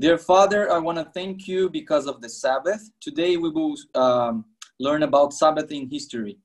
Dear 0.00 0.18
Father, 0.18 0.70
I 0.70 0.78
want 0.86 0.98
to 0.98 1.06
thank 1.18 1.48
you 1.48 1.70
because 1.70 2.06
of 2.06 2.16
the 2.20 2.28
Sabbath. 2.28 2.82
Today 3.00 3.32
we 3.36 3.48
will 3.56 3.74
um, 3.94 4.44
learn 4.78 5.02
about 5.02 5.32
Sabbath 5.32 5.70
in 5.72 5.88
history. 5.90 6.36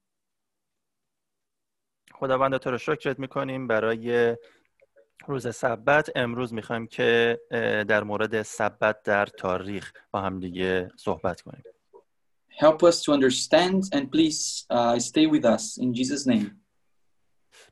خداوند 2.14 2.58
تو 2.58 2.72
رو 2.72 2.78
شکرت 2.78 3.20
میکنیم 3.20 3.68
برای 3.68 4.38
روز 5.28 5.56
سبت 5.56 6.10
امروز 6.16 6.54
میخوایم 6.54 6.88
که 6.88 7.40
اه، 7.52 7.84
در 7.84 8.04
مورد 8.04 8.42
سبت 8.42 9.04
در 9.04 9.26
تاریخ 9.26 9.94
با 10.12 10.22
هم 10.22 10.40
دیگه 10.40 10.92
صحبت 10.98 11.42
کنیم 11.42 11.64
Help 12.62 12.84
us 12.84 13.02
to 13.04 13.14
understand 13.14 13.80
and 13.96 14.12
please 14.12 14.66
uh, 14.70 15.00
stay 15.00 15.26
with 15.26 15.46
us 15.46 15.78
in 15.78 15.94
Jesus' 15.94 16.28
name. 16.28 16.46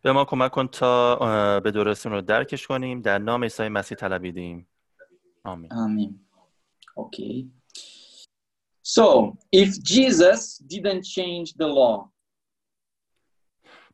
به 0.01 0.11
ما 0.11 0.25
کمک 0.25 0.51
کن 0.51 0.67
تا 0.67 1.15
اه، 1.15 1.59
به 1.59 1.71
درستی 1.71 2.09
رو 2.09 2.21
درکش 2.21 2.67
کنیم 2.67 3.01
در 3.01 3.17
نام 3.17 3.43
عیسی 3.43 3.67
مسیح 3.67 3.97
طلبیدیم 3.97 4.67
آمین. 5.44 5.72
Amen. 5.72 6.18
Okay. 6.96 7.46
So, 8.82 9.36
if 9.52 9.82
Jesus 9.82 10.58
didn't 10.58 11.04
change 11.04 11.54
the 11.54 11.66
law, 11.66 12.10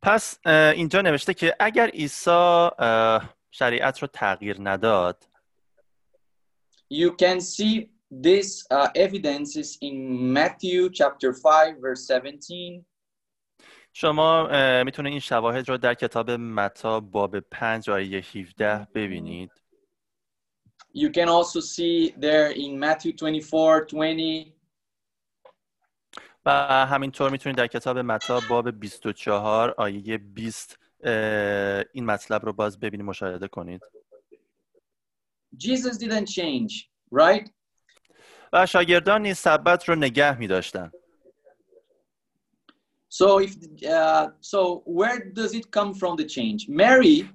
پس 0.03 0.39
اینجا 0.47 1.03
نوشته 1.03 1.35
که 1.35 1.57
اگر 1.61 1.89
عیسی 1.89 2.69
شریعت 3.51 3.98
رو 3.98 4.09
تغییر 4.12 4.57
نداد. 4.61 5.27
You 6.92 7.11
can 7.17 7.41
see 7.41 7.91
this 8.11 8.67
uh, 8.70 8.89
evidences 8.97 9.79
in 9.81 10.33
Matthew 10.33 10.91
chapter 10.91 11.33
5 11.33 11.77
verse 11.81 12.11
17 12.11 12.85
شما 13.92 14.48
اه، 14.48 14.83
می‌تونید 14.83 15.11
این 15.11 15.20
شواهد 15.20 15.69
رو 15.69 15.79
در 15.79 15.95
کتاب 15.95 16.31
متا 16.31 17.01
باب 17.01 17.41
5 17.41 17.91
آیه 17.91 18.19
17 18.35 18.89
ببینید. 18.95 19.59
You 20.94 21.09
can 21.11 21.28
also 21.28 21.59
see 21.59 22.14
there 22.17 22.52
in 22.52 22.80
Matthew 22.80 23.14
24 23.14 23.86
20 23.86 24.56
و 26.45 26.52
همینطور 26.86 27.31
میتونید 27.31 27.58
در 27.58 27.67
کتاب 27.67 27.98
متا 27.98 28.42
باب 28.50 28.72
24 28.72 29.72
آیه 29.78 30.17
20 30.17 30.80
اه، 31.03 31.84
این 31.94 32.06
مطلب 32.06 32.45
رو 32.45 32.53
باز 32.53 32.80
ببینید 32.80 33.08
مشاهده 33.08 33.48
کنید 33.48 33.81
Jesus 35.58 35.98
didn't 35.98 36.28
change, 36.28 36.89
right? 37.11 37.50
و 38.53 38.66
شاگردان 38.66 39.22
نیز 39.22 39.38
سبت 39.38 39.89
رو 39.89 39.95
نگه 39.95 40.38
می 40.39 40.48
داشتن. 40.48 40.92
So 43.09 43.39
if 43.39 43.53
uh, 43.84 44.28
so 44.42 44.84
where 44.86 45.20
does 45.39 45.53
it 45.53 45.72
come 45.72 45.94
from 45.94 46.17
the 46.17 46.25
change? 46.25 46.67
Mary 46.67 47.30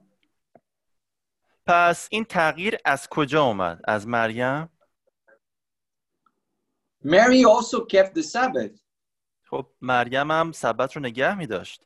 پس 1.67 2.07
این 2.11 2.23
تغییر 2.23 2.77
از 2.85 3.07
کجا 3.09 3.43
اومد؟ 3.43 3.81
از 3.87 4.07
مریم؟ 4.07 4.69
Mary 7.05 7.43
also 7.45 7.79
kept 7.93 8.13
the 8.15 8.23
Sabbath 8.23 8.79
خب 9.49 9.67
مریم 9.81 10.31
هم 10.31 10.51
سبت 10.51 10.95
رو 10.95 11.01
نگه 11.01 11.35
می 11.35 11.47
داشت. 11.47 11.81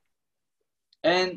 and 1.07 1.31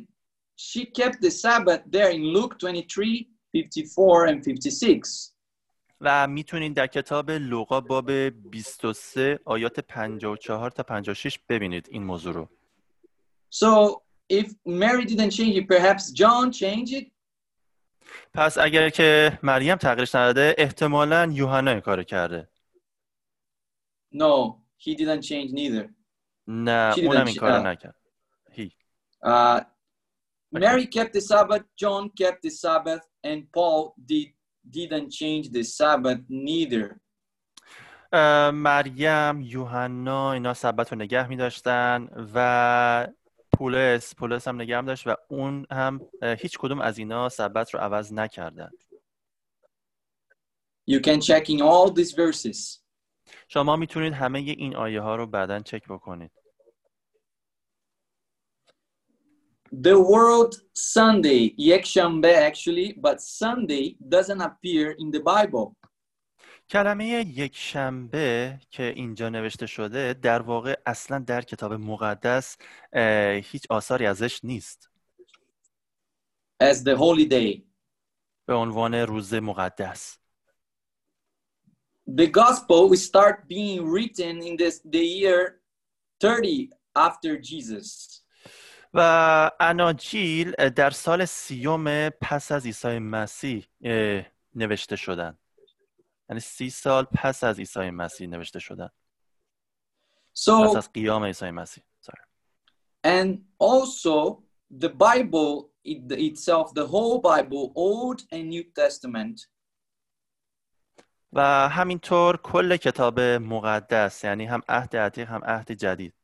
she 0.57 0.85
kept 0.85 1.19
the 1.23 1.31
Sabbath 1.31 1.83
there 1.91 2.11
in 2.11 2.23
Luke 2.37 2.59
23 2.59 3.27
54 3.53 4.27
and 4.29 4.43
56. 4.45 5.29
و 6.01 6.27
می‌تونید 6.29 6.75
در 6.77 6.87
کتاب 6.87 7.31
لوقا 7.31 7.81
باب 7.81 8.11
23 8.11 9.39
آیات 9.45 9.81
54 9.81 10.71
تا 10.71 10.83
56 10.83 11.39
ببینید 11.49 11.87
این 11.91 12.03
موضوع 12.03 12.35
رو. 12.35 12.49
So 13.55 14.01
if 14.33 14.47
Mary 14.67 15.05
didn't 15.05 15.31
change 15.31 15.57
it, 15.57 15.69
perhaps 15.69 16.11
John 16.11 16.51
changed 16.53 16.93
it. 16.93 17.13
پس 18.35 18.59
اگر 18.59 18.89
که 18.91 19.39
مریم 19.43 19.77
تغییرش 19.77 20.15
نداده 20.15 20.55
احتمالا 20.59 21.29
یوحنا 21.33 21.71
این 21.71 21.81
کارو 21.81 22.03
کرده. 22.03 22.49
No, 24.15 24.57
he 24.79 24.95
didn't 24.95 25.23
change 25.23 25.53
neither. 25.53 25.89
نه 26.47 26.93
She 26.95 27.05
اونم 27.05 27.27
این 27.27 27.37
کارو 27.37 27.63
uh, 27.63 27.67
نکرد. 27.67 27.97
هی. 28.51 28.71
Uh, 29.27 29.61
Mary 30.55 30.87
kept 30.87 31.13
the 31.13 31.21
Sabbath, 31.21 31.65
John 31.77 32.11
kept 32.21 32.43
the 32.43 32.51
Sabbath, 32.51 33.05
and 33.25 33.41
Paul 33.53 33.95
did 34.11 34.29
didn't 34.71 35.11
change 35.11 35.51
the 35.51 35.65
Sabbath 35.65 36.21
neither. 36.29 37.01
مریم 38.53 39.41
یوحنا 39.41 40.33
اینا 40.33 40.55
سبت 40.55 40.93
رو 40.93 40.99
نگه 40.99 41.29
می 41.29 41.37
داشتن 41.37 42.09
و 42.35 43.09
پولس 43.63 44.15
پولس 44.15 44.49
هم 44.49 44.61
نگه 44.61 44.81
می 44.81 44.87
داشت 44.87 45.07
و 45.07 45.17
اون 45.29 45.67
هم 45.71 46.01
هیچ 46.39 46.59
کدوم 46.59 46.81
از 46.81 46.99
اینا 46.99 47.29
سبت 47.29 47.75
رو 47.75 47.81
عوض 47.81 48.13
نکردن 48.13 48.71
You 50.91 51.01
can 51.01 51.21
check 51.21 51.49
in 51.49 51.61
all 51.61 51.91
these 51.91 52.13
verses. 52.13 52.81
شما 53.49 53.77
می‌تونید 53.77 54.13
همه 54.13 54.39
این 54.39 54.77
آیه 54.77 55.01
ها 55.01 55.17
رو 55.17 55.27
بعدا 55.27 55.61
چک 55.61 55.89
بکنید 55.89 56.31
The 59.73 59.97
word 60.15 60.55
Sunday, 60.75 61.55
Yekshambe 61.71 62.33
actually, 62.49 62.89
but 63.07 63.21
Sunday 63.21 63.97
doesn't 64.09 64.41
appear 64.41 64.87
in 64.99 65.11
the 65.11 65.21
Bible. 65.21 65.77
کلمه 66.73 67.05
یک 67.07 67.57
شنبه 67.57 68.59
که 68.71 68.83
اینجا 68.83 69.29
نوشته 69.29 69.67
شده 69.67 70.15
در 70.15 70.43
واقع 70.43 70.77
اصلا 70.87 71.19
در 71.19 71.43
کتاب 71.43 71.73
مقدس 71.73 72.57
هیچ 73.43 73.65
آثاری 73.71 74.07
ازش 74.07 74.45
نیست 74.45 74.91
as 76.63 76.77
the 76.77 76.97
holy 76.97 77.29
day. 77.31 77.63
به 78.47 78.55
عنوان 78.55 78.95
روز 78.95 79.35
مقدس 79.35 80.19
The 82.11 82.27
gospel 82.27 82.89
will 82.91 83.05
start 83.11 83.49
being 83.49 83.81
written 83.95 84.43
in 84.43 84.57
this, 84.57 84.81
the 84.93 85.05
year 85.05 85.61
30 86.21 86.71
after 86.97 87.39
Jesus. 87.41 88.23
و 88.95 89.51
اناجیل 89.61 90.53
در 90.77 90.91
سال 90.91 91.25
سیوم 91.25 92.09
پس 92.09 92.53
از 92.53 92.67
عیسی 92.67 92.99
مسیح 92.99 93.67
نوشته 94.55 94.97
شدن 94.97 95.39
یعنی 96.33 96.41
سی 96.41 96.71
سال 96.71 97.05
پس 97.05 97.45
از 97.45 97.59
عیسی 97.59 97.91
مسیح 97.91 98.29
نوشته 98.29 98.59
شدن 98.59 98.91
پس 100.35 100.45
So, 100.49 100.77
از 100.77 100.93
قیام 100.93 101.25
عیسی 101.25 101.51
مسیح 101.51 101.85
Sorry. 102.07 102.25
and 103.05 103.39
also 103.59 104.43
the 104.81 104.89
Bible 104.89 105.71
it, 105.85 106.11
itself, 106.31 106.73
the 106.75 106.87
whole 106.87 107.19
Bible, 107.21 107.73
Old 107.75 108.23
and 108.31 108.49
New 108.49 108.65
Testament, 108.75 109.49
و 111.33 111.69
همینطور 111.69 112.37
کل 112.37 112.77
کتاب 112.77 113.21
مقدس 113.21 114.25
یعنی 114.25 114.45
هم 114.47 114.61
عهد 114.69 114.97
عتیق 114.97 115.29
هم 115.29 115.45
عهد 115.45 115.73
جدید 115.73 116.15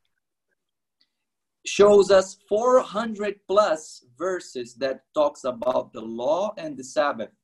shows 1.67 2.09
us 2.09 2.37
400 2.49 3.35
plus 3.47 4.05
verses 4.17 4.75
that 4.75 5.01
talks 5.13 5.43
about 5.43 5.93
the 5.93 6.01
law 6.01 6.53
and 6.57 6.77
the 6.77 6.83
Sabbath. 6.83 7.38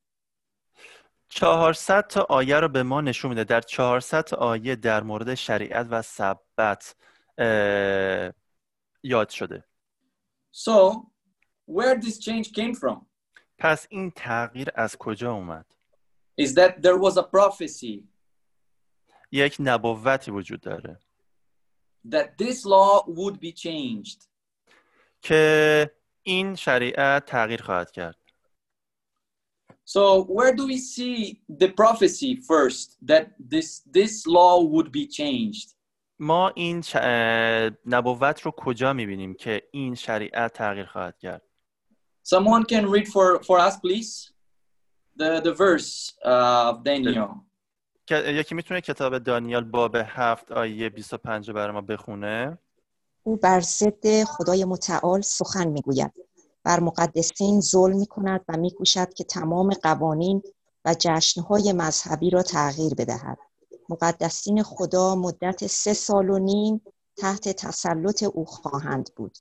400 1.29 2.07
تا 2.07 2.25
آیه 2.29 2.59
رو 2.59 2.67
به 2.67 2.83
ما 2.83 3.01
نشون 3.01 3.29
میده. 3.29 3.43
در 3.43 3.61
400 3.61 4.23
تا 4.23 4.37
آیه 4.37 4.75
در 4.75 5.03
مورد 5.03 5.35
شریعت 5.35 5.87
و 5.89 6.01
سبت 6.01 6.95
یاد 9.03 9.29
شده. 9.29 9.63
So, 10.51 10.93
where 11.67 11.99
this 12.01 12.19
change 12.19 12.51
came 12.51 12.73
from? 12.73 13.05
پس 13.57 13.87
این 13.89 14.11
تغییر 14.11 14.69
از 14.75 14.97
کجا 14.97 15.31
اومد؟ 15.31 15.65
Is 16.41 16.53
that 16.53 16.81
there 16.81 16.97
was 16.97 17.17
a 17.17 17.23
prophecy. 17.23 18.03
یک 19.31 19.57
نبوتی 19.59 20.31
وجود 20.31 20.61
داره. 20.61 20.99
That 22.07 22.37
this 22.37 22.65
law 22.65 23.05
would 23.07 23.39
be 23.39 23.51
changed. 23.51 24.27
که 25.21 25.91
این 26.23 26.55
شریعت 26.55 27.25
تغییر 27.25 27.61
خواهد 27.61 27.91
کرد. 27.91 28.24
So, 29.85 30.23
where 30.23 30.53
do 30.55 30.65
we 30.65 30.77
see 30.77 31.41
the 31.61 31.69
prophecy 31.81 32.31
first 32.51 32.97
that 33.09 33.25
this 33.53 33.81
this 33.97 34.25
law 34.25 34.63
would 34.63 34.91
be 34.91 35.05
changed? 35.07 35.75
ما 36.19 36.49
این 36.55 36.83
نبوت 37.85 38.41
رو 38.41 38.51
کجا 38.51 38.93
می‌بینیم 38.93 39.33
که 39.33 39.61
این 39.71 39.95
شریعت 39.95 40.53
تغییر 40.53 40.85
خواهد 40.85 41.17
کرد 41.17 41.41
Someone 42.27 42.63
can 42.63 42.85
read 42.89 43.07
for 43.07 43.43
for 43.43 43.59
us, 43.59 43.75
please. 43.77 44.31
The 45.19 45.41
the 45.41 45.53
verse 45.53 46.13
uh, 46.25 46.71
of 46.73 46.83
Daniel. 46.83 47.29
که- 48.07 48.31
یکی 48.33 48.55
می‌تونه 48.55 48.81
کتاب 48.81 49.17
دانیال 49.17 49.63
باب 49.63 49.95
هفت 49.95 50.51
آیه 50.51 50.89
25 50.89 51.47
رو 51.47 51.53
برای 51.55 51.71
ما 51.73 51.81
بخونه 51.81 52.57
او 53.23 53.35
بر 53.37 53.59
ضد 53.59 54.23
خدای 54.23 54.65
متعال 54.65 55.21
سخن 55.21 55.67
می‌گوید 55.67 56.11
بر 56.65 56.79
مقدسین 56.79 57.61
ظلم 57.61 57.97
می‌کند 57.97 58.45
و 58.47 58.57
میکوشد 58.57 59.13
که 59.13 59.23
تمام 59.23 59.73
قوانین 59.73 60.41
و 60.85 60.95
جشنهای 60.99 61.73
مذهبی 61.73 62.29
را 62.29 62.43
تغییر 62.43 62.93
بدهد 62.93 63.37
مقدسین 63.89 64.63
خدا 64.63 65.15
مدت 65.15 65.67
سه 65.67 65.93
سال 65.93 66.29
و 66.29 66.39
نیم 66.39 66.81
تحت 67.17 67.49
تسلط 67.49 68.23
او 68.23 68.45
خواهند 68.45 69.09
بود 69.15 69.37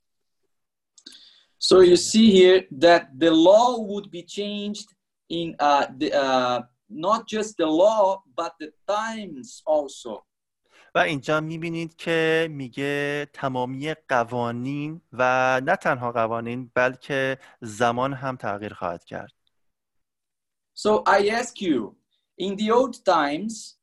So 1.59 1.79
you 1.81 1.97
see 1.97 2.27
here 2.39 2.59
that 2.85 3.03
the 3.17 3.31
law 3.31 3.79
would 3.89 4.11
be 4.11 4.23
changed 4.37 4.87
in 5.29 5.55
uh, 5.59 5.85
the, 5.99 6.13
uh, 6.13 6.61
not 7.07 7.21
just 7.27 7.57
the 7.57 7.65
law, 7.65 8.21
but 8.39 8.53
the 8.59 8.69
times 8.87 9.63
also. 9.65 10.13
و 10.95 10.99
اینجا 10.99 11.41
می‌بینید 11.41 11.95
که 11.95 12.47
میگه 12.51 13.27
تمامی 13.33 13.93
قوانین 13.93 15.01
و 15.13 15.61
نه 15.65 15.75
تنها 15.75 16.11
قوانین 16.11 16.71
بلکه 16.73 17.37
زمان 17.61 18.13
هم 18.13 18.35
تغییر 18.35 18.73
خواهد 18.73 19.03
کرد 19.05 19.33
So 20.77 21.03
I 21.07 21.29
ask 21.29 21.61
you, 21.61 21.95
in 22.37 22.57
the 22.57 22.69
old 22.71 22.95
times, 23.05 23.77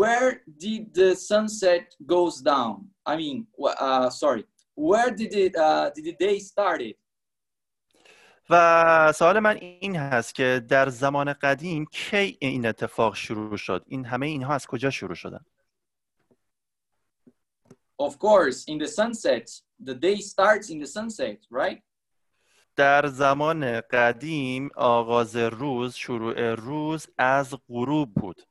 where 0.00 0.30
did 0.64 0.94
the 0.94 1.10
sunset 1.16 1.86
goes 2.14 2.36
down? 2.52 2.76
I 3.04 3.16
mean, 3.16 3.36
uh, 3.86 4.08
sorry, 4.22 4.44
where 4.90 5.10
did 5.20 5.32
it 5.34 5.54
uh, 5.56 5.90
did 5.94 6.04
the 6.04 6.16
day 6.26 6.38
started? 6.38 6.94
و 8.50 9.12
سوال 9.12 9.38
من 9.40 9.56
این 9.56 9.96
هست 9.96 10.34
که 10.34 10.62
در 10.68 10.88
زمان 10.88 11.32
قدیم 11.32 11.86
کی 11.92 12.36
این 12.40 12.66
اتفاق 12.66 13.16
شروع 13.16 13.56
شد 13.56 13.84
این 13.88 14.04
همه 14.04 14.26
اینها 14.26 14.54
از 14.54 14.66
کجا 14.66 14.90
شروع 14.90 15.14
شدن 15.14 15.44
Of 18.08 18.18
course, 18.18 18.58
in 18.72 18.78
the 18.78 18.88
sunset, 19.00 19.46
the 19.88 19.94
day 19.94 20.16
starts 20.32 20.66
in 20.70 20.78
the 20.84 20.86
sunset, 20.86 21.38
right? 21.50 21.82
در 22.76 23.06
زمان 23.06 23.80
قدیم 23.80 24.70
آغاز 24.76 25.36
روز 25.36 25.94
شروع 25.94 26.54
روز 26.54 27.06
از 27.18 27.54
غروب 27.68 28.14
بود 28.14 28.42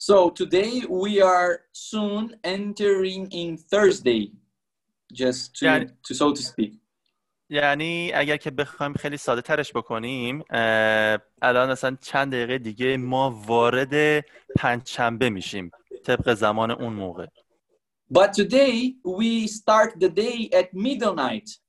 So 0.00 0.30
today 0.30 0.84
we 1.04 1.20
are 1.20 1.52
soon 1.72 2.36
entering 2.44 3.22
in 3.32 3.56
Thursday, 3.56 4.22
just 5.12 5.54
to, 5.58 5.66
Yani- 5.66 5.90
to 6.08 6.14
so 6.14 6.32
to 6.32 6.42
speak. 6.42 6.72
یعنی 7.50 8.12
اگر 8.14 8.36
که 8.36 8.50
بخوایم 8.50 8.92
خیلی 8.94 9.16
ساده 9.16 9.40
ترش 9.42 9.72
بکنیم 9.72 10.44
الان 11.42 11.70
مثلا 11.70 11.96
چند 12.00 12.32
دقیقه 12.32 12.58
دیگه 12.58 12.96
ما 12.96 13.30
وارد 13.46 14.24
پنجشنبه 14.56 15.30
میشیم 15.30 15.70
طبق 16.04 16.34
زمان 16.34 16.70
اون 16.70 16.92
موقع 16.92 17.26
But 18.11 18.33
today 18.33 18.95
we 19.03 19.47
start 19.47 19.99
the 19.99 20.09
day 20.09 20.49
at 20.53 20.73
midnight. 20.73 21.59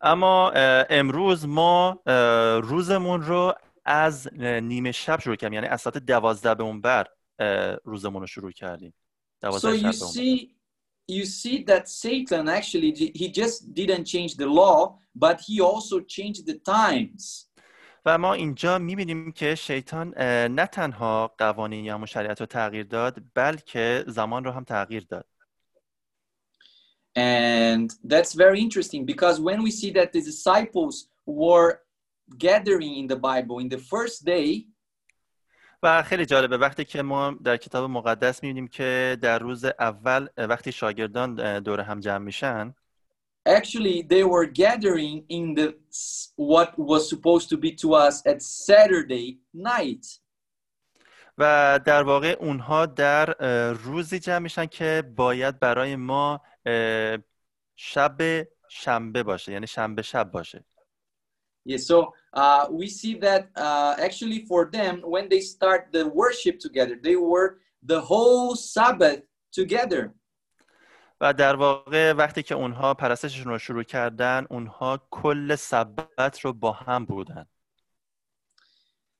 اما 0.00 0.50
اه، 0.50 0.86
امروز 0.90 1.46
ما 1.46 2.02
اه، 2.06 2.60
روزمون 2.60 3.22
رو 3.22 3.54
از 3.84 4.28
اه، 4.40 4.60
نیمه 4.60 4.92
شب 4.92 5.20
شروع 5.20 5.36
کردیم 5.36 5.54
یعنی 5.54 5.66
از 5.66 5.80
ساعت 5.80 5.98
دوازده 5.98 6.54
به 6.54 6.62
اون 6.62 6.80
بر 6.80 7.06
اه، 7.38 7.76
روزمون 7.84 8.20
رو 8.20 8.26
شروع 8.26 8.52
کردیم 8.52 8.94
So 9.40 9.40
دوازده 9.40 9.78
you 9.78 9.92
شب 9.92 9.98
به 9.98 10.04
اون 10.04 10.14
بر. 10.14 10.20
see, 10.20 10.50
you 11.08 11.24
see 11.24 11.64
that 11.64 11.88
Satan 11.88 12.48
actually 12.48 12.92
he 13.14 13.28
just 13.28 13.74
didn't 13.74 14.04
change 14.04 14.36
the 14.36 14.46
law, 14.46 14.98
but 15.14 15.40
he 15.40 15.60
also 15.60 16.00
changed 16.00 16.46
the 16.46 16.58
times. 16.58 17.48
و 18.05 18.17
ما 18.17 18.33
اینجا 18.33 18.77
می‌بینیم 18.77 19.31
که 19.31 19.55
شیطان 19.55 20.13
نه 20.47 20.65
تنها 20.65 21.35
قوانین 21.37 21.85
یا 21.85 22.05
شریعت 22.05 22.39
رو 22.39 22.45
تغییر 22.45 22.83
داد 22.83 23.21
بلکه 23.33 24.03
زمان 24.07 24.43
رو 24.43 24.51
هم 24.51 24.63
تغییر 24.63 25.05
داد. 25.09 25.25
And 27.15 27.91
that's 28.13 28.33
very 28.33 28.59
interesting 28.59 29.05
because 29.05 29.39
when 29.39 29.59
we 29.61 29.71
see 29.79 29.91
that 29.91 30.09
the 30.13 30.21
disciples 30.21 30.95
were 31.25 31.71
gathering 32.37 32.93
in 33.01 33.07
the 33.07 33.19
Bible 33.29 33.59
in 33.59 33.69
the 33.69 33.77
first 33.77 34.25
day, 34.25 34.67
و 35.83 36.03
خیلی 36.03 36.25
جالبه 36.25 36.57
وقتی 36.57 36.85
که 36.85 37.01
ما 37.01 37.31
در 37.43 37.57
کتاب 37.57 37.89
مقدس 37.89 38.43
می‌بینیم 38.43 38.67
که 38.67 39.17
در 39.21 39.39
روز 39.39 39.65
اول 39.65 40.27
وقتی 40.37 40.71
شاگردان 40.71 41.59
دور 41.59 41.81
هم 41.81 41.99
جمع 41.99 42.25
میشن 42.25 42.73
actually 43.46 44.02
they 44.02 44.24
were 44.24 44.46
gathering 44.46 45.24
in 45.28 45.54
the 45.54 45.74
what 46.36 46.78
was 46.78 47.08
supposed 47.08 47.48
to 47.50 47.56
be 47.56 47.72
to 47.72 47.94
us 47.94 48.22
at 48.26 48.42
Saturday 48.42 49.38
night. 49.52 50.06
و 51.40 51.80
در 51.84 52.02
واقع 52.02 52.36
اونها 52.40 52.86
در 52.86 53.34
اه، 53.40 53.72
روزی 53.72 54.18
جمع 54.18 54.38
میشن 54.38 54.66
که 54.66 55.12
باید 55.16 55.58
برای 55.58 55.96
ما 55.96 56.40
اه، 56.66 57.18
شب 57.76 58.46
شنبه 58.68 59.22
باشه 59.22 59.52
یعنی 59.52 59.66
شنبه 59.66 60.02
شب 60.02 60.30
باشه 60.30 60.64
Yeah, 61.68 61.76
so 61.76 62.14
uh, 62.32 62.66
we 62.70 62.86
see 62.88 63.14
that 63.26 63.50
uh, 63.54 63.94
actually 63.98 64.46
for 64.46 64.70
them, 64.72 65.02
when 65.04 65.28
they 65.28 65.40
start 65.40 65.88
the 65.92 66.08
worship 66.08 66.58
together, 66.58 66.98
they 67.02 67.16
were 67.16 67.58
the 67.82 68.00
whole 68.00 68.56
Sabbath 68.56 69.20
together. 69.52 70.14
و 71.23 71.33
در 71.33 71.55
واقع 71.55 72.13
وقتی 72.13 72.43
که 72.43 72.55
اونها 72.55 72.93
پرستششون 72.93 73.51
رو 73.51 73.57
شروع 73.57 73.83
کردن 73.83 74.45
اونها 74.49 75.07
کل 75.11 75.55
سبت 75.55 76.39
رو 76.41 76.53
با 76.53 76.71
هم 76.71 77.05
بودن 77.05 77.45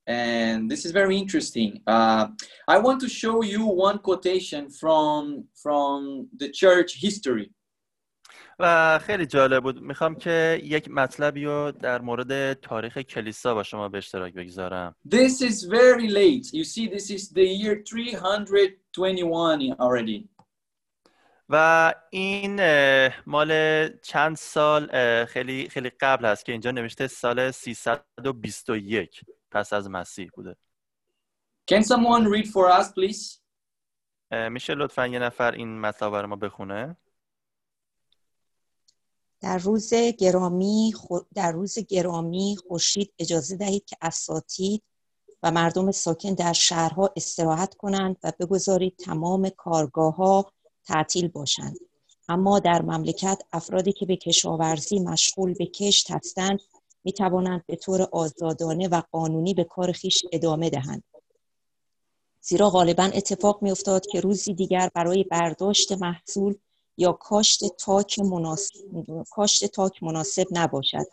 And 0.06 0.70
this 0.72 0.84
is 0.86 0.92
very 0.92 1.16
interesting. 1.24 1.72
Uh, 1.88 2.28
I 2.68 2.78
want 2.86 3.00
to 3.06 3.10
show 3.22 3.38
you 3.54 3.62
one 3.90 4.00
quotation 4.08 4.64
from 4.82 5.46
from 5.64 6.28
the 6.42 6.50
church 6.62 6.92
history. 7.06 7.52
و 8.60 9.00
خیلی 9.00 9.26
جالب 9.26 9.64
بود 9.64 9.82
می‌خوام 9.82 10.16
که 10.16 10.62
یک 10.64 10.90
مطلبی 10.92 11.46
رو 11.46 11.72
در 11.72 12.02
مورد 12.02 12.54
تاریخ 12.54 12.98
کلیسا 12.98 13.54
با 13.54 13.64
شما 13.64 13.90
به 13.90 13.98
اشتراک 13.98 14.34
بگذارم 14.34 14.96
This 15.10 15.42
is 15.42 15.64
very 15.64 16.10
late. 16.10 16.54
You 16.54 16.64
see, 16.64 16.88
this 16.88 17.10
is 17.10 17.30
the 17.30 17.46
year 17.46 17.84
321 17.86 19.76
already. 19.80 20.33
و 21.50 21.94
این 22.10 22.60
مال 23.26 23.88
چند 23.98 24.36
سال 24.36 24.88
خیلی 25.26 25.70
خیلی 25.70 25.90
قبل 25.90 26.26
هست 26.26 26.46
که 26.46 26.52
اینجا 26.52 26.72
نوشته 26.72 27.08
سال 27.08 27.52
321 27.52 29.22
پس 29.52 29.74
از 29.74 29.90
مسیح 29.90 30.30
بوده 30.34 30.56
Can 31.72 31.84
someone 31.84 32.28
read 32.28 32.48
for 32.48 32.80
us, 32.80 32.86
please? 32.94 33.40
میشه 34.50 34.74
لطفا 34.76 35.08
یه 35.08 35.20
نفر 35.20 35.52
این 35.52 35.80
مطلب 35.82 36.12
برای 36.12 36.26
ما 36.26 36.36
بخونه 36.36 36.98
در 39.42 39.58
روز 39.58 39.94
گرامی 39.94 40.94
خو- 40.96 41.26
در 41.36 41.52
روز 41.52 41.80
گرامی 41.80 42.58
خورشید 42.68 43.14
اجازه 43.20 43.58
دهید 43.58 43.86
که 43.86 43.98
اساتید 44.02 44.84
و 45.44 45.52
مردم 45.52 45.92
ساکن 45.92 46.34
در 46.34 46.54
شهرها 46.54 47.14
استراحت 47.16 47.74
کنند 47.76 48.18
و 48.24 48.32
بگذارید 48.40 48.96
تمام 48.98 49.50
کارگاه 49.50 50.16
ها 50.16 50.52
تعطیل 50.86 51.28
باشند. 51.28 51.78
اما 52.30 52.60
در 52.60 52.82
مملکت 52.82 53.42
افرادی 53.54 53.92
که 53.92 54.06
به 54.06 54.16
کشاورزی 54.16 55.00
مشغول 55.00 55.54
به 55.54 55.66
کشت 55.66 56.12
هستند 56.12 56.60
می 57.04 57.14
توانند 57.14 57.64
به 57.68 57.76
طور 57.76 58.02
آزادانه 58.02 58.88
و 58.88 59.02
قانونی 59.12 59.54
به 59.54 59.64
کار 59.64 59.92
خیش 59.92 60.22
ادامه 60.32 60.70
دهند. 60.70 61.04
زیرا 62.42 62.70
غالبا 62.70 63.04
اتفاق 63.04 63.60
می 63.62 63.72
افتاد 63.72 64.06
که 64.06 64.20
روزی 64.20 64.54
دیگر 64.54 64.90
برای 64.96 65.24
برداشت 65.24 65.92
محصول 65.92 66.56
یا 66.98 67.12
کاشت 67.12 67.78
تاک 67.78 68.20
مناسب, 68.20 68.74
کاشت 69.30 69.66
تاک 69.66 70.04
مناسب 70.04 70.48
نباشد 70.52 71.06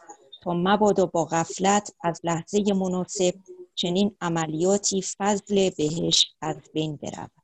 تا 0.42 0.52
مبادا 0.52 1.06
با 1.06 1.24
غفلت 1.24 1.94
از 2.00 2.20
لحظه 2.24 2.72
مناسب 2.72 3.34
چنین 3.74 4.16
عملیاتی 4.20 5.02
فضل 5.02 5.70
بهش 5.70 6.26
از 6.40 6.56
بین 6.74 6.96
برود. 6.96 7.39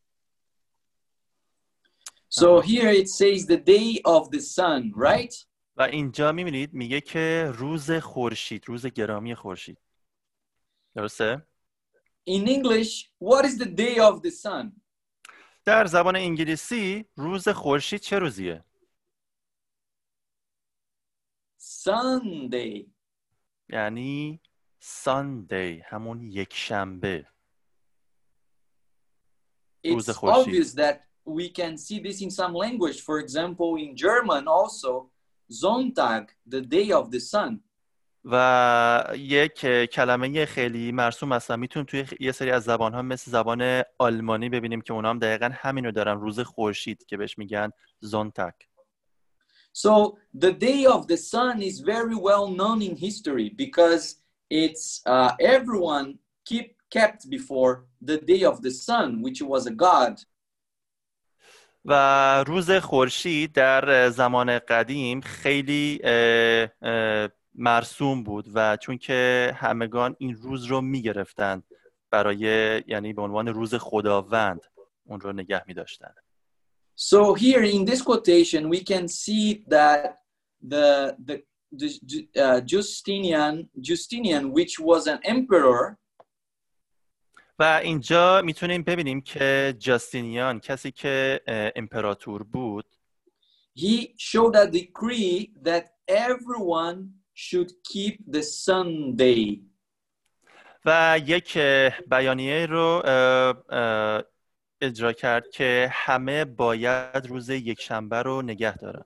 So 2.28 2.60
here 2.60 2.88
it 2.90 3.08
says 3.08 3.46
the 3.46 3.56
day 3.56 4.00
of 4.04 4.30
the 4.30 4.40
sun, 4.40 4.92
right? 4.94 5.34
و 5.76 5.82
اینجا 5.82 6.32
می‌بینید 6.32 6.72
میگه 6.72 7.00
که 7.00 7.52
روز 7.54 7.90
خورشید 7.90 8.68
روز 8.68 8.86
گرامی 8.86 9.34
خورشید 9.34 9.78
درسته؟ 10.94 11.46
In 12.30 12.46
English, 12.46 13.10
what 13.20 13.44
is 13.44 13.58
the 13.58 13.68
day 13.76 13.98
of 13.98 14.20
the 14.22 14.30
sun? 14.30 14.80
در 15.64 15.84
زبان 15.86 16.16
انگلیسی 16.16 17.04
روز 17.16 17.48
خورشید 17.48 18.00
چه 18.00 18.18
روزیه؟ 18.18 18.64
Sunday. 21.60 22.86
یعنی 23.68 24.40
ساندی 24.80 25.80
همون 25.86 26.22
یک 26.22 26.54
شنبه 26.54 27.26
روز 29.84 30.10
It's 30.10 30.12
خورشید. 30.12 30.54
obvious 30.54 30.74
that 30.74 31.05
we 31.25 31.49
can 31.49 31.77
see 31.77 31.99
this 31.99 32.21
in 32.21 32.31
some 32.31 32.53
language. 32.53 33.01
For 33.01 33.19
example, 33.19 33.75
in 33.75 33.95
German 33.95 34.47
also, 34.47 35.09
Sonntag, 35.51 36.29
the 36.45 36.61
day 36.61 36.91
of 36.91 37.11
the 37.11 37.19
sun. 37.19 37.61
و 38.25 39.13
یک 39.17 39.65
کلمه 39.93 40.45
خیلی 40.45 40.91
مرسوم 40.91 41.29
مثلا 41.29 41.57
میتونیم 41.57 41.85
توی 41.85 42.05
یه 42.19 42.31
سری 42.31 42.51
از 42.51 42.63
زبان 42.63 42.93
ها 42.93 43.01
مثل 43.01 43.31
زبان 43.31 43.83
آلمانی 43.97 44.49
ببینیم 44.49 44.81
که 44.81 44.93
اونا 44.93 45.09
هم 45.09 45.19
دقیقا 45.19 45.49
همینو 45.53 45.91
دارن 45.91 46.19
روز 46.19 46.39
خورشید 46.39 47.05
که 47.05 47.17
بهش 47.17 47.37
میگن 47.37 47.71
زونتک 47.99 48.55
So 49.73 50.17
the 50.33 50.51
day 50.51 50.85
of 50.85 51.07
the 51.07 51.17
sun 51.17 51.61
is 51.61 51.79
very 51.79 52.15
well 52.15 52.47
known 52.59 52.81
in 52.81 52.95
history 52.95 53.49
because 53.49 54.03
it's 54.49 55.01
uh, 55.05 55.31
everyone 55.39 56.19
keep 56.45 56.75
kept 56.91 57.29
before 57.29 57.85
the 58.01 58.17
day 58.17 58.43
of 58.43 58.61
the 58.61 58.71
sun, 58.71 59.21
which 59.21 59.41
was 59.41 59.65
a 59.65 59.71
god. 59.71 60.13
و 61.88 62.44
روز 62.44 62.70
خورشید 62.70 63.52
در 63.52 64.10
زمان 64.10 64.58
قدیم 64.58 65.20
خیلی 65.20 66.00
مرسوم 67.54 68.22
بود 68.24 68.46
و 68.54 68.76
چون 68.76 68.98
که 68.98 69.52
همگان 69.56 70.16
این 70.18 70.34
روز 70.34 70.64
رو 70.64 70.80
می‌گرفتند 70.80 71.64
برای 72.10 72.40
یعنی 72.86 73.12
به 73.12 73.22
عنوان 73.22 73.48
روز 73.48 73.74
خداوند 73.74 74.60
اون 75.04 75.20
رو 75.20 75.32
نگه 75.32 75.62
می 75.66 75.74
داشتن. 75.74 76.14
So 76.98 77.34
here 77.34 77.62
in 77.62 77.84
this 77.84 78.00
quotation, 78.00 78.70
we 78.70 78.80
can 78.92 79.06
see 79.06 79.64
that 79.74 80.00
the 80.72 81.14
the, 81.28 81.36
the 81.78 81.88
uh, 82.44 82.60
Justinian 82.72 83.68
Justinian, 83.88 84.44
which 84.58 84.74
was 84.80 85.02
an 85.06 85.18
emperor, 85.34 85.98
و 87.58 87.80
اینجا 87.82 88.42
می‌تونیم 88.42 88.82
ببینیم 88.82 89.20
که 89.20 89.74
جاستینیان 89.78 90.60
کسی 90.60 90.90
که 90.90 91.40
امپراتور 91.76 92.42
بود 92.42 92.84
he 93.76 94.14
showed 94.16 94.56
a 94.56 94.66
decree 94.66 95.52
that 95.62 95.84
everyone 96.08 96.98
should 97.34 97.70
keep 97.84 98.14
the 98.34 98.42
Sunday. 98.42 99.60
و 100.84 101.20
یک 101.26 101.58
بیانیه 102.10 102.66
رو 102.66 103.02
اجرا 104.80 105.12
کرد 105.12 105.50
که 105.50 105.88
همه 105.92 106.44
باید 106.44 107.26
روز 107.26 107.48
یکشنبه 107.48 108.22
رو 108.22 108.42
نگه 108.42 108.76
دارن. 108.76 109.04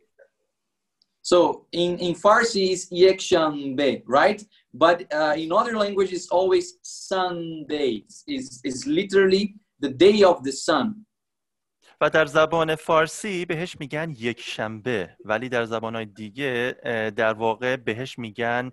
So 1.23 1.66
in 1.73 1.99
in 1.99 2.14
Farsi 2.14 2.64
is 2.75 2.83
yekshanbe, 2.90 4.02
right? 4.07 4.40
But 4.74 4.98
uh, 5.13 5.34
in 5.38 5.51
other 5.51 5.75
languages, 5.77 6.27
always 6.31 6.65
Sunday 6.81 8.05
is 8.27 8.62
is 8.63 8.88
literally 8.88 9.55
the 9.79 9.89
day 9.89 10.24
of 10.24 10.43
the 10.43 10.51
sun. 10.51 11.05
و 12.01 12.10
در 12.10 12.25
زبان 12.25 12.75
فارسی 12.75 13.45
بهش 13.45 13.79
میگن 13.79 14.12
یک 14.17 14.41
شنبه 14.41 15.17
ولی 15.25 15.50
در 15.50 15.65
زبان 15.65 16.03
دیگه 16.03 16.75
در 17.15 17.34
واقع 17.34 17.75
بهش 17.75 18.19
میگن 18.19 18.72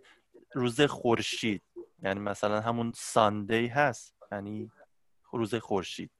روز 0.54 0.80
خورشید 0.80 1.62
یعنی 2.02 2.20
مثلا 2.20 2.60
همون 2.60 2.92
ساندی 2.96 3.66
هست 3.66 4.14
یعنی 4.32 4.70
روز 5.32 5.54
خورشید 5.54 6.10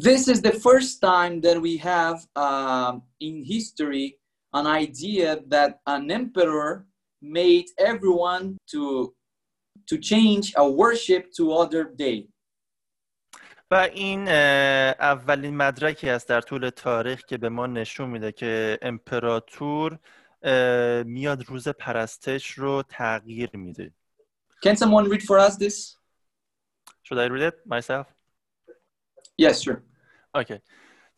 This 0.00 0.28
is 0.28 0.40
the 0.40 0.52
first 0.52 1.00
time 1.00 1.40
that 1.46 1.58
we 1.60 1.76
have 1.76 2.18
uh, 2.36 2.92
in 3.20 3.44
history 3.44 4.06
an 4.52 4.66
idea 4.66 5.28
that 5.48 5.80
an 5.86 6.10
emperor 6.10 6.86
made 7.22 7.68
everyone 7.78 8.56
to 8.72 9.14
to 9.90 9.98
change 9.98 10.52
a 10.56 10.64
worship 10.82 11.22
to 11.36 11.52
other 11.52 11.84
day. 11.96 12.28
و 13.72 13.74
این 13.74 14.28
اولین 14.28 15.56
مدرکی 15.56 16.08
است 16.08 16.28
در 16.28 16.40
طول 16.40 16.70
تاریخ 16.70 17.24
که 17.24 17.38
به 17.38 17.48
ما 17.48 17.66
نشون 17.66 18.10
میده 18.10 18.32
که 18.32 18.78
امپراتور 18.82 19.98
میاد 21.04 21.44
روز 21.44 21.68
پرستش 21.68 22.50
رو 22.50 22.82
تغییر 22.88 23.50
میده. 23.52 23.92
Can 24.66 24.76
someone 24.76 25.08
read 25.08 25.22
for 25.22 25.38
us 25.38 25.56
this? 25.56 25.96
Should 27.02 27.18
I 27.18 27.28
read 27.28 27.52
it 27.52 27.66
myself? 27.66 28.06
Yes, 29.38 29.62
sure. 29.62 29.82
Okay. 30.34 30.60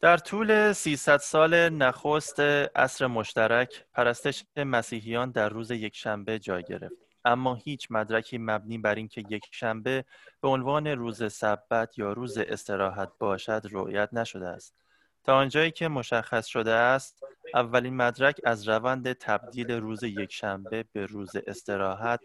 در 0.02 0.18
طول 0.18 0.74
300 0.74 1.18
سال 1.18 1.70
نخست 1.70 2.40
عصر 2.76 3.08
مشترک 3.08 3.86
پرستش 3.94 4.44
مسیحیان 4.58 5.32
در 5.32 5.50
روز 5.50 5.72
یکشنبه 5.72 6.40
جای 6.40 6.64
گرفت. 6.64 6.96
اما 7.26 7.56
هیچ 7.56 7.88
مدرکی 7.90 8.38
مبنی 8.38 8.78
بر 8.78 8.96
اینکه 8.96 9.24
یک 9.30 9.46
شنبه 9.52 10.06
به 10.42 10.48
عنوان 10.48 10.88
روز 10.88 11.34
سبت 11.34 11.98
یا 11.98 12.14
روز 12.14 12.38
استراحت 12.38 13.10
باشد 13.20 13.62
رؤیت 13.72 14.10
نشده 14.14 14.48
است 14.48 14.76
تا 15.24 15.38
آنجایی 15.38 15.72
که 15.72 15.88
مشخص 15.88 16.46
شده 16.46 16.72
است 16.72 17.24
اولین 17.54 17.96
مدرک 17.96 18.42
از 18.44 18.70
روند 18.70 19.14
تبدیل 19.14 19.72
روز 19.72 20.04
یکشنبه 20.04 20.86
به 20.94 21.06
روز 21.06 21.36
استراحت 21.48 22.20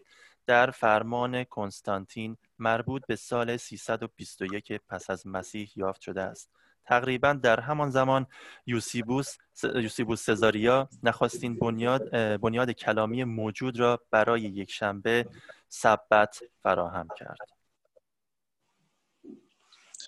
در 0.47 0.71
فرمان 0.71 1.45
کنستانتین 1.45 2.37
مربوط 2.59 3.03
به 3.07 3.17
سال 3.17 3.57
321 3.57 4.73
پس 4.89 5.11
از 5.11 5.27
مسیح 5.27 5.71
یافت 5.77 6.01
شده 6.01 6.23
است 6.23 6.51
تقریبا 6.85 7.33
در 7.33 7.61
همان 7.61 7.91
زمان 7.91 8.27
یوسیبوس 8.67 9.37
یوسیبوس 9.75 10.23
سزاریا 10.23 10.89
نخستین 11.03 11.59
بنیاد 11.59 12.11
بنیاد 12.41 12.71
کلامی 12.71 13.25
موجود 13.25 13.81
را 13.81 14.01
برای 14.11 14.41
یک 14.43 14.71
شنبه 14.71 15.27
سبت 15.69 16.41
فراهم 16.63 17.09
کرد. 17.17 17.37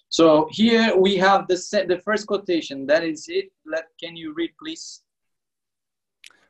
So 0.08 0.46
here 0.50 0.94
we 1.04 1.16
have 1.26 1.42
the 1.50 1.58
the 1.92 1.98
first 2.06 2.24
quotation. 2.30 2.86
That 2.86 3.02
is 3.12 3.20
it. 3.38 3.46
Let 3.74 3.84
can 4.00 4.16
you 4.16 4.28
read 4.38 4.52
please? 4.62 5.04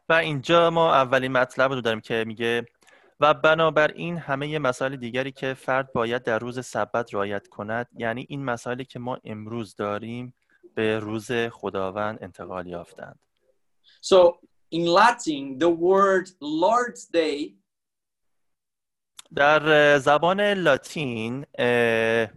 و 0.09 0.13
اینجا 0.13 0.71
ما 0.71 0.95
اولین 0.95 1.33
مطلب 1.33 1.73
رو 1.73 1.81
داریم 1.81 2.01
که 2.01 2.25
میگه 2.27 2.67
و 3.21 3.35
بنابراین 3.35 4.19
همه 4.19 4.59
مسائل 4.59 4.97
دیگری 4.97 5.33
که 5.33 5.55
فرد 5.55 5.93
باید 5.93 6.23
در 6.23 6.39
روز 6.39 6.67
سبت 6.67 7.15
رعایت 7.15 7.49
کند 7.49 7.89
یعنی 7.97 8.27
این 8.29 8.45
مسائلی 8.45 8.85
که 8.85 8.99
ما 8.99 9.19
امروز 9.25 9.77
داریم 9.77 10.35
به 10.75 10.99
روز 10.99 11.33
خداوند 11.33 12.19
انتقال 12.23 12.67
یافتند. 12.67 13.19
So 14.03 14.39
in 14.75 14.87
Latin 14.87 15.59
the 15.59 15.71
word 15.71 16.29
Lord's 16.43 17.05
Day 17.15 17.55
در 19.35 19.99
زبان 19.99 20.41
لاتین 20.41 21.47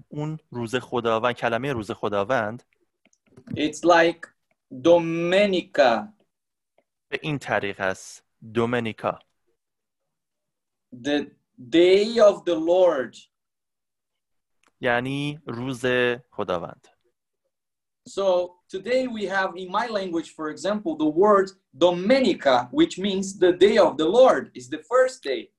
اون 0.08 0.40
روز 0.52 0.76
خداوند 0.76 1.36
کلمه 1.36 1.74
روز 1.74 1.92
خداوند 1.92 2.64
It's 3.50 3.84
like 3.84 4.28
Domenica. 4.72 6.14
به 7.10 7.20
این 7.22 7.40
طریق 7.40 7.80
است. 7.80 8.24
دومنیکا. 8.54 9.20
the 10.93 11.31
day 11.59 12.19
of 12.19 12.45
the 12.45 12.55
Lord. 12.55 13.17
یعنی 14.81 15.41
روز 15.47 15.85
خداوند. 16.31 16.89
So 18.09 18.57
today 18.69 19.07
we 19.07 19.27
have 19.27 19.57
in 19.57 19.71
my 19.71 19.87
language, 19.87 20.31
for 20.35 20.51
example, 20.51 20.97
the 20.97 21.11
word 21.23 21.51
Domenica, 21.77 22.69
which 22.73 22.99
means 22.99 23.39
the 23.39 23.53
day 23.53 23.79
of 23.79 23.97
the 23.97 24.09
Lord, 24.19 24.51
is 24.55 24.69
the 24.69 24.79
first 24.79 25.23
day. 25.23 25.53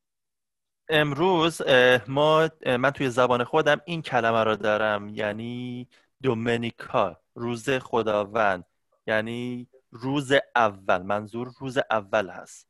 امروز 0.90 1.62
ما 2.08 2.50
من 2.66 2.92
توی 2.92 3.10
زبان 3.10 3.44
خودم 3.44 3.82
این 3.86 4.02
کلمه 4.02 4.44
رو 4.44 4.56
دارم 4.56 5.10
یعنی 5.10 5.88
دومنیکا 6.24 7.18
روز 7.36 7.70
خداوند 7.70 8.66
یعنی 9.08 9.68
روز 9.92 10.34
اول 10.56 11.02
منظور 11.02 11.52
روز 11.60 11.78
اول 11.92 12.30
هست 12.30 12.68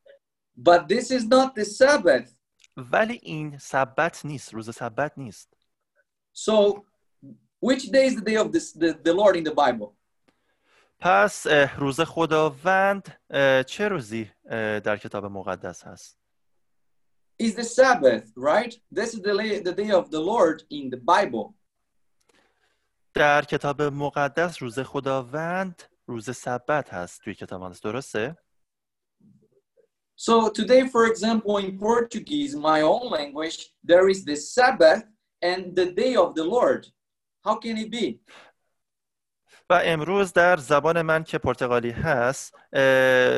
But 0.55 0.88
this 0.88 1.10
is 1.10 1.25
not 1.25 1.55
the 1.55 1.65
Sabbath. 1.65 2.29
ولی 2.78 3.20
این 3.23 3.58
سبت 3.58 4.25
نیست 4.25 4.54
روز 4.54 4.76
سبت 4.76 5.12
نیست 5.16 5.56
So 6.35 6.85
which 7.61 7.90
day 7.90 8.06
is 8.06 8.14
the 8.14 8.25
day 8.30 8.37
of 8.37 8.52
this, 8.52 8.73
the, 8.73 8.92
the 9.02 9.12
Lord 9.12 9.37
in 9.37 9.44
the 9.44 9.54
Bible? 9.54 9.94
پس 10.99 11.47
روز 11.78 12.00
خداوند 12.00 13.20
چه 13.66 13.88
روزی 13.88 14.30
در 14.85 14.97
کتاب 14.97 15.25
مقدس 15.25 15.87
هست؟ 15.87 16.18
Is 17.42 17.54
the 17.54 17.64
Sabbath, 17.64 18.32
right? 18.37 18.75
This 18.94 19.14
is 19.14 19.20
the, 19.23 19.62
the 19.64 19.73
day 19.73 19.90
of 19.90 20.11
the 20.11 20.20
Lord 20.20 20.62
in 20.70 20.90
the 20.90 21.00
Bible. 21.00 21.54
در 23.14 23.42
کتاب 23.42 23.82
مقدس 23.82 24.62
روز 24.62 24.78
خداوند 24.80 25.82
روز 26.06 26.37
سبت 26.37 26.94
هست 26.94 27.23
توی 27.23 27.35
کتاب 27.35 27.62
مقدس 27.62 27.80
درسته؟ 27.80 28.37
So 30.17 30.50
today, 30.50 30.88
for 30.88 31.07
example, 31.07 31.57
in 31.57 31.77
Portuguese, 31.77 32.55
my 32.55 32.81
own 32.81 33.10
language, 33.10 33.57
there 33.83 34.10
is 34.10 34.24
the 34.24 34.36
Sabbath 34.36 35.03
and 35.41 35.75
the 35.75 35.91
day 35.91 36.15
of 36.15 36.36
the 36.36 36.43
Lord. 36.43 36.88
How 37.43 37.55
can 37.55 37.77
it 37.77 37.91
be? 37.91 38.22
و 39.69 39.81
امروز 39.86 40.33
در 40.33 40.57
زبان 40.57 41.01
من 41.01 41.24
که 41.24 41.38
پرتغالی 41.38 41.89
هست 41.89 42.55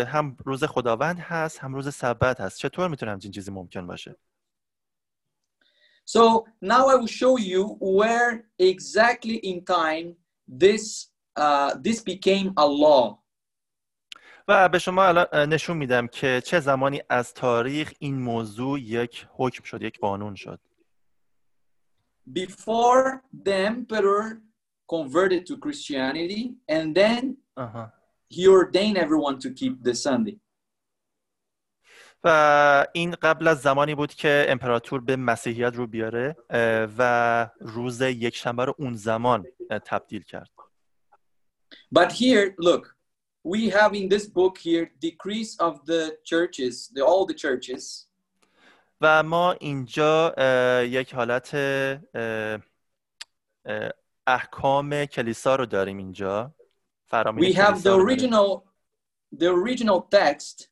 هم 0.08 0.38
روز 0.46 0.64
خداوند 0.64 1.20
هست 1.20 1.60
هم 1.60 1.76
روز 1.76 1.96
سبت 1.96 2.42
هست 2.42 2.60
چطور 2.60 2.88
میتونه 2.88 3.12
همچین 3.12 3.32
چیزی 3.32 3.52
ممکن 3.52 3.88
باشه 3.88 4.16
So 6.06 6.46
now 6.62 6.88
I 6.88 6.96
will 6.96 7.08
show 7.22 7.38
you 7.38 7.78
where 7.80 8.46
exactly 8.60 9.38
in 9.38 9.66
time 9.66 10.16
this 10.48 11.08
uh, 11.36 11.72
this 11.86 12.00
became 12.02 12.54
a 12.58 12.68
law. 12.68 13.20
و 14.49 14.69
به 14.69 14.79
شما 14.79 15.05
الان 15.05 15.27
نشون 15.53 15.77
میدم 15.77 16.07
که 16.07 16.43
چه 16.45 16.61
زمانی 16.61 17.03
از 17.09 17.35
تاریخ 17.35 17.93
این 17.99 18.19
موضوع 18.19 18.81
یک 18.81 19.27
حکم 19.33 19.65
شد 19.65 19.83
یک 19.83 19.99
قانون 19.99 20.35
شد 20.35 20.61
Before 22.33 23.21
the 23.45 23.55
emperor 23.71 24.41
converted 24.95 25.47
to 25.47 25.57
Christianity 25.57 26.55
and 26.69 26.95
then 26.95 27.37
آها. 27.57 27.93
he 28.29 28.47
ordained 28.47 28.97
everyone 28.97 29.39
to 29.39 29.51
keep 29.51 29.83
the 29.83 29.95
Sunday. 29.95 30.41
و 32.25 32.87
این 32.93 33.11
قبل 33.11 33.49
از 33.49 33.61
زمانی 33.61 33.95
بود 33.95 34.15
که 34.15 34.47
امپراتور 34.49 35.01
به 35.01 35.17
مسیحیت 35.17 35.75
رو 35.75 35.87
بیاره 35.87 36.37
و 36.99 37.51
روز 37.61 38.01
یک 38.01 38.37
شنبه 38.37 38.65
رو 38.65 38.75
اون 38.79 38.95
زمان 38.95 39.47
تبدیل 39.85 40.23
کرد 40.23 40.51
But 41.95 42.13
here, 42.13 42.55
look, 42.59 43.00
we 43.44 43.70
have 43.70 43.94
in 43.96 44.10
this 44.10 44.26
book 44.28 44.58
here 44.58 44.92
decrease 45.00 45.56
of 45.60 45.86
the 45.86 46.18
churches, 46.24 46.90
the 46.96 47.02
all 47.06 47.26
the 47.26 47.34
churches. 47.34 48.08
و 49.02 49.24
ما 49.24 49.52
اینجا 49.52 50.34
اه، 50.38 50.86
یک 50.86 51.14
حالت 51.16 51.52
اه، 51.54 52.60
اه، 53.66 53.90
احکام 54.28 55.06
کلیسا 55.06 55.56
رو 55.56 55.66
داریم 55.66 55.98
اینجا 55.98 56.56
فرامین 57.06 57.44
We 57.52 57.56
have 57.56 57.72
کلیسا 57.72 57.82
the 57.82 58.00
رو 58.00 58.06
داریم. 58.16 58.32
original 58.32 58.62
the 59.36 59.48
original 59.50 60.10
text 60.16 60.68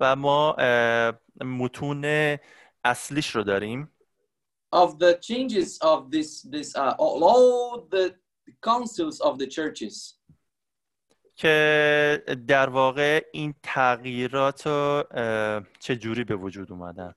و 0.00 0.16
ما 0.16 0.54
اه، 0.58 1.12
متون 1.44 2.04
اصلیش 2.84 3.36
رو 3.36 3.42
داریم 3.42 3.88
of 4.74 4.88
the 4.98 5.14
changes 5.20 5.78
of 5.82 6.10
this 6.10 6.42
this 6.50 6.74
uh, 6.76 6.94
all, 6.98 7.22
all 7.24 7.86
the 7.90 8.14
councils 8.62 9.20
of 9.20 9.38
the 9.38 9.46
churches. 9.46 10.14
که 11.37 12.23
در 12.47 12.69
واقع 12.69 13.25
این 13.33 13.53
تغییرات 13.63 14.67
رو 14.67 15.03
اه، 15.11 15.63
چجوری 15.79 16.23
به 16.23 16.35
وجود 16.35 16.71
اومدن 16.71 17.15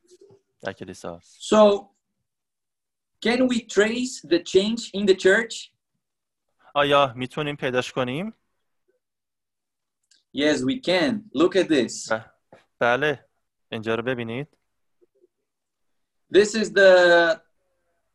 در 0.62 0.72
کلیسا 0.72 1.20
So 1.20 1.88
can 3.26 3.48
we 3.48 3.58
trace 3.66 4.28
the 4.28 4.38
change 4.38 4.90
in 4.94 5.06
the 5.06 5.14
church? 5.16 5.70
آیا 6.74 7.12
می‌تونیم 7.16 7.56
پیداش 7.56 7.92
کنیم؟ 7.92 8.34
Yes, 10.36 10.58
we 10.58 10.80
can. 10.86 11.12
Look 11.34 11.56
at 11.56 11.68
this. 11.68 12.12
ب- 12.12 12.30
بله 12.78 13.24
اینجا 13.72 13.94
رو 13.94 14.02
ببینید 14.02 14.48
This 16.34 16.54
is 16.54 16.68
the 16.72 17.40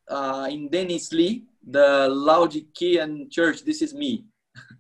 uh, 0.10 0.48
in 0.56 0.70
Denizli, 0.70 1.32
the 1.78 2.08
Laodicean 2.28 3.30
church. 3.30 3.58
This 3.70 3.82
is 3.82 3.94
me. 3.94 4.14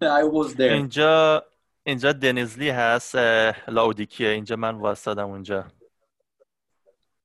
I 0.01 0.23
was 0.23 0.55
there. 0.55 0.71
اینجا 0.73 1.45
اینجا 1.83 2.11
دنیزلی 2.13 2.69
هست 2.69 3.15
لاودیکیه 3.67 4.29
اینجا 4.29 4.55
من 4.55 4.75
واسطادم 4.75 5.25
اونجا 5.29 5.65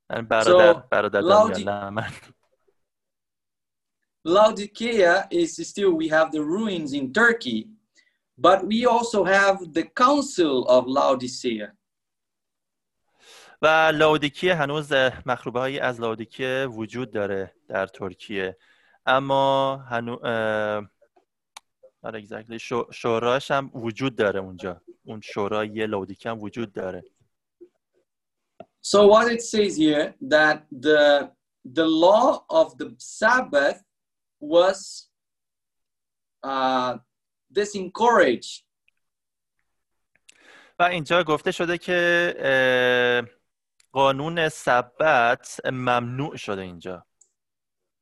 یعنی 0.09 0.21
برادر 0.21 0.73
So, 0.73 0.83
برادر 0.91 1.21
نه 1.65 1.89
من 1.89 2.07
Laodicea 4.27 5.27
is 5.31 5.67
still 5.67 5.93
we 5.93 6.07
have 6.07 6.31
the 6.31 6.43
ruins 6.43 6.93
in 6.93 7.11
Turkey, 7.11 7.69
but 8.37 8.59
we 8.65 8.85
also 8.85 9.23
have 9.23 9.73
the 9.73 9.83
Council 9.83 10.65
of 10.67 10.85
Laodicea. 10.87 11.75
و 13.61 13.91
لاودیکیه 13.93 14.55
هنوز 14.55 14.93
مخروبه 15.25 15.59
هایی 15.59 15.79
از 15.79 16.01
لاودیکیه 16.01 16.65
وجود 16.65 17.11
داره 17.11 17.53
در 17.67 17.87
ترکیه 17.87 18.57
اما 19.05 19.75
هنو 19.77 20.17
اه، 20.23 20.89
آره 22.03 22.21
exactly. 22.25 22.57
شو- 22.57 22.91
شوراش 22.91 23.51
هم 23.51 23.71
وجود 23.73 24.15
داره 24.15 24.39
اونجا 24.39 24.81
اون 25.03 25.21
شورای 25.21 25.87
لاودیکیه 25.87 26.31
هم 26.31 26.39
وجود 26.41 26.73
داره 26.73 27.03
So 28.83 28.99
what 29.13 29.27
it 29.35 29.41
says 29.53 29.73
here 29.77 30.05
that 30.35 30.57
the 30.85 31.01
the 31.79 31.85
law 32.05 32.27
of 32.49 32.67
the 32.79 32.87
Sabbath 32.97 33.79
was 34.39 34.79
uh, 36.43 36.97
disencouraged. 37.53 38.63
و 40.79 40.83
اینجا 40.83 41.23
گفته 41.23 41.51
شده 41.51 41.77
که 41.77 41.97
قانون 43.91 44.49
سبت 44.49 45.59
ممنوع 45.65 46.35
شده 46.35 46.61
اینجا 46.61 47.05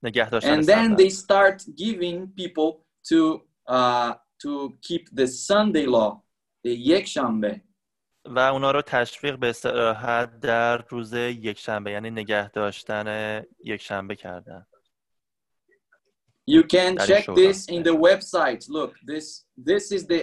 نگه 0.04 0.30
داشتن 0.30 0.62
and 0.62 0.66
then 0.66 0.98
سبت 0.98 0.98
they 0.98 1.10
start 1.10 1.76
giving 1.76 2.28
people 2.42 2.86
to 3.10 3.49
to 3.70 4.74
keep 4.82 5.10
the 5.14 5.28
Sunday 5.28 5.86
law, 5.86 6.22
the 6.64 6.76
Yekshanbe. 6.76 7.62
و 8.26 8.40
اونا 8.40 8.72
رو 8.72 8.82
تشویق 8.82 9.40
به 9.40 9.50
استراحت 9.50 10.40
در 10.40 10.78
روز 10.78 11.14
یکشنبه 11.14 11.92
یعنی 11.92 12.12
نگه 12.12 12.50
داشتن 12.50 13.44
یکشنبه 13.64 14.16
کردن 14.16 14.66
You 16.50 16.64
can 16.64 16.98
check 16.98 17.26
this 17.36 17.68
in 17.76 17.84
the 17.84 17.96
website. 18.08 18.62
Look, 18.70 18.92
this 19.12 19.46
this 19.70 19.92
is 19.92 20.08
the 20.08 20.22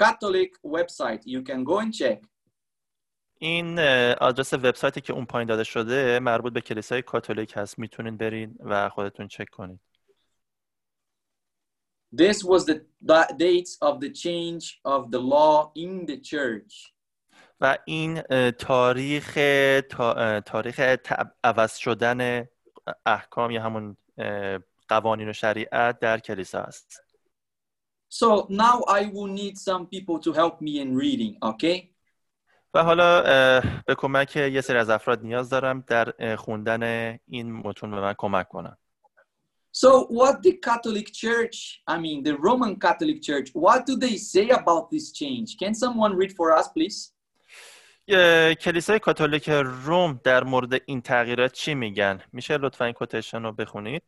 Catholic 0.00 0.50
website. 0.76 1.22
You 1.24 1.42
can 1.42 1.64
go 1.64 1.78
and 1.78 1.92
check. 1.94 2.26
این 3.38 3.78
آدرس 4.20 4.52
وبسایتی 4.52 5.00
که 5.00 5.12
اون 5.12 5.24
پایین 5.24 5.48
داده 5.48 5.64
شده 5.64 6.18
مربوط 6.18 6.52
به 6.52 6.60
کلیسای 6.60 7.02
کاتولیک 7.02 7.52
هست 7.56 7.78
می‌تونین 7.78 8.16
برین 8.16 8.58
و 8.60 8.88
خودتون 8.88 9.28
چک 9.28 9.48
کنید 9.50 9.80
This 12.12 12.42
was 12.44 12.64
the 12.66 12.84
da- 13.04 13.32
dates 13.36 13.78
of 13.80 14.00
the 14.00 14.10
change 14.10 14.80
of 14.84 15.10
the 15.10 15.20
law 15.20 15.72
in 15.74 16.06
the 16.06 16.18
church. 16.18 16.92
و 17.60 17.78
این 17.84 18.22
تاریخ 18.50 19.38
تاریخ 20.46 20.80
عوض 21.44 21.76
شدن 21.76 22.48
احکام 23.06 23.50
یا 23.50 23.62
همون 23.62 23.96
قوانین 24.88 25.28
و 25.28 25.32
شریعت 25.32 25.98
در 25.98 26.18
کلیسا 26.18 26.60
است 26.60 27.02
So 28.12 28.46
now 28.48 28.82
I 28.88 29.02
will 29.14 29.30
need 29.40 29.56
some 29.56 29.86
people 29.86 30.18
to 30.18 30.32
help 30.32 30.60
me 30.60 30.80
in 30.80 30.96
reading, 30.96 31.38
okay? 31.42 31.90
و 32.74 32.82
حالا 32.84 33.22
به 33.86 33.94
کمک 33.94 34.36
یه 34.36 34.60
سری 34.60 34.78
از 34.78 34.90
افراد 34.90 35.22
نیاز 35.22 35.50
دارم 35.50 35.84
در 35.86 36.36
خوندن 36.36 36.82
این 37.26 37.52
متون 37.52 37.90
به 37.90 38.00
من 38.00 38.14
کمک 38.18 38.48
کنن 38.48 38.76
So 39.72 40.06
what 40.08 40.42
the 40.42 40.52
Catholic 40.68 41.12
Church, 41.12 41.82
I 41.86 41.96
mean 41.98 42.22
the 42.24 42.36
Roman 42.36 42.74
Catholic 42.76 43.22
Church, 43.22 43.50
what 43.54 43.86
do 43.86 43.96
they 43.96 44.16
say 44.16 44.48
about 44.48 44.90
this 44.90 45.12
change? 45.12 45.56
Can 45.62 45.74
someone 45.74 46.16
read 46.16 46.32
for 46.32 46.52
us, 46.58 46.68
please? 46.68 47.12
کلیسای 48.60 48.98
کاتولیک 48.98 49.48
روم 49.84 50.20
در 50.24 50.44
مورد 50.44 50.82
این 50.86 51.00
تغییرات 51.00 51.52
چی 51.52 51.74
میگن؟ 51.74 52.20
میشه 52.32 52.56
لطفا 52.58 52.84
این 52.84 52.94
کوتیشن 52.94 53.42
رو 53.42 53.52
بخونید. 53.52 54.02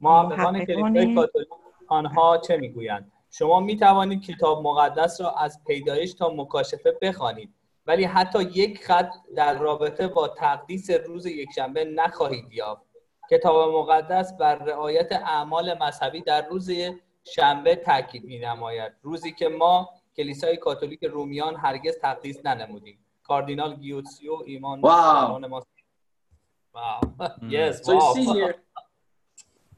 محققان 0.00 0.56
محققان- 0.56 0.66
کلیسای 0.94 1.14
کاتولیک 1.14 1.48
آنها 1.88 2.38
چه 2.38 2.56
می‌گویند؟ 2.56 3.12
شما 3.30 3.60
می 3.60 3.76
توانید 3.76 4.22
کتاب 4.22 4.62
مقدس 4.62 5.20
را 5.20 5.30
از 5.34 5.64
پیدایش 5.66 6.14
تا 6.14 6.28
مکاشفه 6.36 6.98
بخوانید 7.02 7.54
ولی 7.86 8.04
حتی 8.04 8.42
یک 8.42 8.84
خط 8.84 9.10
در 9.36 9.58
رابطه 9.58 10.08
با 10.08 10.28
تقدیس 10.28 10.90
روز 10.90 11.26
یکشنبه 11.26 11.84
نخواهید 11.84 12.52
یافت. 12.52 12.85
کتاب 13.30 13.74
مقدس 13.74 14.32
بر 14.32 14.54
رعایت 14.54 15.12
اعمال 15.12 15.78
مذهبی 15.78 16.20
در 16.20 16.48
روز 16.48 16.70
شنبه 17.24 17.76
تاکید 17.76 18.24
می 18.24 18.38
نماید 18.38 18.92
روزی 19.02 19.32
که 19.32 19.48
ما 19.48 19.90
کلیسای 20.16 20.56
کاتولیک 20.56 21.04
رومیان 21.04 21.56
هرگز 21.56 21.98
تقدیس 21.98 22.46
ننمودیم 22.46 22.98
کاردینال 23.22 23.76
گیوتسیو 23.76 24.42
ایمان 24.46 24.80
واو. 24.80 25.38
ما 25.38 25.62
Wow. 26.76 27.00
Yes, 27.56 27.72
So 27.86 27.92
you 27.98 28.06
see 28.16 28.26
here, 28.36 28.54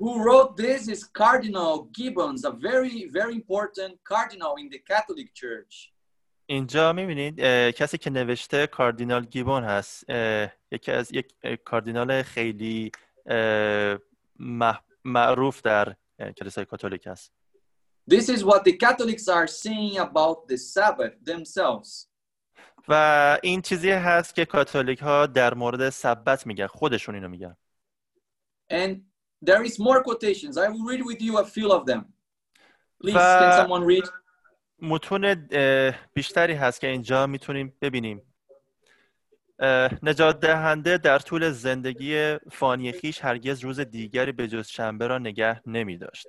who 0.00 0.10
wrote 0.24 0.50
this 0.56 0.82
is 0.94 1.00
Cardinal 1.20 1.74
Gibbons, 1.96 2.44
a 2.44 2.52
very, 2.68 2.96
very 3.18 3.34
important 3.42 3.92
cardinal 4.12 4.54
in 4.62 4.68
the 4.74 4.80
Catholic 4.90 5.28
Church. 5.34 5.92
اینجا 6.46 6.92
می‌بینید 6.92 7.40
کسی 7.70 7.98
که 7.98 8.10
نوشته 8.10 8.66
کاردینال 8.66 9.24
گیبون 9.24 9.64
هست 9.64 10.10
یکی 10.72 10.92
از 10.92 11.12
یک 11.12 11.32
کاردینال 11.64 12.22
خیلی 12.22 12.92
معروف 15.04 15.62
در 15.62 15.96
کلیسای 16.38 16.64
کاتولیک 16.64 17.06
است 17.06 17.32
This 18.10 18.28
is 18.28 18.42
what 18.42 18.64
the 18.64 18.72
Catholics 18.72 19.28
are 19.28 19.46
saying 19.46 19.98
about 19.98 20.48
the 20.48 20.56
Sabbath 20.56 21.14
themselves. 21.24 22.08
و 22.88 23.38
این 23.42 23.62
چیزی 23.62 23.90
هست 23.90 24.34
که 24.34 24.44
کاتولیک 24.44 24.98
ها 24.98 25.26
در 25.26 25.54
مورد 25.54 25.90
سبت 25.90 26.46
میگن 26.46 26.66
خودشون 26.66 27.14
اینو 27.14 27.28
میگن 27.28 27.56
And 28.72 28.96
there 29.44 29.62
is 29.64 29.78
more 29.78 30.02
quotations. 30.02 30.56
I 30.56 30.68
will 30.68 30.84
read 30.92 31.02
with 31.04 31.22
you 31.22 31.38
a 31.38 31.44
few 31.44 31.68
of 31.72 31.86
them. 31.86 32.04
Please, 33.02 33.14
can 33.14 33.66
someone 33.66 33.84
read? 33.84 34.08
متون 34.82 35.48
بیشتری 36.14 36.54
هست 36.54 36.80
که 36.80 36.86
اینجا 36.86 37.26
می‌تونیم 37.26 37.76
ببینیم 37.80 38.27
نجات 40.02 40.40
دهنده 40.40 40.98
در 40.98 41.18
طول 41.18 41.50
زندگی 41.50 42.36
فانی 42.52 42.92
خیش 42.92 43.24
هرگز 43.24 43.60
روز 43.60 43.80
دیگری 43.80 44.32
به 44.32 44.48
جز 44.48 44.68
شنبه 44.68 45.06
را 45.06 45.18
نگه 45.18 45.62
نمی 45.66 45.96
داشت 45.96 46.26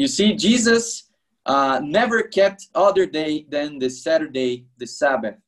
You 0.00 0.08
see, 0.08 0.34
Jesus 0.34 1.10
uh, 1.46 1.80
never 1.80 2.22
kept 2.22 2.60
other 2.74 3.06
day 3.06 3.32
than 3.50 3.78
the 3.78 3.90
Saturday, 3.90 4.64
the 4.78 4.86
Sabbath. 4.86 5.38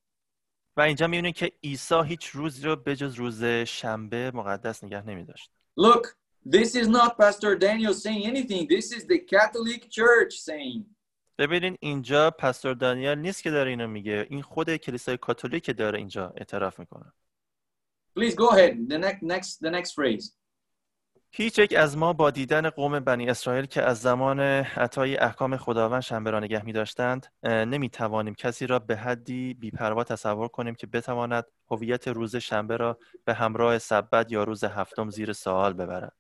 و 0.77 0.81
اینجا 0.81 1.07
می‌بینیم 1.07 1.33
که 1.33 1.53
عیسی 1.65 1.95
هیچ 2.07 2.27
روزی 2.27 2.63
رو 2.63 2.77
به 2.77 2.97
جز 2.97 3.15
روز 3.15 3.45
شنبه 3.45 4.31
مقدس 4.35 4.85
نگه 4.85 5.07
نمی 5.07 5.25
داشت 5.25 5.51
Look, 5.81 6.17
this 6.47 6.75
is 6.75 6.89
not 6.89 7.17
Pastor 7.19 7.57
Daniel 7.57 7.95
saying 7.95 8.27
anything. 8.27 8.69
This 8.69 8.93
is 8.93 9.07
the 9.07 9.19
Catholic 9.19 9.91
Church 9.91 10.33
saying. 10.49 10.85
ببینین 11.39 11.77
اینجا 11.81 12.31
پاستور 12.31 12.75
دانیال 12.75 13.19
نیست 13.19 13.43
که 13.43 13.51
داره 13.51 13.71
اینو 13.71 13.87
میگه 13.87 14.27
این 14.31 14.43
خود 14.43 14.77
کلیسای 14.77 15.17
کاتولیک 15.17 15.77
داره 15.77 15.99
اینجا 15.99 16.33
اعتراف 16.37 16.79
می‌کنه 16.79 17.13
Please 18.15 18.35
go 18.35 18.51
ahead. 18.51 18.75
The 18.89 18.99
next, 18.99 19.23
next, 19.23 19.61
the 19.63 19.71
next 19.71 19.93
phrase. 19.95 20.33
هیچ 21.35 21.59
یک 21.59 21.75
از 21.75 21.97
ما 21.97 22.13
با 22.13 22.31
دیدن 22.31 22.71
قوم 22.71 23.01
بنی 23.01 23.31
اسرائیل 23.31 23.67
که 23.67 23.83
از 23.83 24.01
زمان 24.01 24.41
عطای 24.41 25.17
احکام 25.17 25.57
خداوند 25.57 26.03
شنبه 26.03 26.31
را 26.31 26.41
نگه 26.41 26.65
می 26.65 26.73
داشتند 26.73 27.27
نمی 27.43 27.89
توانیم 27.89 28.35
کسی 28.35 28.67
را 28.67 28.79
به 28.79 28.97
حدی 28.97 29.55
بیپروا 29.55 30.05
تصور 30.05 30.49
کنیم 30.49 30.75
که 30.75 30.87
بتواند 30.87 31.45
هویت 31.71 32.09
روز 32.09 32.37
شنبه 32.37 32.77
را 32.77 32.99
به 33.25 33.35
همراه 33.35 33.79
سبت 33.79 34.33
یا 34.33 34.45
روز 34.45 34.65
هفتم 34.65 35.11
زیر 35.11 35.33
سوال 35.33 35.73
ببرد 35.73 36.13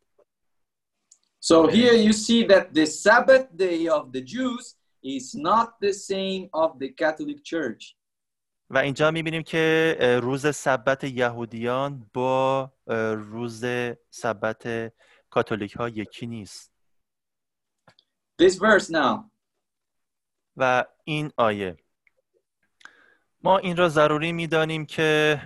So 1.44 1.66
here 1.66 1.96
you 2.06 2.12
see 2.12 2.46
that 2.52 2.72
the 2.72 2.86
Sabbath 2.86 3.46
day 3.56 3.88
of 3.88 4.12
the 4.12 4.20
Jews 4.20 4.76
is 5.02 5.34
not 5.34 5.68
the 5.80 5.92
same 5.92 6.48
of 6.52 6.78
the 6.78 6.88
Catholic 6.88 7.44
Church. 7.44 7.96
و 8.70 8.78
اینجا 8.78 9.10
می‌بینیم 9.10 9.42
که 9.42 9.96
روز 10.22 10.56
سبت 10.56 11.04
یهودیان 11.04 12.10
با 12.14 12.72
روز 13.14 13.64
سبت 14.10 14.92
کاتولیک 15.30 15.72
ها 15.72 15.88
یکی 15.88 16.26
نیست 16.26 16.72
This 18.42 18.54
verse 18.54 18.90
now. 18.90 19.30
و 20.56 20.84
این 21.04 21.32
آیه 21.36 21.76
ما 23.42 23.58
این 23.58 23.76
را 23.76 23.88
ضروری 23.88 24.32
می‌دانیم 24.32 24.86
که 24.86 25.40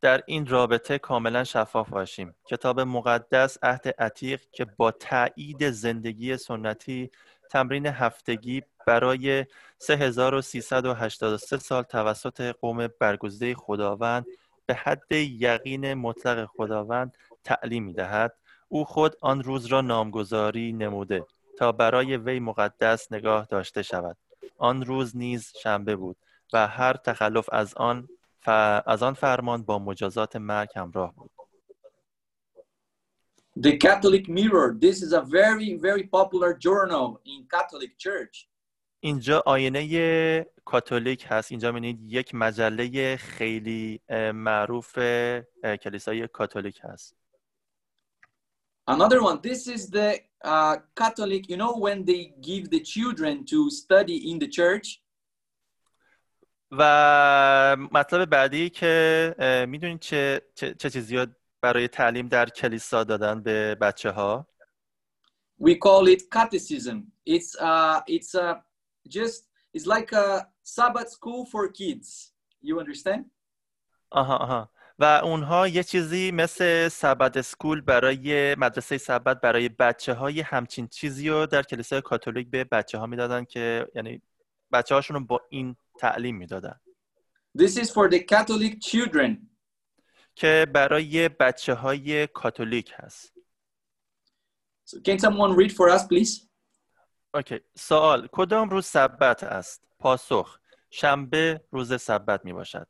در 0.00 0.22
این 0.26 0.46
رابطه 0.46 0.98
کاملا 0.98 1.44
شفاف 1.44 1.88
باشیم 1.88 2.34
کتاب 2.44 2.80
مقدس 2.80 3.58
عهد 3.62 3.88
عتیق 3.98 4.42
که 4.52 4.64
با 4.64 4.90
تایید 4.90 5.70
زندگی 5.70 6.36
سنتی 6.36 7.10
تمرین 7.50 7.86
هفتگی 7.86 8.62
برای 8.86 9.46
3383 9.78 11.58
سال 11.58 11.82
توسط 11.82 12.40
قوم 12.40 12.88
برگزیده 12.98 13.54
خداوند 13.54 14.26
به 14.66 14.74
حد 14.74 15.12
یقین 15.12 15.94
مطلق 15.94 16.46
خداوند 16.46 17.16
تعلیم 17.44 17.84
می‌دهد 17.84 18.34
او 18.68 18.84
خود 18.84 19.16
آن 19.20 19.42
روز 19.42 19.66
را 19.66 19.80
نامگذاری 19.80 20.72
نموده 20.72 21.26
تا 21.58 21.72
برای 21.72 22.16
وی 22.16 22.40
مقدس 22.40 23.12
نگاه 23.12 23.46
داشته 23.46 23.82
شود 23.82 24.16
آن 24.58 24.84
روز 24.84 25.16
نیز 25.16 25.52
شنبه 25.62 25.96
بود 25.96 26.16
و 26.52 26.66
هر 26.66 26.92
تخلف 26.92 27.48
از 27.52 27.74
آن 27.74 28.08
ف... 28.40 28.48
از 28.86 29.02
آن 29.02 29.14
فرمان 29.14 29.62
با 29.62 29.78
مجازات 29.78 30.36
مرگ 30.36 30.68
همراه 30.76 31.14
بود 31.14 31.30
The 33.58 33.76
Catholic 33.76 34.28
Mirror. 34.28 34.78
This 34.80 35.02
is 35.02 35.12
a 35.12 35.20
very, 35.20 35.76
very 35.76 36.04
popular 36.04 36.54
journal 36.54 37.20
in 37.26 37.44
Catholic 37.50 37.98
Church. 37.98 38.48
اینجا 39.04 39.42
آینه 39.46 40.46
کاتولیک 40.64 41.26
هست 41.28 41.52
اینجا 41.52 41.72
می‌بینید 41.72 42.12
یک 42.12 42.34
مجله 42.34 43.16
خیلی 43.16 44.00
معروف 44.34 44.98
کلیسای 45.82 46.28
کاتولیک 46.28 46.80
هست 46.82 47.16
Another 48.90 49.20
one. 49.22 49.38
This 49.48 49.68
is 49.68 49.82
the 49.90 50.08
uh, 50.44 50.76
Catholic. 51.00 51.42
You 51.50 51.56
know 51.62 51.74
when 51.86 51.98
they 52.10 52.22
give 52.48 52.64
the 52.74 52.80
children 52.94 53.34
to 53.52 53.58
study 53.70 54.16
in 54.30 54.38
the 54.38 54.48
church, 54.48 54.98
و 56.70 57.76
مطلب 57.92 58.30
بعدی 58.30 58.70
که 58.70 59.34
می‌دونید 59.68 60.00
چه 60.00 60.42
چه, 60.54 60.74
چه 60.74 60.90
چیزی 60.90 61.26
برای 61.60 61.88
تعلیم 61.88 62.28
در 62.28 62.48
کلیسا 62.48 63.04
دادن 63.04 63.42
به 63.42 63.74
بچه 63.74 64.10
ها 64.10 64.46
we 65.60 65.74
call 65.74 66.06
it 66.08 66.22
catechism. 66.30 66.98
It's 67.26 67.54
uh, 67.60 68.00
it's 68.06 68.34
uh, 68.34 68.54
just 69.08 69.48
it's 69.74 69.86
like 69.86 70.12
a 70.12 70.46
Sabbath 70.62 71.10
school 71.10 71.46
for 71.46 71.68
kids. 71.68 72.32
You 72.62 72.80
understand? 72.80 73.24
آها 74.10 74.36
آها 74.36 74.70
و 74.98 75.04
اونها 75.04 75.68
یه 75.68 75.82
چیزی 75.82 76.30
مثل 76.30 76.88
سبت 76.88 77.36
اسکول 77.36 77.80
برای 77.80 78.54
مدرسه 78.54 78.98
سبت 78.98 79.40
برای 79.40 79.68
بچه 79.68 80.14
های 80.14 80.40
همچین 80.40 80.88
چیزی 80.88 81.28
رو 81.28 81.46
در 81.46 81.62
کلیسای 81.62 82.00
کاتولیک 82.00 82.50
به 82.50 82.64
بچه 82.64 82.98
ها 82.98 83.06
می‌دادن 83.06 83.44
که 83.44 83.86
یعنی 83.94 84.22
بچه 84.72 84.94
هاشون 84.94 85.16
رو 85.16 85.24
با 85.24 85.40
این 85.50 85.76
تعلیم 85.98 86.36
می‌دادن 86.36 86.80
This 87.58 87.76
is 87.76 87.90
for 87.90 88.10
the 88.10 88.18
Catholic 88.32 88.78
children. 88.80 89.36
که 90.34 90.66
برای 90.74 91.28
بچه 91.28 91.74
های 91.74 92.26
کاتولیک 92.26 92.92
هست 92.96 93.32
So 94.88 95.00
can 95.00 95.18
someone 95.18 95.56
read 95.56 95.72
for 95.72 95.88
us, 95.88 96.02
please? 96.06 96.51
اوکی 97.34 97.60
سوال 97.74 98.28
کدام 98.32 98.68
روز 98.68 98.86
سبت 98.86 99.44
است 99.44 99.84
پاسخ 99.98 100.58
شنبه 100.90 101.64
روز 101.70 102.02
سبت 102.02 102.44
می 102.44 102.52
باشد 102.52 102.88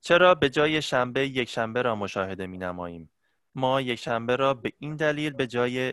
چرا 0.00 0.34
به 0.34 0.50
جای 0.50 0.82
شنبه 0.82 1.26
یک 1.26 1.48
شنبه 1.48 1.82
را 1.82 1.94
مشاهده 1.96 2.46
می 2.46 2.58
نماییم 2.58 3.10
ما 3.54 3.80
یک 3.80 3.98
شنبه 3.98 4.36
را 4.36 4.54
به 4.54 4.72
این 4.78 4.96
دلیل 4.96 5.32
به 5.32 5.46
جای 5.46 5.92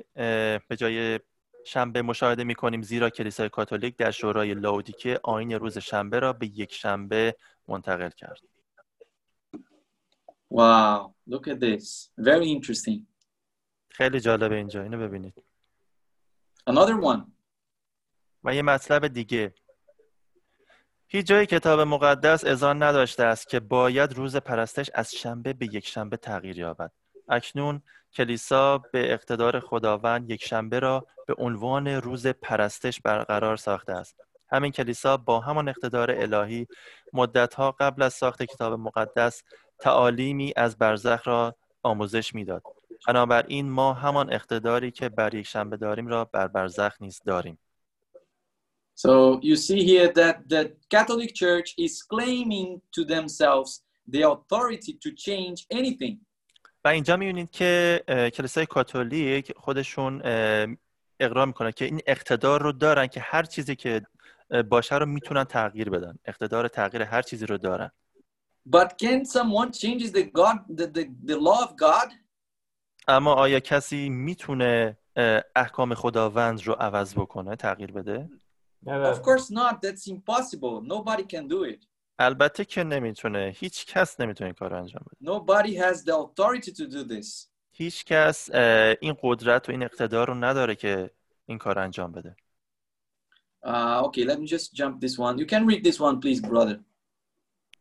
به 0.68 0.76
جای 0.78 1.20
شنبه 1.66 2.02
مشاهده 2.02 2.44
می 2.44 2.56
کنیم 2.56 2.82
زیرا 2.82 3.10
کلیسای 3.10 3.50
کاتولیک 3.50 3.98
در 3.98 4.12
شورای 4.12 4.54
لاودیکه 4.54 5.20
آیین 5.24 5.52
روز 5.52 5.78
شنبه 5.78 6.20
را 6.20 6.34
به 6.34 6.48
یک 6.48 6.74
شنبه 6.74 7.36
منتقل 7.68 8.10
کرد 8.10 8.40
Wow, 10.52 11.14
look 11.30 11.48
at 11.48 11.60
this. 11.60 12.10
Very 12.18 12.50
interesting. 12.58 13.08
خیلی 13.90 14.20
جالبه 14.20 14.56
اینجا 14.56 14.84
اینو 14.84 15.00
ببینید 15.00 15.44
Another 16.70 16.98
one. 16.98 17.39
و 18.44 18.56
یه 18.56 18.62
مطلب 18.62 19.08
دیگه. 19.08 19.54
هیچ 21.08 21.26
جای 21.26 21.46
کتاب 21.46 21.80
مقدس 21.80 22.46
اذان 22.46 22.84
نداشته 22.84 23.24
است 23.24 23.50
که 23.50 23.60
باید 23.60 24.14
روز 24.14 24.36
پرستش 24.36 24.90
از 24.94 25.12
شنبه 25.12 25.54
به 25.54 25.66
یک 25.66 25.88
شنبه 25.88 26.18
تغییر 26.18 26.60
یابد. 26.60 26.92
اکنون 27.30 27.82
کلیسا 28.14 28.78
به 28.78 29.14
اقتدار 29.14 29.60
خداوند 29.60 30.30
یک 30.30 30.44
شنبه 30.44 30.80
را 30.80 31.08
به 31.28 31.36
عنوان 31.38 31.88
روز 31.88 32.28
پرستش 32.28 33.02
برقرار 33.02 33.58
ساخته 33.58 33.94
است. 33.94 34.16
همین 34.52 34.72
کلیسا 34.72 35.18
با 35.18 35.40
همان 35.40 35.70
اقتدار 35.70 36.12
الهی 36.12 36.68
مدتها 37.14 37.72
قبل 37.72 38.02
از 38.02 38.14
ساخت 38.14 38.44
کتاب 38.44 38.80
مقدس 38.80 39.44
تعالیمی 39.80 40.54
از 40.56 40.78
برزخ 40.78 41.28
را 41.28 41.56
آموزش 41.84 42.36
می‌داد. 42.36 42.64
بنابراین 43.08 43.70
ما 43.70 43.94
همان 43.94 44.34
اقتداری 44.34 44.92
که 44.92 45.10
بر 45.10 45.34
یک 45.34 45.48
شنبه 45.48 45.78
داریم 45.78 46.08
را 46.08 46.26
بر 46.26 46.48
برزخ 46.48 47.02
نیز 47.02 47.22
داریم. 47.26 47.60
So 49.06 49.40
you 49.50 49.56
see 49.56 49.82
here 49.92 50.10
that 50.22 50.36
the 50.54 50.62
Catholic 50.90 51.32
Church 51.34 51.70
is 51.86 51.94
claiming 52.14 52.82
to 52.96 53.02
themselves 53.06 53.70
the 54.14 54.24
authority 54.34 54.94
to 55.04 55.10
change 55.26 55.66
anything. 55.72 56.18
و 56.86 56.88
اینجا 56.88 57.18
می‌بینید 57.18 57.52
که 57.52 58.04
کلیسای 58.34 58.66
کاتولیک 58.66 59.52
خودشون 59.58 60.22
اقرار 61.20 61.48
می‌کنه 61.48 61.72
که 61.72 61.86
این 61.86 62.02
اقتدار 62.08 62.62
رو 62.62 62.72
دارن 62.72 63.08
که 63.08 63.20
هر 63.20 63.44
چیزی 63.44 63.76
که 63.76 64.02
باشه 64.70 64.98
رو 64.98 65.06
می‌تونن 65.06 65.44
تغییر 65.44 65.90
بدن 65.90 66.16
اقتدار 66.26 66.68
تغییر 66.68 67.04
هر 67.04 67.22
چیزی 67.22 67.46
رو 67.46 67.58
دارن 67.58 67.92
But 68.70 68.90
can 69.04 69.26
someone 69.26 69.72
change 69.72 70.12
the 70.12 70.24
God, 70.24 70.58
the, 70.78 70.88
the, 70.88 71.04
the 71.26 71.38
law 71.38 71.64
of 71.68 71.72
God? 71.78 72.14
اما 73.08 73.34
آیا 73.34 73.60
کسی 73.60 74.10
می‌تونه 74.10 74.98
احکام 75.56 75.94
خداوند 75.94 76.62
رو 76.64 76.74
عوض 76.74 77.14
بکنه 77.14 77.56
تغییر 77.56 77.92
بده 77.92 78.30
Never. 78.87 79.05
Of 79.13 79.23
course 79.23 79.51
not. 79.51 79.83
That's 79.83 80.07
impossible. 80.07 80.75
Nobody 80.83 81.25
can 81.25 81.49
do 81.49 81.65
it. 81.65 81.87
البته 82.19 82.65
که 82.65 82.85
نمیتونه 82.85 83.53
هیچ 83.57 83.87
کس 83.87 84.21
نمیتونه 84.21 84.47
این 84.49 84.55
کار 84.55 84.71
رو 84.71 84.77
انجام 84.77 85.03
بده 85.07 85.33
Nobody 85.39 85.77
has 85.77 85.97
the 86.05 86.13
authority 86.13 86.71
to 86.71 86.87
do 86.91 87.05
this. 87.09 87.49
هیچ 87.73 88.05
کس 88.05 88.51
اه، 88.55 88.95
این 89.01 89.17
قدرت 89.23 89.69
و 89.69 89.73
این 89.73 89.83
اقتدار 89.83 90.29
رو 90.29 90.35
نداره 90.35 90.75
که 90.75 91.11
این 91.47 91.59
کار 91.59 91.75
رو 91.75 91.83
انجام 91.83 92.13
بده 92.13 92.37
Uh, 93.67 94.03
okay, 94.07 94.25
let 94.25 94.39
me 94.39 94.47
just 94.47 94.75
jump 94.75 95.01
this 95.01 95.19
one. 95.19 95.39
You 95.39 95.47
can 95.47 95.65
read 95.67 95.83
this 95.85 95.99
one, 95.99 96.21
please, 96.21 96.41
brother. 96.41 96.79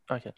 اوکی. 0.10 0.30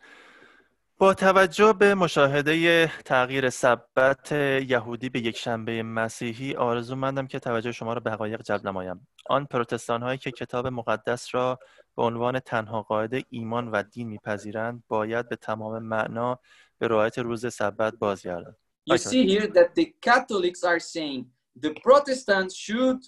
با 1.00 1.14
توجه 1.14 1.72
به 1.72 1.94
مشاهده 1.94 2.86
تغییر 3.04 3.50
سبت 3.50 4.32
یهودی 4.32 5.08
به 5.08 5.20
یک 5.20 5.36
شنبه 5.36 5.82
مسیحی 5.82 6.54
آرزومندم 6.54 7.26
که 7.26 7.38
توجه 7.38 7.72
شما 7.72 7.92
را 7.92 8.00
به 8.00 8.10
حقایق 8.10 8.42
جلب 8.42 8.66
نمایم. 8.66 9.08
آن 9.26 9.44
پروتستان 9.44 10.02
هایی 10.02 10.18
که 10.18 10.30
کتاب 10.30 10.66
مقدس 10.66 11.34
را 11.34 11.58
به 11.96 12.02
عنوان 12.02 12.40
تنها 12.40 12.82
قاعده 12.82 13.24
ایمان 13.30 13.70
و 13.70 13.82
دین 13.82 14.08
میپذیرند 14.08 14.82
باید 14.88 15.28
به 15.28 15.36
تمام 15.36 15.82
معنا 15.82 16.38
به 16.78 16.88
رعایت 16.88 17.18
روز 17.18 17.54
سبت 17.54 17.94
بازگردند. 17.94 18.56
You 18.90 18.98
see 18.98 19.26
here 19.26 19.46
that 19.46 19.74
the 19.74 19.94
Catholics 20.06 20.64
are 20.64 20.80
saying 20.80 21.26
the 21.62 21.72
Protestants 21.84 22.54
should 22.54 23.00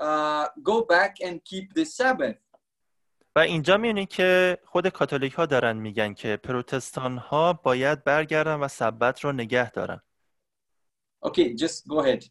uh, 0.00 0.46
go 0.62 0.76
back 0.94 1.12
and 1.26 1.34
keep 1.44 1.74
the 1.74 1.84
Sabbath. 1.84 2.41
و 3.36 3.38
اینجا 3.38 3.76
می‌بینید 3.76 4.08
که 4.08 4.58
خود 4.64 4.88
کاتولیک 4.88 5.32
ها 5.32 5.46
دارن 5.46 5.76
میگن 5.76 6.14
که 6.14 6.36
پروتستان 6.36 7.18
ها 7.18 7.52
باید 7.52 8.04
برگردن 8.04 8.54
و 8.54 8.68
سبت 8.68 9.20
رو 9.20 9.32
نگه 9.32 9.70
دارن 9.70 10.00
Okay, 11.24 11.54
just 11.54 11.86
go 11.86 12.02
ahead. 12.04 12.28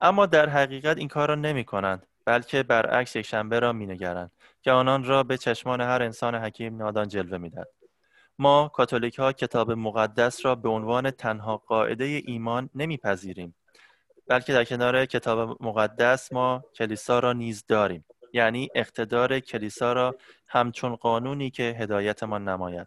اما 0.00 0.26
در 0.26 0.48
حقیقت 0.48 0.96
این 0.98 1.08
کار 1.08 1.28
را 1.28 1.34
نمی 1.34 1.64
کنند 1.64 2.06
بلکه 2.24 2.62
برعکس 2.62 3.16
یک 3.16 3.26
شنبه 3.26 3.60
را 3.60 3.72
می 3.72 3.86
نگرند 3.86 4.32
که 4.62 4.70
آنان 4.70 5.04
را 5.04 5.22
به 5.22 5.38
چشمان 5.38 5.80
هر 5.80 6.02
انسان 6.02 6.34
حکیم 6.34 6.76
نادان 6.76 7.08
جلوه 7.08 7.38
می 7.38 7.50
دهد. 7.50 7.68
ما 8.38 8.68
کاتولیک 8.68 9.18
ها 9.18 9.32
کتاب 9.32 9.72
مقدس 9.72 10.44
را 10.44 10.54
به 10.54 10.68
عنوان 10.68 11.10
تنها 11.10 11.56
قاعده 11.56 12.04
ایمان 12.04 12.70
نمیپذیریم 12.74 13.54
بلکه 14.26 14.52
در 14.52 14.64
کنار 14.64 15.06
کتاب 15.06 15.62
مقدس 15.62 16.32
ما 16.32 16.64
کلیسا 16.74 17.18
را 17.18 17.32
نیز 17.32 17.64
داریم 17.68 18.04
یعنی 18.32 18.68
اقتدار 18.74 19.40
کلیسا 19.40 19.92
را 19.92 20.16
همچون 20.48 20.96
قانونی 20.96 21.50
که 21.50 21.62
هدایتمان 21.62 22.48
نماید. 22.48 22.86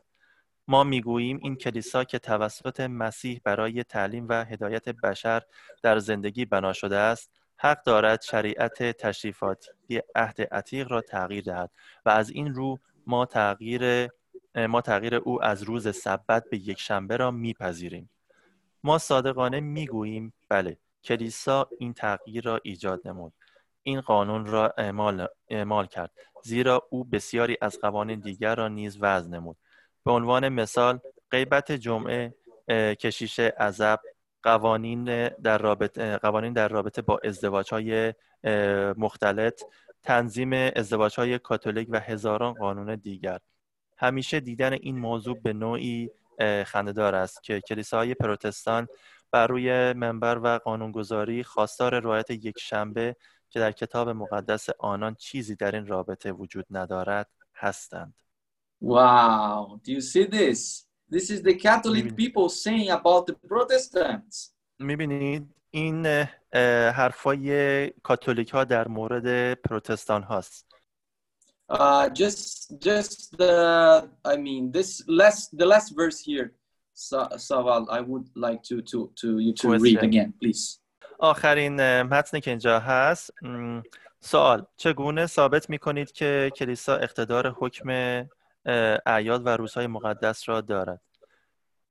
ما 0.68 0.84
می‌گوییم 0.84 1.40
این 1.42 1.56
کلیسا 1.56 2.04
که 2.04 2.20
توسط 2.20 2.80
مسیح 2.80 3.42
برای 3.44 3.84
تعلیم 3.84 4.26
و 4.30 4.46
هدایت 4.46 4.90
بشر 4.90 5.42
در 5.84 6.00
زندگی 6.00 6.46
بنا 6.46 6.74
شده 6.74 6.98
است 6.98 7.32
حق 7.58 7.84
دارد 7.84 8.22
شریعت 8.22 8.84
تشریفاتی 8.84 10.02
عهد 10.16 10.42
عتیق 10.42 10.92
را 10.92 11.02
تغییر 11.02 11.44
دهد 11.44 11.72
و 12.06 12.10
از 12.10 12.30
این 12.30 12.54
رو 12.54 12.80
ما 13.08 13.26
تغییر 13.26 14.10
ما 14.56 14.82
تغییر 14.82 15.16
او 15.16 15.44
از 15.44 15.64
روز 15.64 15.96
سبت 15.96 16.44
به 16.50 16.58
یک 16.58 16.80
شنبه 16.80 17.18
را 17.18 17.32
میپذیریم. 17.32 18.10
ما 18.84 18.98
صادقانه 18.98 19.60
می‌گوییم 19.60 20.34
بله 20.50 20.78
کلیسا 21.04 21.70
این 21.80 21.94
تغییر 21.94 22.44
را 22.44 22.60
ایجاد 22.64 23.08
نمود. 23.08 23.34
این 23.84 24.02
قانون 24.02 24.46
را 24.46 24.74
اعمال, 24.78 25.28
اعمال 25.50 25.86
کرد 25.86 26.12
زیرا 26.44 26.88
او 26.92 27.04
بسیاری 27.04 27.58
از 27.62 27.80
قوانین 27.80 28.20
دیگر 28.20 28.56
را 28.56 28.68
نیز 28.68 28.98
وضع 29.02 29.30
نمود. 29.30 29.58
به 30.06 30.12
عنوان 30.12 30.50
مثال 30.50 31.00
غیبت 31.32 31.72
جمعه 31.72 32.36
کشیش 33.00 33.40
عذب 33.40 34.00
قوانین 34.44 35.28
در 35.28 35.58
رابطه 35.58 36.18
قوانین 36.18 36.54
در 36.54 36.68
رابطه 36.68 37.02
با 37.02 37.20
ازدواج 37.24 37.74
های 37.74 38.14
مختلط 38.98 39.62
تنظیم 40.04 40.54
ازدواج 40.54 41.20
های 41.20 41.40
کاتولیک 41.40 41.88
و 41.92 42.00
هزاران 42.00 42.54
قانون 42.54 42.96
دیگر. 42.96 43.40
همیشه 43.98 44.40
دیدن 44.40 44.74
این 44.74 45.00
موضوع 45.00 45.40
به 45.44 45.54
نوعی 45.54 46.10
خندهدار 46.66 47.16
است 47.16 47.44
که 47.44 47.62
کلیساهای 47.62 48.14
پروتستان 48.14 48.88
بر 49.32 49.48
روی 49.48 49.94
منبر 49.94 50.40
و 50.44 50.58
قانونگذاری 50.58 51.44
خواستار 51.44 52.00
رعایت 52.00 52.30
یک 52.30 52.60
شنبه 52.60 53.16
که 53.52 53.60
در 53.60 53.72
کتاب 53.72 54.10
مقدس 54.10 54.70
آنان 54.80 55.16
چیزی 55.16 55.56
در 55.56 55.76
این 55.76 55.88
رابطه 55.88 56.32
وجود 56.32 56.66
ندارد 56.70 57.30
هستند. 57.56 58.14
Wow, 58.84 59.80
do 59.84 59.92
you 59.92 60.02
see 60.02 60.26
this? 60.26 60.86
This 61.12 61.30
is 61.30 61.42
the 61.42 61.56
Catholic 61.68 62.16
people 62.16 62.50
saying 62.50 62.90
about 62.90 63.28
the 63.28 63.36
Protestants. 63.48 64.54
می‌بینید 64.80 65.56
این 65.72 66.06
حرفای 66.96 67.90
کاتولیک 67.90 68.50
ها 68.50 68.64
در 68.64 68.88
مورد 68.88 69.54
پروتستان 69.54 70.24
هاست. 70.24 70.72
Uh, 71.72 72.10
just, 72.10 72.78
just 72.80 73.38
the, 73.38 74.10
I 74.26 74.36
mean, 74.36 74.72
this 74.74 75.02
last, 75.08 75.58
the 75.58 75.66
last 75.66 75.96
verse 75.96 76.20
here, 76.20 76.52
Saval, 76.94 77.88
I 77.90 78.02
would 78.02 78.28
like 78.36 78.62
to, 78.64 78.82
to, 78.82 79.10
to 79.22 79.40
you 79.40 79.54
to 79.54 79.78
read 79.78 80.04
again, 80.04 80.34
please. 80.42 80.81
آخرین 81.22 82.02
متنی 82.02 82.42
که 82.42 82.52
اینجا 82.52 82.80
هست 82.80 83.34
سوال 84.20 84.66
چگونه 84.78 85.26
ثابت 85.26 85.70
می 85.70 85.78
کنید 85.78 86.12
که 86.12 86.52
کلیسا 86.56 86.96
اقتدار 86.96 87.48
حکم 87.48 87.90
اعیاد 89.06 89.46
و 89.46 89.50
روزهای 89.50 89.88
مقدس 89.88 90.50
را 90.50 90.62
دارد 90.62 91.02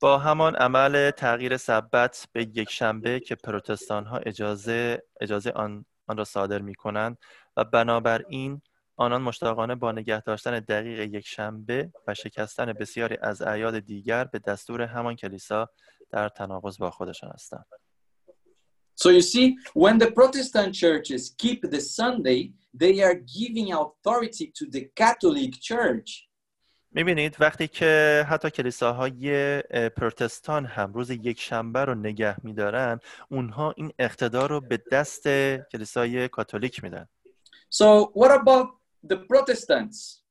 با 0.00 0.18
همان 0.18 0.56
عمل 0.56 1.10
تغییر 1.10 1.56
سبت 1.56 2.28
به 2.32 2.42
یک 2.42 2.70
شنبه 2.70 3.20
که 3.20 3.34
پروتستان 3.34 4.06
ها 4.06 4.18
اجازه, 4.18 5.02
اجازه 5.20 5.50
آن, 5.50 5.84
آن 6.06 6.16
را 6.16 6.24
صادر 6.24 6.58
می 6.58 6.74
کنند 6.74 7.18
و 7.56 7.64
بنابراین 7.64 8.62
آنان 8.96 9.22
مشتاقانه 9.22 9.74
با 9.74 9.92
نگه 9.92 10.20
داشتن 10.20 10.58
دقیق 10.58 11.00
یک 11.00 11.26
شنبه 11.26 11.92
و 12.06 12.14
شکستن 12.14 12.72
بسیاری 12.72 13.16
از 13.22 13.42
اعیاد 13.42 13.78
دیگر 13.78 14.24
به 14.24 14.38
دستور 14.38 14.82
همان 14.82 15.16
کلیسا 15.16 15.68
در 16.10 16.28
تناقض 16.28 16.78
با 16.78 16.90
خودشان 16.90 17.30
هستند. 17.34 17.79
So 18.99 19.09
you 19.09 19.21
see, 19.21 19.57
when 19.73 19.97
the 19.97 20.11
Protestant 20.11 20.73
churches 20.73 21.35
keep 21.37 21.59
the 21.69 21.81
Sunday, 21.81 22.53
they 22.73 23.01
are 23.03 23.15
giving 23.15 23.73
authority 23.73 24.51
to 24.57 24.65
the 24.65 24.89
Catholic 24.95 25.53
Church. 25.61 26.27
میبینید 26.91 27.37
وقتی 27.39 27.67
که 27.67 28.25
حتی 28.29 28.49
کلیساهای 28.49 29.61
پروتستان 29.89 30.65
هم 30.65 30.93
روز 30.93 31.09
یک 31.09 31.39
شنبه 31.39 31.85
رو 31.85 31.95
نگه 31.95 32.35
میدارن 32.43 32.99
اونها 33.29 33.73
این 33.77 33.93
اقتدار 33.99 34.49
رو 34.49 34.61
به 34.61 34.83
دست 34.91 35.27
کلیسای 35.71 36.27
کاتولیک 36.27 36.83
میدن 36.83 37.07
So 37.69 38.11
what 38.13 38.31
about 38.31 38.67
the 39.07 39.15
Protestants? 39.15 40.21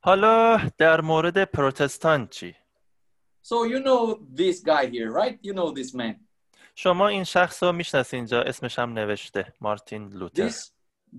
حالا 0.00 0.60
در 0.78 1.00
مورد 1.00 1.44
پروتستان 1.44 2.28
چی؟ 2.28 2.54
So 3.42 3.64
you 3.64 3.80
know 3.80 4.18
this 4.34 4.60
guy 4.60 4.86
here, 4.86 5.12
right? 5.12 5.38
You 5.42 5.52
know 5.54 5.70
this 5.70 5.94
man. 5.94 6.16
شما 6.83 7.07
این 7.07 7.23
شخص 7.23 7.63
رو 7.63 7.71
می‌شناسید 7.71 8.15
اینجا 8.17 8.41
اسمش 8.41 8.79
هم 8.79 8.93
نوشته 8.93 9.53
مارتین 9.61 10.09
لوتر 10.09 10.49
This, 10.49 10.71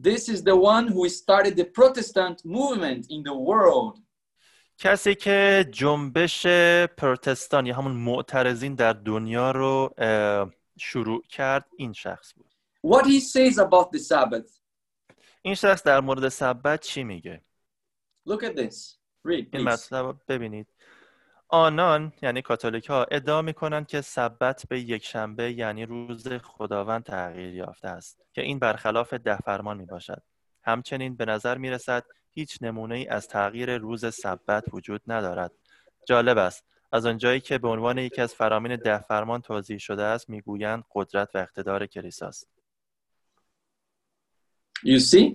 this 0.03 0.29
is 0.29 0.43
the 0.43 0.57
one 0.57 0.89
who 0.89 1.09
started 1.09 1.57
the 1.57 1.65
Protestant 1.65 2.45
movement 2.45 3.07
in 3.11 3.23
the 3.23 3.35
world. 3.35 4.01
کسی 4.79 5.15
که 5.15 5.69
جنبش 5.71 6.47
پروتستان 6.97 7.67
یا 7.67 7.77
همون 7.77 7.93
معترضین 7.93 8.75
در 8.75 8.93
دنیا 8.93 9.51
رو 9.51 9.95
شروع 10.79 11.23
کرد 11.29 11.69
این 11.77 11.93
شخص 11.93 12.35
بود 12.37 12.53
What 12.87 13.05
he 13.05 13.21
says 13.21 13.59
about 13.59 13.91
the 13.93 14.01
Sabbath. 14.01 14.61
این 15.43 15.55
شخص 15.55 15.83
در 15.83 16.01
مورد 16.01 16.29
سبت 16.29 16.81
چی 16.81 17.05
میگه 17.05 17.45
Look 18.29 18.43
at 18.43 18.57
this. 18.57 18.97
Read, 19.29 19.47
این. 19.53 19.69
مطلب 19.69 20.17
ببینید 20.29 20.72
آنان 21.55 22.13
یعنی 22.23 22.43
کاتولیک 22.43 22.87
ها 22.87 23.05
ادعا 23.05 23.43
می‌کنند 23.43 23.87
که 23.87 24.01
سبت 24.01 24.67
به 24.69 24.81
یک 24.81 25.05
شنبه 25.05 25.53
یعنی 25.53 25.87
روز 25.87 26.29
خداوند 26.29 27.05
تغییر 27.05 27.55
یافته 27.55 27.89
است 27.89 28.21
که 28.33 28.43
این 28.43 28.59
برخلاف 28.59 29.15
ده 29.15 29.37
فرمان 29.37 29.77
می 29.77 29.87
باشد 29.87 30.23
همچنین 30.63 31.17
به 31.17 31.25
نظر 31.25 31.59
می 31.59 31.71
رسد 31.71 32.05
هیچ 32.31 32.59
نمونه 32.61 32.95
ای 32.95 33.09
از 33.09 33.29
تغییر 33.29 33.79
روز 33.79 34.15
سبت 34.15 34.65
وجود 34.73 35.03
ندارد 35.07 35.53
جالب 36.09 36.39
است 36.39 36.65
از 36.93 37.07
آنجایی 37.07 37.41
که 37.41 37.59
به 37.59 37.69
عنوان 37.69 37.99
یکی 37.99 38.21
از 38.21 38.35
فرامین 38.35 38.77
ده 38.77 38.99
فرمان 38.99 39.41
توضیح 39.41 39.79
شده 39.79 40.03
است 40.03 40.31
می‌گویند 40.31 40.85
قدرت 40.95 41.35
و 41.35 41.39
اقتدار 41.39 41.87
کلیساست 41.87 42.49
You 44.85 44.99
see? 44.99 45.27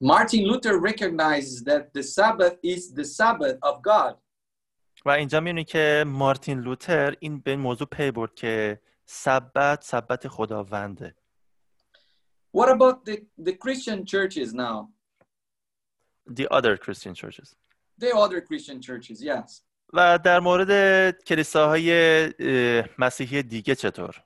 Martin 0.00 0.42
Luther 0.48 0.78
recognizes 0.78 1.62
that 1.64 1.92
the 1.92 2.02
Sabbath 2.02 2.56
is 2.62 2.92
the 2.98 3.04
Sabbath 3.04 3.58
of 3.62 3.82
God. 3.82 4.14
و 5.04 5.10
اینجا 5.10 5.40
می‌بینید 5.40 5.66
که 5.66 6.04
مارتین 6.06 6.60
لوتر 6.60 7.16
این 7.20 7.40
به 7.40 7.50
این 7.50 7.60
موضوع 7.60 7.86
پی 7.86 8.10
برد 8.10 8.34
که 8.34 8.80
سبت 9.04 9.84
سبت 9.84 10.28
خداونده 10.28 11.14
What 12.56 12.68
about 12.68 13.04
the, 13.04 13.16
the 13.46 13.52
Christian 13.52 14.04
churches 14.06 14.54
now? 14.54 14.88
the 16.38 16.46
other 16.50 16.76
Christian 16.76 17.14
churches 17.14 17.54
The 17.98 18.12
other 18.16 18.40
Christian 18.40 18.80
churches, 18.80 19.22
yes. 19.22 19.62
و 19.92 20.18
در 20.18 20.40
مورد 20.40 21.10
کلیساهای 21.24 21.92
اه، 22.38 22.88
مسیحی 22.98 23.42
دیگه 23.42 23.74
چطور 23.74 24.22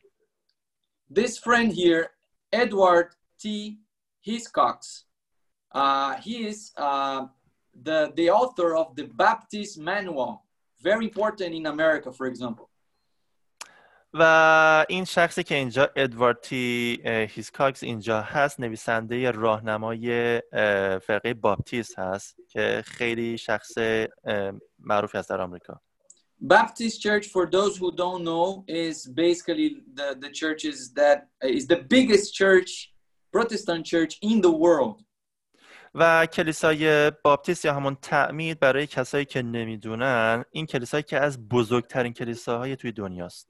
This 1.15 1.39
friend 1.39 1.73
here, 1.73 2.07
Edward 2.53 3.15
T. 3.43 3.79
Hiscox, 4.27 5.05
uh, 5.75 6.17
he 6.17 6.47
is 6.51 6.73
uh, 6.77 7.27
the, 7.87 8.13
the 8.15 8.29
author 8.31 8.77
of 8.77 8.95
the 8.97 9.05
Baptist 9.05 9.79
Manual. 9.79 10.48
Very 10.81 11.05
important 11.05 11.55
in 11.55 11.67
America, 11.67 12.13
for 12.13 12.27
example. 12.27 12.69
و 14.15 14.87
این 14.89 15.05
شخصی 15.05 15.43
که 15.43 15.55
اینجا 15.55 15.91
ادوارد 15.97 16.41
تی 16.41 17.01
هیسکاکس 17.07 17.83
اینجا 17.83 18.21
هست 18.21 18.61
نویسنده 18.61 19.31
راهنمای 19.31 20.37
اه، 20.53 20.99
فرقه 20.99 21.35
باپتیست 21.35 21.99
هست 21.99 22.37
که 22.49 22.83
خیلی 22.87 23.39
شخص 23.39 23.79
معروفی 24.79 25.19
است 25.19 25.31
در 25.31 25.41
آمریکا 25.41 25.81
Baptist 26.41 27.03
Church, 27.03 27.27
for 27.27 27.47
those 27.47 27.77
who 27.77 27.91
don't 27.91 28.23
know, 28.23 28.65
is 28.69 29.07
basically 29.07 29.83
the, 29.95 30.17
the 30.21 30.31
churches 30.31 30.93
that 30.93 31.27
is 31.43 31.67
the 31.67 31.83
biggest 31.97 32.33
church, 32.33 32.93
Protestant 33.33 33.85
church 33.85 34.19
in 34.23 34.41
the 34.41 34.51
world. 34.51 35.03
و 35.99 36.27
کلیسای 36.27 37.11
باپتیست 37.11 37.65
یا 37.65 37.75
همون 37.75 37.97
تعمید 38.03 38.61
برای 38.61 38.87
کسایی 38.87 39.25
که 39.25 39.43
نمی‌دونن 39.43 40.45
این 40.51 40.67
کلیسایی 40.67 41.03
که 41.03 41.21
از 41.21 41.49
بزرگترین 41.49 42.13
کلیساهای 42.13 42.77
توی 42.77 42.93
دنیاست 42.93 43.49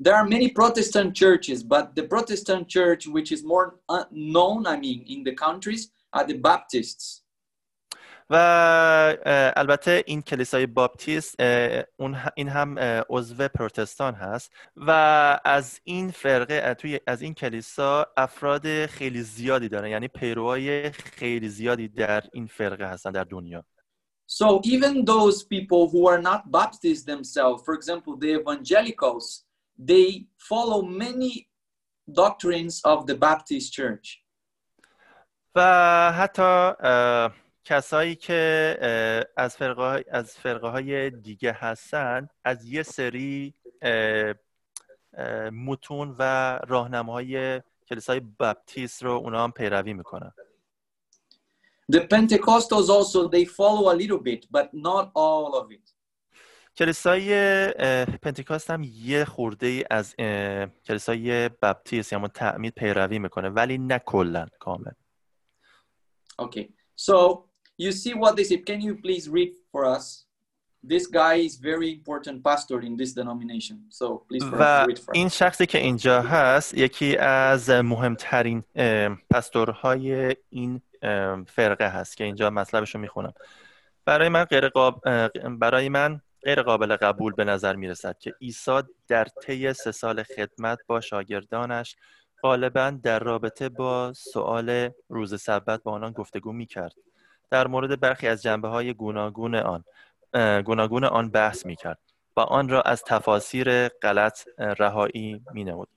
There 0.00 0.14
are 0.14 0.26
many 0.26 0.48
Protestant 0.48 1.14
churches, 1.14 1.62
but 1.62 1.94
the 1.94 2.02
Protestant 2.02 2.66
church, 2.66 3.06
which 3.06 3.30
is 3.30 3.44
more 3.44 3.76
uh, 3.88 4.04
known, 4.10 4.66
I 4.66 4.76
mean, 4.76 5.04
in 5.06 5.22
the 5.22 5.34
countries, 5.46 5.90
are 6.12 6.24
the 6.24 6.38
Baptists. 6.48 7.23
و 8.30 8.36
البته 9.56 10.04
این 10.06 10.22
کلیسای 10.22 10.66
باپتیست 10.66 11.34
اه، 11.38 11.82
اون 11.96 12.16
این 12.36 12.48
هم 12.48 12.78
عضو 13.10 13.48
پروتستان 13.48 14.14
هست 14.14 14.52
و 14.76 14.90
از 15.44 15.80
این 15.84 16.10
فرقه 16.10 16.74
توی 16.74 17.00
از 17.06 17.22
این 17.22 17.34
کلیسا 17.34 18.06
افراد 18.16 18.86
خیلی 18.86 19.22
زیادی 19.22 19.68
دارن 19.68 19.88
یعنی 19.88 20.08
پیروهای 20.08 20.90
خیلی 20.90 21.48
زیادی 21.48 21.88
در 21.88 22.24
این 22.32 22.46
فرقه 22.46 22.86
هستن 22.86 23.10
در 23.10 23.24
دنیا 23.24 23.64
So 24.26 24.60
even 24.64 25.04
those 25.04 25.44
people 25.44 25.82
who 25.90 26.06
are 26.06 26.20
not 26.30 26.50
Baptists 26.50 27.04
themselves, 27.04 27.62
for 27.62 27.74
example, 27.74 28.16
the 28.16 28.32
evangelicals, 28.40 29.44
they 29.78 30.26
follow 30.38 30.80
many 30.82 31.48
doctrines 32.10 32.80
of 32.84 33.06
the 33.06 33.14
Baptist 33.14 33.72
Church. 33.72 34.20
و 35.56 36.12
حتی 36.12 36.72
کسایی 37.64 38.14
که 38.14 39.28
از 39.36 39.56
فرقه 39.56 40.04
از 40.10 40.36
فرقه 40.36 40.68
های 40.68 41.10
دیگه 41.10 41.52
هستن 41.52 42.28
از 42.44 42.64
یه 42.64 42.82
سری 42.82 43.54
متون 45.52 46.16
و 46.18 46.58
راهنماهای 46.68 47.62
کلیسای 47.88 48.20
بپتیست 48.20 49.02
رو 49.02 49.10
اونا 49.10 49.44
هم 49.44 49.52
پیروی 49.52 49.92
می‌کنن. 49.92 50.32
The 51.92 52.00
Pentecostals 52.00 52.88
also 52.88 53.28
they 53.28 53.44
follow 53.44 53.88
a 53.92 53.96
little 54.02 54.18
bit, 54.18 54.46
but 54.50 54.66
not 54.72 55.10
all 55.14 55.60
of 55.60 55.72
it. 55.72 55.94
کلیسای 56.76 57.68
پنتیکاست 58.22 58.70
هم 58.70 58.82
یه 58.84 59.24
خورده 59.24 59.66
ای 59.66 59.84
از 59.90 60.14
کلیسای 60.86 61.48
بپتیست 61.48 62.12
یا 62.12 62.18
همون 62.18 62.30
تعمید 62.30 62.74
پیروی 62.74 63.18
می‌کنه 63.18 63.48
ولی 63.48 63.78
نه 63.78 63.98
کلا 63.98 64.46
کامل 64.58 64.92
Okay, 66.42 66.68
so 66.96 67.14
you 67.78 67.92
see 67.92 68.14
what 68.14 68.36
they 68.36 68.44
say. 68.44 68.58
Can 68.58 68.80
you 68.80 68.94
please 69.04 69.28
read 69.28 69.52
for 69.72 69.84
us? 69.84 70.24
This 70.92 71.06
guy 71.06 71.36
is 71.48 71.56
very 71.56 71.88
important 71.98 72.36
pastor 72.44 72.78
in 72.88 72.96
this 73.00 73.12
denomination. 73.14 73.76
So 73.88 74.06
please 74.28 74.44
و 74.44 74.86
read 74.86 74.98
for 74.98 75.10
us. 75.10 75.14
این 75.14 75.28
شخصی 75.28 75.66
که 75.66 75.78
اینجا 75.78 76.22
هست 76.22 76.74
یکی 76.74 77.16
از 77.16 77.70
مهمترین 77.70 78.62
پستورهای 79.30 80.36
این 80.50 80.80
فرقه 81.46 81.88
هست 81.88 82.16
که 82.16 82.24
اینجا 82.24 82.50
مطلبش 82.50 82.94
رو 82.94 83.00
می‌خونم 83.00 83.32
برای 84.04 84.28
من 84.28 84.44
غیر 84.44 84.68
قاب... 84.68 85.02
اه، 85.06 85.28
برای 85.58 85.88
من 85.88 86.20
غیر 86.42 86.62
قابل 86.62 86.96
قبول 86.96 87.32
به 87.32 87.44
نظر 87.44 87.76
می‌رسد 87.76 88.18
که 88.18 88.34
عیسی 88.40 88.80
در 89.08 89.24
طی 89.24 89.72
سه 89.72 89.92
سال 89.92 90.22
خدمت 90.22 90.78
با 90.86 91.00
شاگردانش 91.00 91.96
غالبا 92.42 92.90
در 93.02 93.18
رابطه 93.18 93.68
با 93.68 94.12
سؤال 94.12 94.90
روز 95.08 95.42
سبت 95.42 95.82
با 95.82 95.92
آنان 95.92 96.12
گفتگو 96.12 96.52
می‌کرد 96.52 96.94
در 97.54 97.66
مورد 97.66 98.00
برخی 98.00 98.28
از 98.28 98.42
جنبه 98.42 98.68
های 98.68 98.94
گوناگون 98.94 99.54
آن 99.54 99.84
گوناگون 100.62 101.04
آن 101.04 101.30
بحث 101.30 101.66
می‌کرد 101.66 101.98
و 102.36 102.40
آن 102.40 102.68
را 102.68 102.82
از 102.82 103.02
تفاسیر 103.02 103.88
غلط 103.88 104.48
رهایی 104.58 105.42
مینمود. 105.52 105.88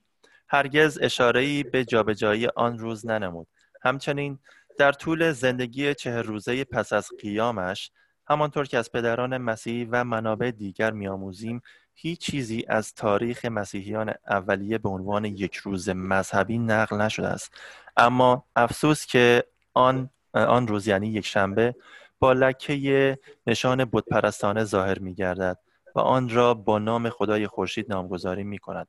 هرگز 0.50 1.00
اشاره‌ای 1.02 1.63
به 1.63 1.86
جابجایی 1.86 2.48
آن 2.48 2.80
روز 2.80 3.06
ننمود. 3.06 3.48
همچنین 3.82 4.39
در 4.78 4.91
طول 4.91 5.32
زندگی 5.32 5.93
چهر 5.93 6.22
روزه 6.22 6.63
پس 6.63 6.93
از 6.93 7.10
قیامش 7.22 7.91
همانطور 8.28 8.65
که 8.65 8.78
از 8.78 8.91
پدران 8.91 9.38
مسیحی 9.38 9.86
و 9.86 10.04
منابع 10.04 10.52
دیگر 10.52 10.91
میآموزیم 10.91 11.62
هیچ 11.93 12.20
چیزی 12.20 12.65
از 12.67 12.93
تاریخ 12.93 13.46
مسیحیان 13.46 14.13
اولیه 14.28 14.78
به 14.78 14.89
عنوان 14.89 15.26
یک 15.26 15.56
روز 15.56 15.89
مذهبی 15.89 16.58
نقل 16.58 16.98
نشده 17.02 17.28
است. 17.28 17.54
اما 17.98 18.46
افسوس 18.56 19.06
که 19.06 19.43
آن 19.74 20.10
آن 20.34 20.68
روز 20.68 20.88
یعنی 20.88 21.08
یک 21.08 21.26
شنبه 21.26 21.76
با 22.20 22.34
لکه 22.34 23.20
نشان 23.48 23.86
بتپرستانه 23.86 24.63
ظاهر 24.63 25.00
می 25.00 25.13
گردد 25.13 25.60
و 25.96 26.00
آن 26.00 26.30
را 26.30 26.54
با 26.54 26.80
نام 26.80 27.10
خدای 27.10 27.48
خورشید 27.48 27.94
نامگذاری 27.94 28.44
می 28.44 28.58
کند 28.58 28.88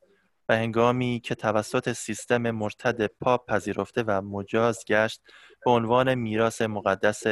و 0.48 0.56
هنگامی 0.56 1.20
که 1.24 1.34
توسط 1.34 1.92
سیستم 1.92 2.50
مرتد 2.50 3.06
پاپ 3.06 3.50
پذیرفته 3.50 4.04
و 4.06 4.22
مجاز 4.22 4.84
گشت 4.84 5.22
به 5.64 5.70
عنوان 5.70 6.14
میراث 6.14 6.62
مقدس 6.62 7.22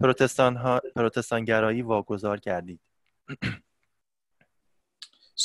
پروتستان 0.00 0.56
ها 0.56 0.80
پروتستانگرایی 0.96 1.82
واگذار 1.82 2.38
گردید 2.38 2.80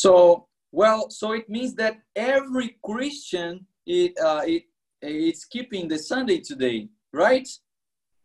So 0.03 0.47
well, 0.71 1.09
so 1.09 1.33
it 1.33 1.49
means 1.49 1.75
that 1.75 1.95
every 2.15 2.69
Christian 2.87 3.65
it 3.85 4.11
uh, 4.27 4.43
it 4.53 4.63
it's 5.01 5.43
keeping 5.45 5.87
the 5.87 5.99
Sunday 5.99 6.39
today, 6.39 6.89
right? 7.11 7.49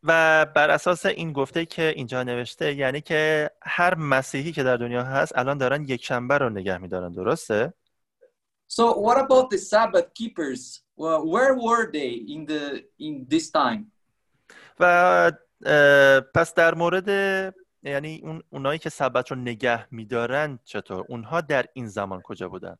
و 0.06 0.46
بر 0.54 0.70
اساس 0.70 1.06
این 1.06 1.32
گفته 1.32 1.66
که 1.66 1.92
اینجا 1.96 2.22
نوشته 2.22 2.74
یعنی 2.74 3.00
که 3.00 3.50
هر 3.62 3.94
مسیحی 3.94 4.52
که 4.52 4.62
در 4.62 4.76
دنیا 4.76 5.02
هست 5.02 5.38
الان 5.38 5.58
دارن 5.58 5.84
یک 5.84 6.04
شنبه 6.04 6.38
رو 6.38 6.50
نگه 6.50 6.78
میدارن 6.78 7.12
درسته؟ 7.12 7.74
So 8.68 8.82
what 9.06 9.18
about 9.18 9.50
the 9.50 9.58
Sabbath 9.58 10.08
keepers? 10.14 10.82
Where 10.96 11.54
were 11.66 11.84
they 11.92 12.12
in 12.34 12.46
the 12.46 12.84
in 12.98 13.26
this 13.28 13.50
time? 13.50 13.92
و 14.80 15.32
پس 16.34 16.54
در 16.54 16.74
مورد 16.74 17.08
یعنی 17.82 18.20
اون 18.22 18.42
اونایی 18.50 18.78
که 18.78 18.90
سبت 18.90 19.30
رو 19.30 19.36
نگه 19.36 19.94
میدارن 19.94 20.58
چطور؟ 20.64 21.04
اونها 21.08 21.40
در 21.40 21.66
این 21.72 21.88
زمان 21.88 22.20
کجا 22.20 22.48
بودن؟ 22.48 22.78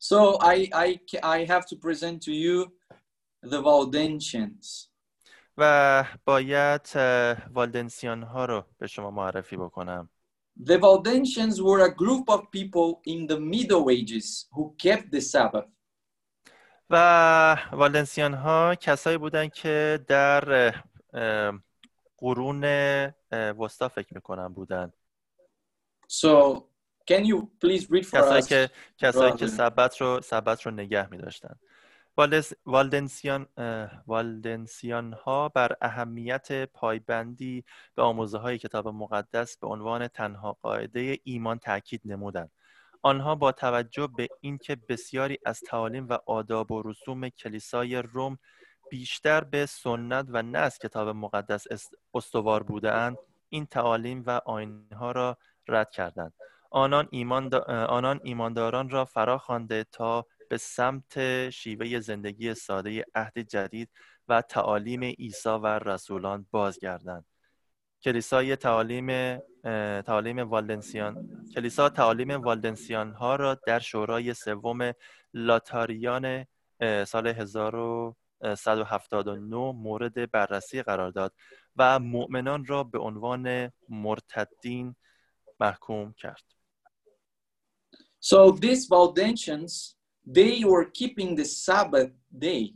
So 0.00 0.38
I 0.40 0.70
I 0.72 1.00
I 1.22 1.44
have 1.44 1.66
to 1.66 1.76
present 1.76 2.22
to 2.22 2.32
you 2.32 2.72
the 3.42 3.60
Valdensians. 3.62 4.88
و 5.58 6.04
باید 6.24 6.90
والدنسیان 7.52 8.22
ها 8.22 8.44
رو 8.44 8.64
به 8.78 8.86
شما 8.86 9.10
معرفی 9.10 9.56
بکنم 9.56 10.10
The 10.60 10.78
Valdensians 10.78 11.56
were 11.60 11.80
a 11.90 11.94
group 12.02 12.28
of 12.28 12.40
people 12.50 13.00
in 13.06 13.26
the 13.28 13.38
Middle 13.54 13.84
Ages 13.98 14.46
who 14.54 14.74
kept 14.82 15.10
the 15.12 15.20
Sabbath. 15.20 15.68
و 16.90 17.56
والدنسیان 17.72 18.34
ها 18.34 18.74
کسایی 18.74 19.18
بودن 19.18 19.48
که 19.48 20.04
در 20.08 20.74
قرون 22.18 22.64
وسطا 23.32 23.88
فکر 23.88 24.14
می‌کنم 24.14 24.54
بودن 24.54 24.92
So 26.08 26.62
can 27.10 27.24
you 27.24 27.36
please 27.60 27.84
read 27.90 28.04
for 28.04 28.14
کسایی 28.14 28.42
us? 28.42 28.48
که 28.48 28.70
کسایی 28.98 29.32
که. 29.32 29.46
سبت 29.46 30.00
رو 30.00 30.20
سبت 30.20 30.62
رو 30.62 30.72
نگه 30.72 31.10
می 31.10 31.18
داشتن 31.18 31.54
والدنسیان 32.66 33.46
والدنسیان 34.06 35.12
ها 35.12 35.48
بر 35.48 35.72
اهمیت 35.80 36.64
پایبندی 36.64 37.64
به 37.94 38.02
آموزه 38.02 38.38
های 38.38 38.58
کتاب 38.58 38.88
مقدس 38.88 39.58
به 39.58 39.66
عنوان 39.66 40.08
تنها 40.08 40.52
قاعده 40.62 41.18
ایمان 41.24 41.58
تاکید 41.58 42.00
نمودند. 42.04 42.50
آنها 43.02 43.34
با 43.34 43.52
توجه 43.52 44.08
به 44.16 44.28
اینکه 44.40 44.76
بسیاری 44.88 45.38
از 45.46 45.60
تعالیم 45.60 46.08
و 46.08 46.18
آداب 46.26 46.72
و 46.72 46.82
رسوم 46.82 47.28
کلیسای 47.28 47.96
روم 47.96 48.38
بیشتر 48.90 49.44
به 49.44 49.66
سنت 49.66 50.26
و 50.28 50.42
نه 50.42 50.58
از 50.58 50.78
کتاب 50.78 51.08
مقدس 51.08 51.66
است- 51.70 51.94
استوار 52.14 52.62
بودهاند 52.62 53.18
این 53.48 53.66
تعالیم 53.66 54.22
و 54.26 54.40
آیینها 54.44 55.12
را 55.12 55.38
رد 55.68 55.90
کردند. 55.90 56.32
آنان 56.70 57.08
ایمان 57.10 57.54
آنان 57.88 58.20
ایمانداران 58.24 58.90
را 58.90 59.04
فرا 59.04 59.38
خوانده 59.38 59.84
تا 59.92 60.26
به 60.48 60.56
سمت 60.56 61.50
شیوه 61.50 62.00
زندگی 62.00 62.54
ساده 62.54 63.04
عهد 63.14 63.38
جدید 63.38 63.90
و 64.28 64.42
تعالیم 64.42 65.04
عیسی 65.04 65.48
و 65.48 65.66
رسولان 65.66 66.46
بازگردند. 66.50 67.24
کلیسای 68.02 68.56
تعالیم 68.56 69.38
تعالیم 70.00 70.38
والدنسیان 70.38 71.44
کلیسا 71.54 71.88
تعالیم 71.88 72.30
والدنسیان 72.30 73.12
ها 73.12 73.36
را 73.36 73.60
در 73.66 73.78
شورای 73.78 74.34
سوم 74.34 74.92
لاتاریان 75.34 76.46
سال 77.06 77.26
1179 77.26 79.56
مورد 79.56 80.30
بررسی 80.30 80.82
قرار 80.82 81.10
داد 81.10 81.34
و 81.76 81.98
مؤمنان 81.98 82.64
را 82.64 82.84
به 82.84 82.98
عنوان 82.98 83.72
مرتدین 83.88 84.96
محکوم 85.60 86.12
کرد. 86.12 86.44
So 88.20 88.50
these 88.50 88.88
Valdensians, 88.88 89.97
they 90.34 90.64
were 90.64 90.84
keeping 90.84 91.36
the 91.36 91.44
Sabbath 91.44 92.12
day. 92.38 92.74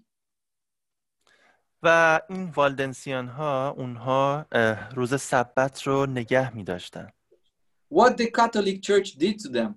و 1.83 2.21
این 2.31 2.51
والدنسیان 2.51 3.29
ها 3.29 3.71
اونها 3.71 4.47
روز 4.95 5.21
سبت 5.21 5.83
رو 5.83 6.07
نگه 6.07 6.55
می 6.57 6.65
داشتن 6.65 7.09
What 7.95 8.11
the 8.17 8.27
Catholic 8.31 8.81
Church 8.83 9.09
did 9.19 9.39
to 9.43 9.49
them? 9.53 9.75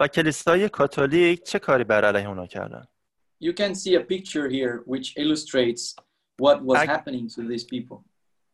و 0.00 0.08
کلیسای 0.08 0.68
کاتولیک 0.68 1.42
چه 1.42 1.58
کاری 1.58 1.84
بر 1.84 2.04
علیه 2.04 2.28
اونا 2.28 2.46
کردن 2.46 2.84
You 3.44 3.52
can 3.52 3.74
see 3.74 3.94
a 3.94 4.00
picture 4.04 4.48
here 4.48 4.82
which 4.86 5.16
illustrates 5.16 5.94
what 6.42 6.58
was 6.64 6.78
Ac- 6.78 6.86
happening 6.88 7.28
to 7.28 7.40
these 7.48 7.64
people. 7.64 8.04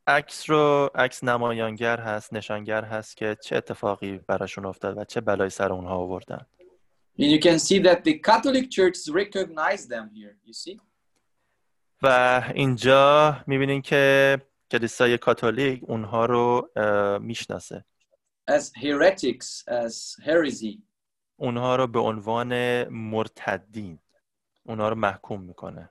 عکس 0.07 0.51
رو 0.51 0.91
عکس 0.95 1.24
نمایانگر 1.24 2.01
هست 2.01 2.33
نشانگر 2.33 2.85
هست 2.85 3.16
که 3.16 3.37
چه 3.45 3.57
اتفاقی 3.57 4.18
براشون 4.18 4.66
افتاد 4.66 4.99
و 4.99 5.05
چه 5.05 5.20
بلایی 5.20 5.51
سر 5.51 5.72
اونها 5.72 5.97
آوردن 5.97 6.47
And 7.18 7.30
you 7.30 7.38
can 7.38 7.58
see 7.58 7.78
that 7.80 8.04
the 8.04 8.14
Catholic 8.18 8.70
Church 8.70 8.98
recognized 9.08 9.88
them 9.88 10.11
here. 10.14 10.36
You 10.44 10.52
see? 10.52 10.80
و 12.02 12.42
اینجا 12.54 13.36
می‌بینین 13.46 13.82
که 13.82 14.36
کلیسای 14.70 15.18
کاتولیک 15.18 15.80
اونها 15.82 16.26
رو 16.26 16.70
می‌شناسه 17.22 17.84
As 18.50 18.62
heretics, 18.62 19.64
as 19.68 20.24
heresy. 20.24 20.78
اونها 21.36 21.76
رو 21.76 21.86
به 21.86 21.98
عنوان 21.98 22.84
مرتدین 22.88 23.98
اونها 24.62 24.88
رو 24.88 24.94
محکوم 24.94 25.42
می‌کنه 25.42 25.90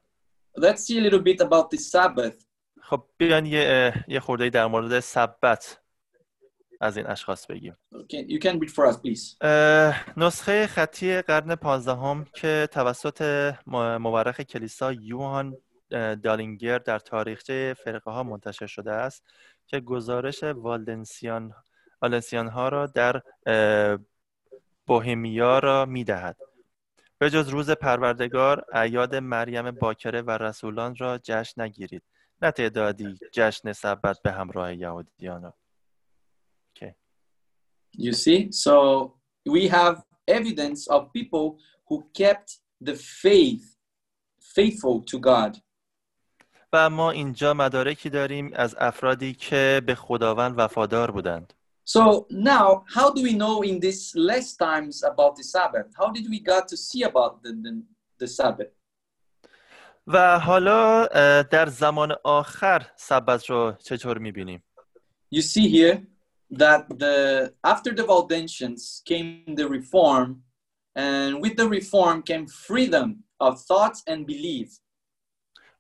Let's 0.57 0.86
see 0.88 0.97
a 0.97 1.09
little 1.09 1.24
bit 1.24 1.41
about 1.41 1.70
the 1.72 1.78
Sabbath. 1.78 2.45
خب 2.82 3.05
بیان 3.17 3.45
یه 3.45 3.93
یه 4.07 4.20
خورده 4.20 4.49
در 4.49 4.65
مورد 4.67 4.99
سبت 4.99 5.79
از 6.80 6.98
این 6.98 7.08
اشخاص 7.08 7.46
بگیم 7.46 7.76
Okay, 7.94 8.26
you 8.28 8.40
can 8.40 8.60
read 8.60 8.70
for 8.70 8.86
us, 8.92 8.98
please. 8.98 9.46
نسخه 10.18 10.68
خطی 10.68 11.22
قرن 11.22 11.56
پانزدهم 11.56 12.26
که 12.34 12.70
توسط 12.72 13.54
مورخ 14.00 14.42
کلیسا 14.42 14.94
یوهان 14.94 15.58
دالینگر 16.24 16.78
در 16.78 17.00
تاریخچه 17.00 17.76
فرقه 17.84 18.12
ها 18.12 18.24
منتشر 18.24 18.68
شده 18.68 18.92
است 18.92 19.24
که 19.68 19.80
گزارش 19.80 20.44
والدنسیان 20.44 21.54
والنسیان 22.02 22.48
ها 22.48 22.70
را 22.70 22.86
در 22.86 23.22
بوهمیا 24.88 25.60
را 25.60 25.86
می 25.86 26.04
دهد. 26.04 26.38
به 27.18 27.30
جز 27.30 27.50
روز 27.50 27.72
پروردگار 27.72 28.66
اعیاد 28.74 29.16
مریم 29.16 29.72
باکره 29.72 30.22
و 30.22 30.32
رسولان 30.32 30.96
را 30.96 31.18
جشن 31.18 31.62
نگیرید 31.62 32.04
نه 32.42 32.52
تعدادی 32.52 33.20
جشن 33.32 33.74
سبت 33.74 34.22
به 34.22 34.32
همراه 34.32 34.76
یهودیان 34.76 35.44
را. 35.44 35.54
You 37.97 38.12
see, 38.12 38.51
so 38.51 39.14
we 39.47 39.68
have 39.68 40.03
evidence 40.27 40.87
of 40.89 41.12
people 41.12 41.59
who 41.89 41.97
kept 42.14 42.59
the 42.81 42.95
faith, 42.95 43.64
faithful 44.41 45.03
to 45.05 45.18
God. 45.18 45.61
و 46.72 46.91
ما 46.91 47.11
اینجا 47.11 47.55
مدارکی 47.55 48.11
داریم 48.11 48.51
از 48.55 48.75
افرادی 48.79 49.35
که 49.35 49.83
به 49.87 49.95
خداوند 49.95 50.55
وفادار 50.59 51.11
بودند 51.11 51.53
So 51.87 52.27
now, 52.31 52.85
how 52.97 53.11
do 53.11 53.22
we 53.22 53.35
know 53.35 53.62
in 53.62 53.79
these 53.79 54.12
last 54.16 54.57
times 54.57 55.05
about 55.05 55.37
the 55.37 55.45
Sabbath? 55.45 55.89
How 56.01 56.11
did 56.11 56.27
we 56.31 56.41
got 56.41 56.66
to 56.68 56.77
see 56.77 57.03
about 57.03 57.43
the, 57.43 57.53
the, 57.64 57.83
the 58.18 58.27
Sabbath? 58.27 58.72
و 60.07 60.39
حالا 60.39 61.07
اه، 61.07 61.43
در 61.43 61.66
زمان 61.66 62.14
آخر 62.25 62.87
سبت 62.97 63.51
رو 63.51 63.72
چطور 63.72 64.18
میبینیم 64.18 64.62
You 65.35 65.41
see 65.43 65.68
here 65.68 65.99
that 66.62 66.83
the 66.99 67.16
after 67.62 67.91
the 67.95 68.05
Valdensians 68.12 68.83
came 69.05 69.55
the 69.61 69.66
reform, 69.68 70.29
and 70.97 71.41
with 71.43 71.57
the 71.57 71.68
reform 71.68 72.22
came 72.22 72.47
freedom 72.47 73.09
of 73.41 73.53
thoughts 73.70 74.03
and 74.07 74.27
belief. 74.27 74.81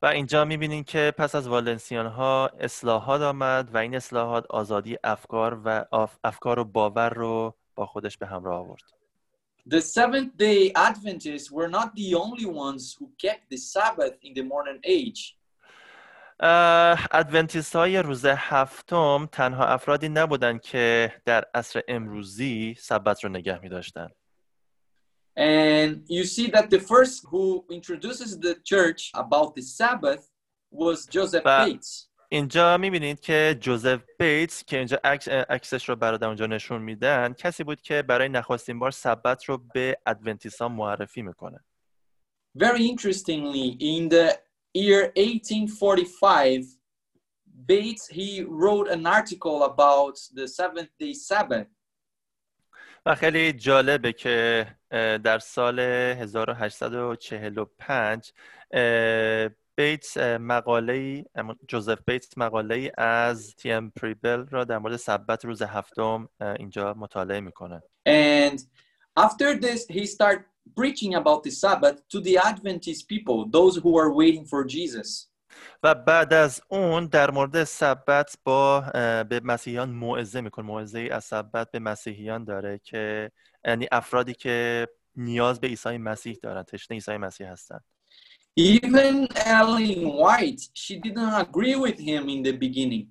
و 0.02 0.06
اینجا 0.06 0.44
میبینیم 0.44 0.84
که 0.84 1.12
پس 1.18 1.34
از 1.34 1.48
والنسیان 1.48 2.06
ها 2.06 2.50
اصلاحات 2.60 3.20
آمد 3.20 3.74
و 3.74 3.78
این 3.78 3.94
اصلاحات 3.94 4.46
آزادی 4.50 4.96
افکار 5.04 5.60
و 5.64 5.84
اف- 5.92 6.18
افکار 6.24 6.58
و 6.58 6.64
باور 6.64 7.10
رو 7.10 7.54
با 7.74 7.86
خودش 7.86 8.18
به 8.18 8.26
همراه 8.26 8.58
آورد 8.60 8.82
The 9.68 9.80
Seventh 9.80 10.36
day 10.36 10.72
Adventists 10.76 11.50
were 11.50 11.70
not 11.78 11.88
the 11.96 12.14
only 12.14 12.44
ones 12.44 12.94
who 12.98 13.06
kept 13.24 13.44
the 13.50 13.56
Sabbath 13.56 14.16
in 14.22 14.34
the 14.34 14.42
modern 14.42 14.80
age. 14.84 15.20
ادونتیست 17.11 17.75
های 17.75 17.97
روز 17.97 18.25
هفتم 18.25 19.29
تنها 19.31 19.65
افرادی 19.65 20.09
نبودند 20.09 20.61
که 20.61 21.13
در 21.25 21.45
عصر 21.53 21.81
امروزی 21.87 22.75
سبت 22.79 23.23
رو 23.23 23.29
نگه 23.29 23.59
می 23.59 23.69
داشتن. 23.69 24.09
And 25.37 26.03
you 26.09 26.23
see 26.25 26.47
that 26.55 26.69
the 26.69 26.79
first 26.79 27.25
who 27.31 27.63
introduces 27.77 28.37
the 28.45 28.55
church 28.71 29.01
about 29.13 29.55
the 29.55 29.61
Sabbath 29.61 30.23
was 30.71 31.05
Joseph 31.05 31.43
Ba- 31.43 31.65
Bates. 31.65 32.09
اینجا 32.31 32.77
می‌بینید 32.77 33.19
که 33.19 33.57
جوزف 33.59 34.01
بیتس 34.19 34.63
که 34.63 34.77
اینجا 34.77 34.99
عکس 35.03 35.27
عکسش 35.27 35.89
رو 35.89 35.95
برات 35.95 36.23
اونجا 36.23 36.45
نشون 36.45 36.81
میدن 36.81 37.33
کسی 37.33 37.63
بود 37.63 37.81
که 37.81 38.01
برای 38.01 38.29
نخستین 38.29 38.79
بار 38.79 38.91
سبت 38.91 39.43
رو 39.43 39.57
به 39.73 39.97
ادونتیست 40.05 40.61
ها 40.61 40.67
معرفی 40.67 41.21
می‌کنه 41.21 41.59
Very 42.57 42.87
interestingly, 42.93 43.77
in 43.79 44.09
the 44.09 44.48
year 44.73 45.11
1845, 45.15 46.65
Bates 47.65 48.07
he 48.07 48.43
wrote 48.43 48.87
an 48.87 49.05
article 49.05 49.63
about 49.63 50.17
the 50.33 50.47
seventh 50.47 50.89
day 50.99 51.13
Sabbath. 51.13 51.67
و 53.05 53.15
خیلی 53.15 53.53
جالبه 53.53 54.13
که 54.13 54.67
اه، 54.91 55.17
در 55.17 55.39
سال 55.39 55.79
1845 55.79 58.33
اه، 58.71 59.49
بیتس 59.75 60.17
اه، 60.17 60.37
مقاله 60.37 61.25
جوزف 61.67 61.97
بیتس 62.07 62.37
مقاله 62.37 62.91
از 62.97 63.55
تیم 63.55 63.89
پریبل 63.89 64.47
را 64.47 64.63
در 64.63 64.77
مورد 64.77 64.95
سبت 64.95 65.45
روز 65.45 65.61
هفتم 65.61 66.29
اه، 66.39 66.53
اینجا 66.53 66.93
مطالعه 66.93 67.39
می‌کنه 67.39 67.81
And 68.09 68.59
after 69.19 69.59
this, 69.61 69.87
he 69.87 70.05
started 70.05 70.45
preaching 70.75 71.15
about 71.15 71.43
the 71.43 71.51
Sabbath 71.51 71.97
to 72.09 72.19
the 72.21 72.37
Adventist 72.37 73.07
people, 73.07 73.45
those 73.57 73.77
who 73.77 73.97
are 73.97 74.11
waiting 74.11 74.45
for 74.45 74.63
Jesus. 74.65 75.29
و 75.83 75.95
بعد 75.95 76.33
از 76.33 76.61
اون 76.67 77.05
در 77.05 77.31
مورد 77.31 77.63
سبت 77.63 78.37
با 78.43 78.77
اه، 78.81 79.23
به 79.23 79.41
مسیحیان 79.43 79.89
موعظه 79.89 80.41
می‌کنه 80.41 80.65
موعظه 80.65 80.99
ای 80.99 81.09
از 81.09 81.23
سبت 81.23 81.71
به 81.71 81.79
مسیحیان 81.79 82.43
داره 82.43 82.79
که 82.83 83.31
یعنی 83.65 83.87
افرادی 83.91 84.33
که 84.33 84.87
نیاز 85.15 85.59
به 85.59 85.67
عیسی 85.67 85.97
مسیح 85.97 86.37
دارن 86.43 86.63
تشنه 86.63 86.95
عیسی 86.95 87.17
مسیح 87.17 87.51
هستن 87.51 87.79
Even 88.59 89.27
Ellen 89.35 90.01
White, 90.21 90.61
she 90.73 90.95
didn't 91.05 91.33
agree 91.45 91.75
with 91.85 91.99
him 91.99 92.29
in 92.29 92.43
the 92.43 92.51
beginning. 92.51 93.07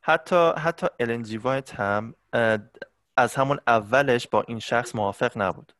حتی 0.00 0.52
حتی 0.58 0.86
الن 1.00 1.22
جی 1.22 1.36
وایت 1.36 1.74
هم 1.74 2.14
اه، 2.32 2.58
از 3.16 3.34
همون 3.34 3.58
اولش 3.66 4.28
با 4.28 4.44
این 4.48 4.58
شخص 4.58 4.94
موافق 4.94 5.38
نبود 5.38 5.72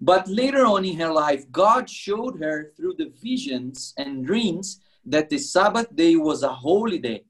But 0.00 0.22
later 0.28 0.64
on 0.74 0.84
in 0.84 0.96
her 1.00 1.12
life, 1.12 1.42
God 1.52 1.84
showed 1.88 2.34
her 2.44 2.72
through 2.76 2.94
the 3.02 3.08
visions 3.28 3.94
and 3.96 4.24
dreams 4.26 4.66
that 5.12 5.28
the 5.28 5.38
Sabbath 5.38 5.88
day 5.94 6.16
was 6.16 6.42
a 6.42 6.54
holy 6.66 6.98
day. 6.98 7.24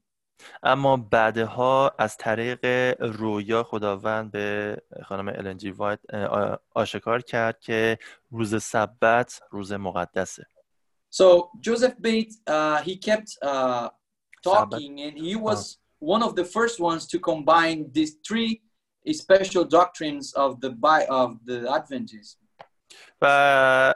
اما 0.63 0.97
بعدها 0.97 1.91
از 1.99 2.17
طریق 2.17 2.65
رویا 3.01 3.63
خداوند 3.63 4.31
به 4.31 4.77
خانم 5.05 5.27
الن 5.27 5.57
جی 5.57 5.71
وایت 5.71 5.99
اه، 6.09 6.59
آشکار 6.75 7.21
کرد 7.21 7.59
که 7.59 7.99
روز 8.31 8.63
سبت 8.63 9.41
روز 9.51 9.73
مقدسه 9.73 10.45
So 11.13 11.49
Joseph 11.59 11.95
Bates, 12.01 12.37
uh, 12.47 12.81
he 12.81 12.95
kept 12.95 13.29
uh, 13.41 13.89
talking, 14.43 15.01
and 15.01 15.13
he 15.27 15.35
was 15.35 15.77
one 15.99 16.23
of 16.23 16.35
the 16.39 16.45
first 16.45 16.79
ones 16.79 17.05
to 17.07 17.19
combine 17.19 17.91
these 17.91 18.13
three 18.27 18.61
special 19.23 19.65
doctrines 19.65 20.33
of 20.33 20.61
the 20.61 20.69
Bi- 20.69 21.07
of 21.21 21.29
the 21.45 21.57
Adventists. 21.77 22.37
و 23.20 23.94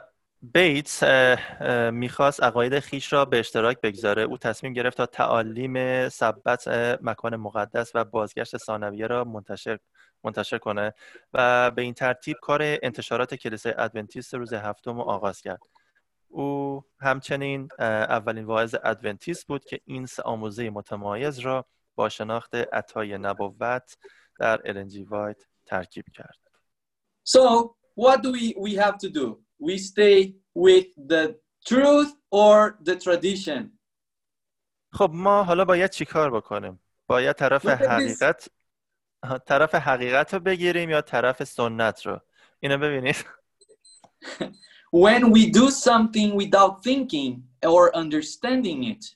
اه، 1.01 1.89
می‌خواست 1.89 2.43
عقاید 2.43 2.79
خیش 2.79 3.13
را 3.13 3.25
به 3.25 3.39
اشتراک 3.39 3.81
بگذاره. 3.81 4.21
او 4.21 4.37
تصمیم 4.37 4.73
گرفت 4.73 4.97
تا 4.97 5.05
تعالیم 5.05 6.09
سبت 6.09 6.67
مکان 7.01 7.35
مقدس 7.35 7.91
و 7.95 8.05
بازگشت 8.05 8.57
ثانویه 8.57 9.07
را 9.07 9.23
منتشر 9.23 9.79
منتشر 10.23 10.57
کنه 10.57 10.93
و 11.33 11.71
به 11.71 11.81
این 11.81 11.93
ترتیب 11.93 12.37
کار 12.41 12.61
انتشارات 12.61 13.35
کلیسای 13.35 13.73
ادونتیست 13.77 14.33
روز 14.33 14.53
هفتم 14.53 14.95
رو 14.95 15.01
آغاز 15.01 15.41
کرد. 15.41 15.59
او 16.27 16.83
همچنین 16.99 17.69
اولین 17.79 18.45
واعظ 18.45 18.75
ادونتیست 18.83 19.47
بود 19.47 19.65
که 19.65 19.79
این 19.85 20.05
سه 20.05 20.23
آموزه 20.23 20.69
متمایز 20.69 21.39
را 21.39 21.65
با 21.95 22.09
شناخت 22.09 22.55
عطای 22.55 23.17
نبوت 23.17 23.97
در 24.39 24.61
النجی 24.65 25.03
وایت 25.03 25.37
ترکیب 25.65 26.05
کرد. 26.13 26.37
So 27.27 27.80
what 27.95 28.21
do 28.23 28.31
we 28.31 28.53
we 28.57 28.75
have 28.75 28.97
to 28.97 29.09
do? 29.09 29.39
We 29.59 29.77
stay 29.77 30.35
with 30.55 30.87
the 31.11 31.35
truth 31.65 32.11
or 32.31 32.77
the 32.83 32.95
tradition. 32.95 33.77
خب 34.93 35.11
ما 35.13 35.43
حالا 35.43 35.65
باید 35.65 35.91
چیکار 35.91 36.31
بکنیم 36.31 36.79
باید 37.07 37.35
طرف. 37.35 37.65
حقیقت 37.65 38.49
طرف 39.47 39.75
حقیقت 39.75 40.33
رو 40.33 40.39
بگیریم 40.39 40.89
یا 40.89 41.01
طرف 41.01 41.43
سنت 41.43 42.05
رو 42.05 42.19
اینو 42.59 42.77
ببینید 42.77 43.15
When 45.05 45.31
we 45.31 45.49
do 45.49 45.71
something 45.71 46.35
without 46.35 46.83
thinking 46.83 47.43
or 47.65 47.95
understanding 47.95 48.83
it, 48.83 49.15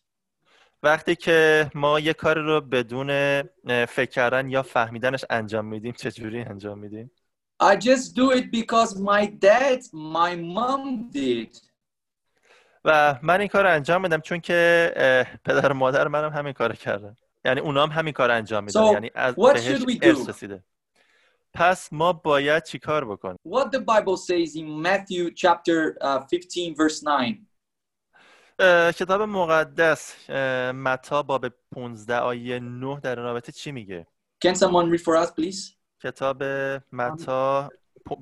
وقتی 0.84 1.16
که 1.16 1.72
ما 1.76 2.00
یه 2.00 2.14
کاری 2.14 2.42
رو 2.42 2.62
بدون 2.62 3.08
فکر 3.86 4.12
کردن 4.12 4.50
یا 4.50 4.64
فهمیدنش 4.64 5.26
انجام 5.30 5.66
میدیم 5.66 5.92
چجوری 5.92 6.42
انجام 6.42 6.80
میدیم 6.80 7.12
I 7.60 7.76
just 7.78 8.16
do 8.16 8.32
it 8.32 8.52
because 8.52 9.00
my 9.00 9.26
dad, 9.26 9.80
my 9.94 10.36
mom 10.36 11.10
did. 11.12 11.58
و 12.86 13.20
من 13.22 13.40
این 13.40 13.48
کار 13.50 13.64
رو 13.64 13.70
انجام 13.74 14.02
میدم 14.02 14.22
چون 14.22 14.40
که 14.40 14.92
اه، 14.96 15.38
پدر 15.46 15.72
و 15.72 15.76
مادر 15.76 16.08
منم 16.08 16.30
همین 16.32 16.54
کار 16.54 16.76
کردن 16.76 17.16
یعنی 17.46 17.60
اونا 17.60 17.84
هم 17.84 17.90
همین 18.00 18.14
کار 18.14 18.30
رو 18.30 18.36
انجام 18.36 18.64
میدن 18.64 18.90
So, 18.90 18.94
یعنی 18.94 19.12
از 19.16 19.36
what 19.36 19.54
بهش 19.54 19.68
should 19.78 19.82
we 19.86 19.94
do? 19.96 20.08
ارث 20.08 20.30
رسیده 20.30 20.64
پس 21.54 21.94
ما 21.94 22.14
باید 22.14 22.64
چیکار 22.64 23.06
بکنیم 23.06 23.38
What 23.48 23.66
the 23.72 23.80
Bible 23.80 24.18
says 24.18 24.56
in 24.56 24.82
Matthew 24.82 25.32
chapter 25.36 25.98
uh, 26.02 26.20
15, 26.20 26.74
verse 26.76 27.04
9. 27.04 27.38
اه، 28.60 28.92
کتاب 28.92 29.22
مقدس 29.22 30.16
اه، 30.30 30.72
متی 30.72 31.24
باب 31.24 31.46
15 31.76 32.18
آیه 32.18 32.60
9 32.60 33.00
در 33.00 33.16
این 33.16 33.26
رابطه 33.26 33.52
چی 33.52 33.72
میگه 33.72 34.08
Can 34.46 34.56
someone 34.56 34.90
read 34.92 35.02
for 35.02 35.16
us, 35.16 35.32
please? 35.32 35.76
کتاب 36.06 36.44
متا 36.92 37.70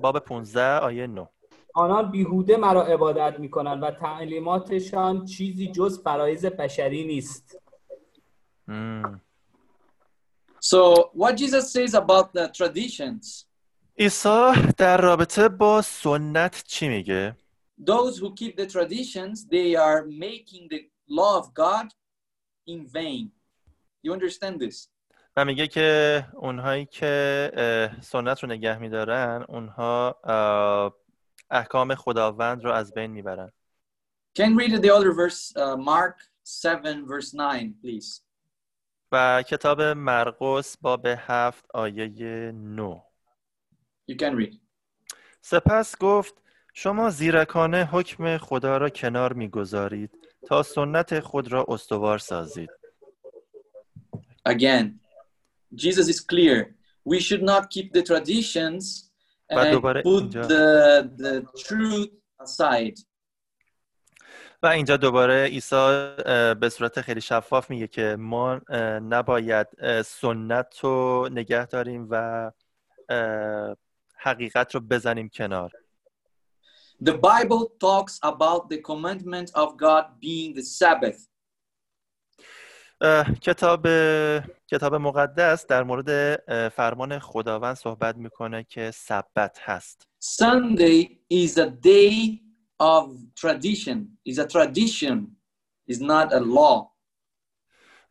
باب 0.00 0.18
15 0.18 0.78
آیه 0.78 1.06
9 1.06 1.28
آنان 1.74 2.10
بیهوده 2.10 2.56
مرا 2.56 2.82
عبادت 2.82 3.40
می 3.40 3.50
کنند 3.50 3.82
و 3.82 3.90
تعلیماتشان 3.90 5.24
چیزی 5.24 5.72
جز 5.72 6.02
فرایز 6.02 6.46
بشری 6.46 7.06
نیست 7.06 7.58
مم. 8.68 9.20
So 10.60 11.10
what 11.12 11.36
Jesus 11.36 11.72
says 11.72 11.94
about 11.94 12.32
the 12.32 12.48
traditions, 12.48 13.44
عیسی 13.98 14.52
در 14.78 15.00
رابطه 15.00 15.48
با 15.48 15.82
سنت 15.82 16.64
چی 16.66 16.88
میگه؟ 16.88 17.36
those 17.86 18.18
who 18.18 18.34
keep 18.34 18.56
the 18.56 18.66
traditions, 18.66 19.46
they 19.50 19.74
are 19.76 20.06
making 20.06 20.68
the 20.70 20.80
law 21.08 21.38
of 21.38 21.54
God 21.54 21.86
in 22.66 22.86
vain. 22.86 23.30
You 24.02 24.12
understand 24.12 24.60
this? 24.60 24.88
و 25.36 25.44
میگه 25.44 25.66
که 25.66 26.26
اونهایی 26.34 26.86
که 26.86 27.90
سنت 28.02 28.42
رو 28.42 28.48
نگه 28.48 28.78
میدارن 28.78 29.44
اونها 29.48 30.16
احکام 31.50 31.94
خداوند 31.94 32.64
رو 32.64 32.72
از 32.72 32.94
بین 32.94 33.10
می‌برن 33.10 33.52
Can 34.38 34.56
read 34.58 34.72
the 34.82 34.90
other 34.90 35.12
verse, 35.12 35.52
uh, 35.56 35.76
Mark 35.76 36.16
7, 36.44 37.04
verse 37.06 37.34
9, 37.34 37.74
please. 37.82 38.20
و 39.12 39.42
کتاب 39.42 39.82
مرقس 39.82 40.76
باب 40.76 41.06
هفت 41.06 41.64
آیه 41.74 42.52
نو 42.52 43.00
You 44.10 44.14
can 44.14 44.34
read. 44.40 44.56
سپس 45.40 45.98
گفت 45.98 46.34
شما 46.74 47.10
زیرکانه 47.10 47.84
حکم 47.84 48.38
خدا 48.38 48.76
را 48.76 48.88
کنار 48.88 49.32
می‌گذارید 49.32 50.10
تا 50.46 50.62
سنت 50.62 51.20
خود 51.20 51.52
را 51.52 51.64
استوار 51.68 52.18
سازید 52.18 52.70
Again, 54.48 55.03
Jesus 55.75 56.07
is 56.07 56.19
clear. 56.19 56.75
We 57.05 57.19
should 57.19 57.43
not 57.43 57.69
keep 57.69 57.93
the 57.93 58.03
traditions 58.03 59.09
و 59.51 59.59
and 59.59 59.71
دوباره 59.71 60.01
put 60.01 60.21
اینجا- 60.21 60.47
the, 60.47 61.09
the 61.17 61.61
truth 61.63 62.09
aside. 62.39 63.03
و 64.63 64.67
اینجا 64.67 64.97
دوباره 64.97 65.45
عیسی 65.45 65.75
اه، 65.75 66.53
به 66.53 66.69
صورت 66.69 67.01
خیلی 67.01 67.21
شفاف 67.21 67.69
میگه 67.69 67.87
که 67.87 68.15
ما 68.19 68.61
اه، 68.69 68.79
نباید 68.99 69.67
اه، 69.79 70.01
سنت 70.01 70.79
رو 70.79 71.29
نگه 71.31 71.65
داریم 71.65 72.07
و 72.09 72.51
اه، 73.09 73.75
حقیقت 74.17 74.75
رو 74.75 74.81
بزنیم 74.81 75.29
کنار 75.29 75.71
The 77.03 77.13
Bible 77.13 77.63
talks 77.79 78.19
about 78.23 78.69
the 78.69 78.79
commandment 78.89 79.49
of 79.55 79.77
God 79.77 80.05
being 80.19 80.53
the 80.53 80.63
Sabbath. 80.79 81.19
کتاب 83.42 83.86
کتاب 84.66 84.94
مقدس 84.94 85.66
در 85.66 85.82
مورد 85.82 86.36
فرمان 86.68 87.18
خداوند 87.18 87.76
صحبت 87.76 88.16
می‌کنه 88.16 88.64
که 88.64 88.90
سبت 88.90 89.58
هست. 89.62 90.08
Sunday 90.42 91.08
is 91.32 91.58
a 91.58 91.70
day 91.70 92.40
of 92.80 93.04
tradition, 93.34 93.98
is 94.28 94.38
a 94.38 94.46
tradition, 94.46 95.36
is 95.88 96.00
not 96.00 96.32
a 96.32 96.40
law. 96.40 96.90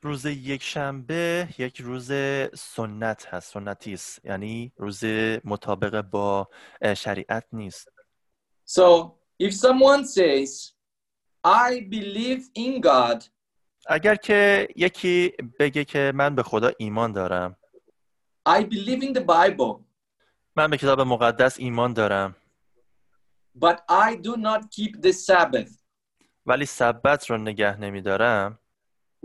روز 0.02 0.26
یک 0.26 0.64
شنبه 0.64 1.48
یک 1.58 1.82
روز 1.82 2.12
سنت 2.54 3.26
هست. 3.26 3.54
سنتی 3.54 3.94
است. 3.94 4.26
یعنی 4.26 4.74
روز 4.78 5.04
مطابق 5.44 6.02
با 6.02 6.50
شریعت 6.98 7.46
نیست. 7.52 7.90
So 8.66 9.12
if 9.40 9.54
someone 9.54 10.06
says, 10.06 10.74
I 11.44 11.80
believe 11.90 12.42
in 12.56 12.82
God, 12.82 13.24
اگر 13.88 14.16
که 14.16 14.68
یکی 14.76 15.34
بگه 15.60 15.86
که 15.86 16.12
من 16.16 16.36
به 16.36 16.44
خدا 16.44 16.72
ایمان 16.78 17.12
دارم. 17.12 17.58
I 18.50 18.62
believe 18.64 19.02
in 19.02 19.14
the 19.18 19.24
Bible, 19.24 19.82
من 20.56 20.70
به 20.70 20.78
کتاب 20.78 21.02
مقدس 21.02 21.60
ایمان 21.60 21.94
دارم. 21.94 22.36
But 23.60 23.78
I 23.90 24.16
do 24.16 24.36
not 24.38 24.62
keep 24.72 25.02
the 25.02 25.12
Sabbath, 25.12 25.72
ولی 26.46 26.66
سبت 26.66 27.30
رو 27.30 27.38
نگه 27.38 27.80
نمیدارم. 27.80 28.60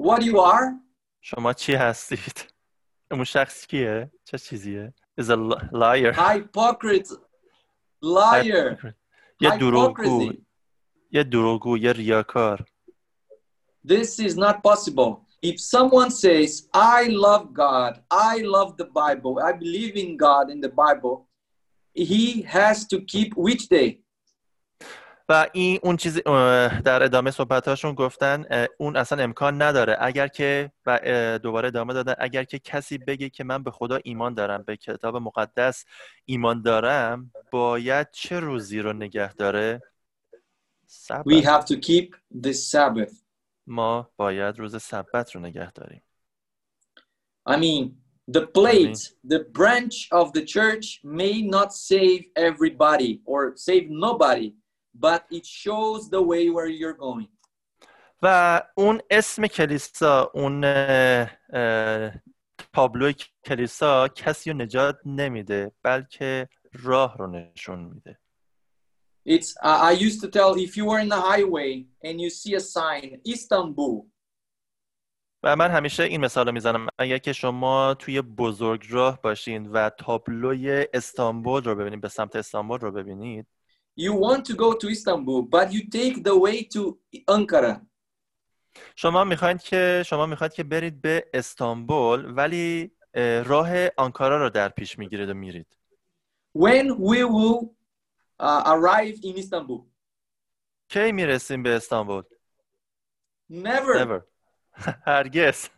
What 0.00 0.20
you 0.20 0.34
are? 0.36 0.88
شما 1.20 1.52
چی 1.52 1.74
هستید؟ 1.74 2.52
اون 3.10 3.24
شخص 3.24 3.66
کیه؟ 3.66 4.10
چه 4.24 4.38
چیزیه؟ 4.38 4.94
is 5.20 5.24
a 5.24 5.36
li- 5.36 5.68
liar. 5.72 6.14
Hypocrite, 6.14 7.12
liar, 8.04 8.92
یه 9.40 9.56
دروغگو. 9.58 10.32
یه 11.10 11.24
دروغگو 11.24 11.78
یه 11.78 11.92
ریاکار. 11.92 12.64
This 13.88 14.20
is 14.20 14.36
not 14.36 14.56
possible. 14.62 15.10
If 15.50 15.56
someone 15.74 16.10
says, 16.10 16.50
I 16.74 17.00
love 17.26 17.54
God, 17.54 17.92
I 18.10 18.34
love 18.56 18.76
the 18.76 18.88
Bible, 19.02 19.34
I 19.48 19.52
believe 19.52 19.96
in 19.96 20.10
God 20.18 20.50
in 20.50 20.60
the 20.60 20.68
Bible, 20.84 21.26
he 21.94 22.42
has 22.42 22.86
to 22.92 23.00
keep 23.12 23.30
which 23.36 23.68
day? 23.68 23.90
و 25.30 25.46
این 25.52 25.78
اون 25.82 25.96
چیزی 25.96 26.22
اه، 26.26 26.80
در 26.80 27.02
ادامه 27.02 27.30
صحبت 27.30 27.68
هاشون 27.68 27.94
گفتن 27.94 28.44
اون 28.78 28.96
اصلا 28.96 29.22
امکان 29.22 29.62
نداره 29.62 29.96
اگر 30.00 30.28
که 30.28 30.72
و 30.86 31.38
دوباره 31.42 31.68
ادامه 31.68 31.94
دادن 31.94 32.14
اگر 32.18 32.44
که 32.44 32.58
کسی 32.58 32.98
بگه 32.98 33.30
که 33.30 33.44
من 33.44 33.62
به 33.62 33.70
خدا 33.70 33.98
ایمان 34.04 34.34
دارم 34.34 34.62
به 34.62 34.76
کتاب 34.76 35.16
مقدس 35.16 35.84
ایمان 36.24 36.62
دارم 36.62 37.32
باید 37.50 38.10
چه 38.10 38.40
روزی 38.40 38.80
رو 38.80 38.92
نگه 38.92 39.34
داره 39.34 39.82
سبت 40.86 41.24
We 41.26 41.42
have 41.42 41.64
to 41.64 41.76
keep 41.76 42.16
the 42.42 42.52
Sabbath. 42.52 43.27
ما 43.68 44.10
باید 44.16 44.58
روز 44.58 44.82
سبت 44.82 45.34
رو 45.34 45.40
نگه 45.40 45.72
داریم 45.72 46.02
I 47.48 47.56
mean, 47.56 47.96
the 48.36 48.46
plate, 48.46 49.00
the 49.24 49.40
branch 49.58 49.96
of 50.20 50.26
the 50.36 50.44
church 50.44 51.00
may 51.02 51.40
not 51.40 51.72
save 51.72 52.20
everybody 52.48 53.22
or 53.24 53.40
save 53.56 53.88
nobody, 53.88 54.48
but 55.06 55.20
it 55.30 55.46
shows 55.46 56.10
the 56.10 56.22
way 56.30 56.50
where 56.50 56.68
you're 56.68 56.98
going. 57.06 57.28
و 58.22 58.62
اون 58.76 59.00
اسم 59.10 59.46
کلیسا 59.46 60.30
اون 60.34 60.60
تابلو 62.72 63.12
کلیسا 63.44 64.08
کسی 64.08 64.50
رو 64.50 64.56
نجات 64.56 64.98
نمیده 65.04 65.72
بلکه 65.82 66.48
راه 66.72 67.16
رو 67.16 67.26
نشون 67.26 67.78
میده 67.78 68.18
It's 69.34 69.50
I 69.62 69.74
I 69.90 69.92
used 70.06 70.20
to 70.24 70.28
tell 70.36 70.50
if 70.66 70.72
you 70.78 70.84
were 70.90 71.00
in 71.04 71.10
the 71.14 71.22
highway 71.30 71.72
and 72.06 72.14
you 72.22 72.30
see 72.40 72.54
a 72.54 72.60
sign 72.60 73.20
Istanbul, 73.34 74.06
و 75.42 75.56
من 75.56 75.70
همیشه 75.70 76.02
این 76.02 76.20
مثال 76.20 76.46
رو 76.46 76.52
می‌زنم. 76.52 76.86
اگر 76.98 77.18
که 77.18 77.32
شما 77.32 77.94
توی 77.94 78.22
بزرگ 78.22 78.86
راه 78.90 79.22
باشین 79.22 79.66
و 79.66 79.90
تابلوی 79.90 80.86
استانبول 80.94 81.64
رو 81.64 81.74
ببینید 81.74 82.00
به 82.00 82.08
سمت 82.08 82.36
استانبول 82.36 82.80
رو 82.80 82.92
ببینید. 82.92 83.46
You 84.00 84.12
want 84.12 84.42
to 84.44 84.54
go 84.54 84.72
to 84.72 84.88
Istanbul, 84.88 85.42
but 85.42 85.72
you 85.72 85.82
take 85.90 86.24
the 86.24 86.34
way 86.44 86.68
to 86.74 86.98
Ankara. 87.26 87.86
شما 88.96 89.24
می‌خواید 89.24 89.62
که 89.62 90.02
شما 90.06 90.26
می‌خواید 90.26 90.52
که 90.52 90.64
برید 90.64 91.00
به 91.00 91.24
استانبول 91.34 92.34
ولی 92.36 92.90
اه، 93.14 93.42
راه 93.42 93.68
آنکارا 93.96 94.42
رو 94.42 94.50
در 94.50 94.68
پیش 94.68 94.98
می‌گیرید 94.98 95.28
و 95.28 95.34
میرید. 95.34 95.66
When 96.58 96.86
we 96.86 97.24
will 97.24 97.77
uh, 98.39 98.63
arrive 98.65 99.19
in 99.23 99.37
Istanbul? 99.37 99.85
کی 100.89 101.11
میرسیم 101.11 101.63
به 101.63 101.69
استانبول 101.69 102.23
Never. 103.49 103.95
Never. 103.95 104.21
هرگز 105.07 105.69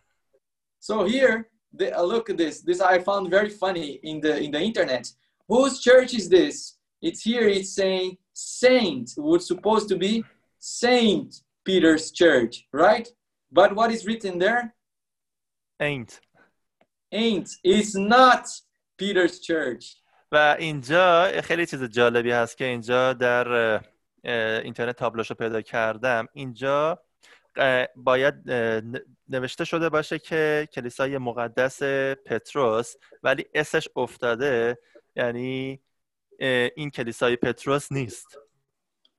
So 0.80 1.04
here, 1.04 1.50
the, 1.74 1.98
uh, 1.98 2.04
look 2.04 2.30
at 2.30 2.38
this. 2.38 2.62
This 2.62 2.80
I 2.80 3.00
found 3.00 3.30
very 3.30 3.50
funny 3.50 4.00
in 4.04 4.22
the 4.22 4.34
in 4.46 4.52
the 4.52 4.62
internet. 4.62 5.12
Whose 5.48 5.80
church 5.80 6.14
is 6.14 6.30
this? 6.30 6.78
It's 7.02 7.22
here. 7.24 7.48
It's 7.48 7.74
saying 7.74 8.18
Saint 8.34 9.14
would 9.18 9.42
supposed 9.42 9.88
to 9.90 9.98
be 9.98 10.24
Saint 10.60 11.30
Peter's 11.66 12.12
Church, 12.12 12.68
right? 12.72 13.08
But 13.52 13.76
what 13.76 13.92
is 13.92 14.06
written 14.06 14.40
there? 14.40 14.76
ain't 15.80 16.20
Ain't. 17.12 17.50
It's 17.64 17.96
not 17.96 18.44
Peter's 18.98 19.40
Church. 19.40 19.84
و 20.33 20.57
اینجا 20.59 21.31
خیلی 21.43 21.67
چیز 21.67 21.85
جالبی 21.85 22.31
هست 22.31 22.57
که 22.59 22.65
اینجا 22.65 23.13
در 23.13 23.81
اینترنت 24.65 24.97
تابلوشو 24.97 25.35
پیدا 25.35 25.61
کردم. 25.63 26.29
اینجا 26.33 27.03
باید 27.97 28.35
نوشته 29.29 29.65
شده 29.65 29.89
باشه 29.89 30.19
که 30.19 30.69
کلیسای 30.73 31.19
مقدس 31.19 31.83
پتروس 32.27 32.95
ولی 33.23 33.45
اسش 33.55 33.89
افتاده 33.97 34.79
یعنی 35.17 35.81
این 36.77 36.91
کلیسای 36.91 37.37
پتروس 37.37 37.93
نیست. 37.93 38.39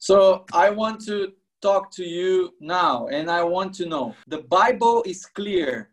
So 0.03 0.45
I 0.53 0.69
want 0.69 1.05
to 1.05 1.33
talk 1.61 1.91
to 1.91 2.03
you 2.03 2.55
now, 2.59 3.07
and 3.17 3.29
I 3.29 3.43
want 3.43 3.71
to 3.79 3.85
know. 3.85 4.15
The 4.27 4.41
Bible 4.57 4.97
is 5.05 5.21
clear. 5.39 5.91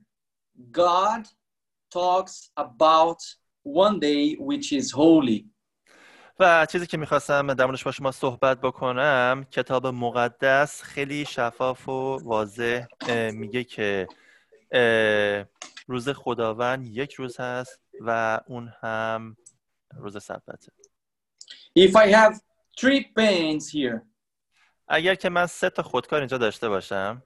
God 0.72 1.22
talks 1.90 2.50
about 2.56 3.20
one 3.68 3.98
day 4.00 4.36
which 4.40 4.72
is 4.72 4.92
holy. 4.92 5.44
و 6.40 6.66
چیزی 6.66 6.86
که 6.86 6.96
می‌خواستم 6.96 7.54
در 7.54 7.66
موردش 7.66 7.84
با 7.84 7.92
شما 7.92 8.12
صحبت 8.12 8.60
بکنم 8.60 9.46
کتاب 9.50 9.86
مقدس 9.86 10.82
خیلی 10.82 11.24
شفاف 11.24 11.88
و 11.88 12.18
واضح 12.24 12.86
اه، 13.08 13.30
میگه 13.30 13.64
که 13.64 14.08
اه، 14.72 15.44
روز 15.86 16.08
خداوند 16.08 16.86
یک 16.86 17.14
روز 17.14 17.40
هست 17.40 17.80
و 18.00 18.40
اون 18.46 18.72
هم 18.80 19.36
روز 19.96 20.22
سبته 20.22 20.72
If 21.78 21.90
I 21.96 22.06
have 22.12 22.34
three 22.80 23.02
pens 23.16 23.72
here, 23.72 24.00
اگر 24.88 25.14
که 25.14 25.28
من 25.28 25.46
سه 25.46 25.70
تا 25.70 25.82
خودکار 25.82 26.18
اینجا 26.18 26.38
داشته 26.38 26.68
باشم 26.68 27.22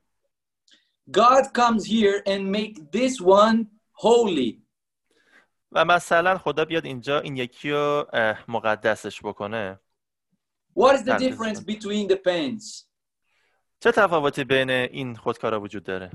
God 1.11 1.45
comes 1.53 1.85
here 1.85 2.23
and 2.27 2.51
make 2.53 2.91
this 2.93 3.21
one 3.21 3.67
holy. 3.93 4.62
و 5.73 5.85
مثلا 5.85 6.39
خدا 6.39 6.65
بیاد 6.65 6.85
اینجا 6.85 7.21
این 7.21 7.37
یکی 7.37 7.71
رو 7.71 8.07
مقدسش 8.49 9.21
بکنه 9.23 9.81
What 10.79 10.93
is 10.97 11.03
the 11.03 11.19
difference 11.19 11.61
between 11.61 12.09
the 12.09 12.17
pens? 12.17 12.87
چه 13.81 13.93
تفاوتی 13.93 14.45
بین 14.45 14.71
این 14.71 15.17
خودکارا 15.17 15.61
وجود 15.61 15.83
داره 15.83 16.11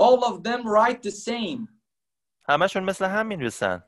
All 0.00 0.20
of 0.24 0.42
them 0.42 0.62
write 0.64 1.08
the 1.08 1.12
same, 1.12 1.68
همشون 2.48 2.84
مثل 2.84 3.04
هم 3.04 3.26
می‌نویسن 3.26 3.82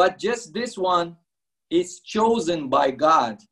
but 0.00 0.10
just 0.10 0.52
this 0.52 0.78
one 0.78 1.16
is 1.74 2.00
chosen 2.00 2.70
by 2.70 2.90
God. 2.90 3.46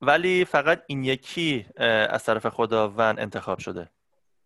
ولی 0.00 0.44
فقط 0.44 0.82
این 0.86 1.04
یکی 1.04 1.66
از 2.10 2.24
طرف 2.24 2.46
خداوند 2.46 3.20
انتخاب 3.20 3.58
شده 3.58 3.90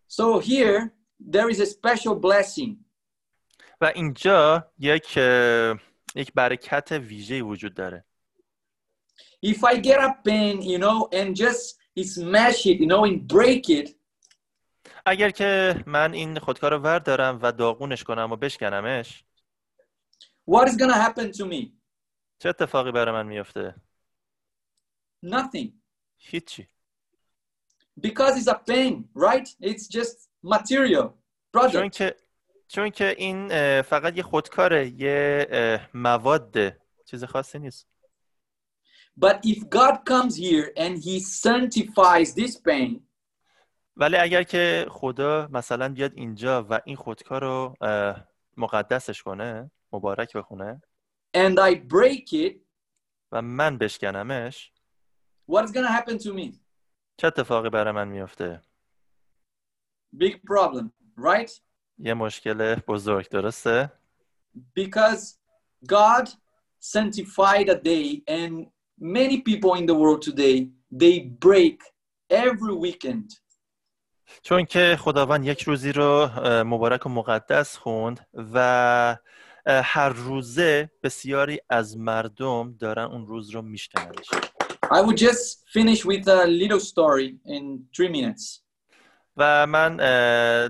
So 0.09 0.41
here, 0.41 0.91
there 1.21 1.49
is 1.51 1.61
a 1.61 1.67
special 1.67 2.15
blessing. 2.15 2.90
و 3.81 3.93
اینجا 3.95 4.73
یک 4.79 5.17
یک 6.15 6.33
برکت 6.35 6.93
ویژه 6.93 7.43
وجود 7.43 7.75
داره 7.75 8.05
If 9.47 9.65
I 9.65 9.77
get 9.79 9.99
a 9.99 10.11
pen, 10.25 10.61
you 10.63 10.79
know, 10.79 11.09
and 11.13 11.35
just 11.35 11.79
smash 12.15 12.61
it, 12.67 12.77
you 12.81 12.87
know, 12.87 13.05
and 13.05 13.27
break 13.27 13.69
it, 13.69 13.91
اگر 15.07 15.31
که 15.31 15.75
من 15.87 16.13
این 16.13 16.39
خودکار 16.39 16.71
رو 16.75 16.79
وردارم 16.79 17.39
و 17.43 17.53
داغونش 17.53 18.05
کنم 18.05 18.33
و 18.33 18.37
بشکنمش 18.37 19.25
what 20.51 20.69
is 20.69 20.77
to 20.77 20.93
happen 20.93 21.33
to 21.33 21.45
me? 21.45 21.67
چه 22.39 22.49
اتفاقی 22.49 22.93
برای 22.93 23.15
من 23.15 23.27
میفته 23.27 23.75
Nothing. 25.27 25.69
هیچی 26.19 26.69
Because 28.01 28.37
it's 28.37 28.49
a 28.49 28.55
pen, 28.55 29.05
right? 29.15 29.49
It's 29.61 29.87
just 29.89 30.29
material, 30.43 31.07
چون 31.73 31.89
product. 31.89 31.97
که 31.97 32.17
چون 32.73 32.91
که 32.91 33.15
این 33.19 33.49
فقط 33.83 34.17
یه 34.17 34.23
خودکاره 34.23 34.89
یه 34.89 35.47
اه، 35.51 35.89
مواده 35.95 36.81
چیز 37.05 37.25
خاصی 37.25 37.59
نیست 37.59 37.89
But 39.21 39.37
if 39.45 39.59
God 39.79 39.95
comes 40.11 40.35
here 40.37 40.67
and 40.77 40.95
he 41.07 41.21
sanctifies 41.21 42.35
this 42.35 42.57
pen, 42.61 43.01
ولی 43.97 44.17
اگر 44.17 44.43
که 44.43 44.87
خدا 44.91 45.49
مثلا 45.53 45.89
بیاد 45.89 46.13
اینجا 46.15 46.67
و 46.71 46.81
این 46.85 46.97
خودکار 46.97 47.43
رو 47.43 47.77
مقدسش 48.57 49.23
کنه 49.23 49.71
مبارک 49.93 50.37
بخونه 50.37 50.83
and 51.37 51.59
I 51.59 51.75
break 51.75 52.33
it, 52.33 52.57
و 53.33 53.43
من 53.43 53.79
بشکنمش 53.79 54.73
what 55.51 55.65
is 55.65 55.71
going 55.71 55.87
to 55.87 55.93
happen 55.93 56.19
to 56.19 56.33
me? 56.33 56.55
چه 57.17 57.27
اتفاقی 57.27 57.71
برای 57.71 57.93
من 57.93 58.09
میفته 58.09 58.63
Big 60.17 60.35
problem, 60.35 60.91
right? 61.17 61.70
یه 62.03 62.15
مشکل 62.15 62.75
بزرگ 62.75 63.29
درسته 63.29 63.93
Because 64.75 65.23
God 65.87 66.29
sanctified 66.81 67.69
a 67.69 67.79
day 67.93 68.23
and 68.27 68.67
many 68.99 69.39
people 69.49 69.75
in 69.81 69.87
the 69.87 69.95
world 69.95 70.23
today, 70.23 70.69
they 71.03 71.19
break 71.47 71.79
every 72.31 72.75
weekend. 72.75 73.41
چون 74.43 74.65
که 74.65 74.97
خداوند 75.01 75.47
یک 75.47 75.63
روزی 75.63 75.93
رو 75.93 76.31
مبارک 76.65 77.07
و 77.07 77.09
مقدس 77.09 77.77
خوند 77.77 78.27
و 78.55 79.17
هر 79.67 80.09
روزه 80.09 80.91
بسیاری 81.03 81.61
از 81.69 81.99
مردم 81.99 82.77
دارن 82.79 83.05
اون 83.05 83.27
روز 83.27 83.51
رو 83.51 83.63
میشکننش 83.63 84.27
I 84.93 85.01
would 85.03 85.17
just 85.17 85.45
finish 85.73 86.05
with 86.05 86.27
a 86.27 86.47
little 86.47 86.81
story 86.81 87.37
in 87.47 87.85
three 87.95 88.09
minutes. 88.09 88.63
و 89.37 89.67
من 89.67 89.97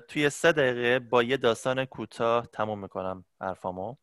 توی 0.08 0.30
سه 0.30 0.52
دقیقه 0.52 0.98
با 0.98 1.22
یه 1.22 1.36
داستان 1.36 1.84
کوتاه 1.84 2.46
تموم 2.46 2.82
می‌کنم 2.82 3.24
حرفامو 3.40 3.96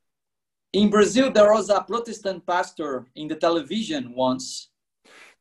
In 0.77 0.89
Brazil, 0.89 1.31
there 1.31 1.53
was 1.53 1.69
a 1.69 1.79
Protestant 1.91 2.45
pastor 2.45 3.07
in 3.15 3.27
the 3.27 3.35
television 3.35 4.13
once, 4.15 4.69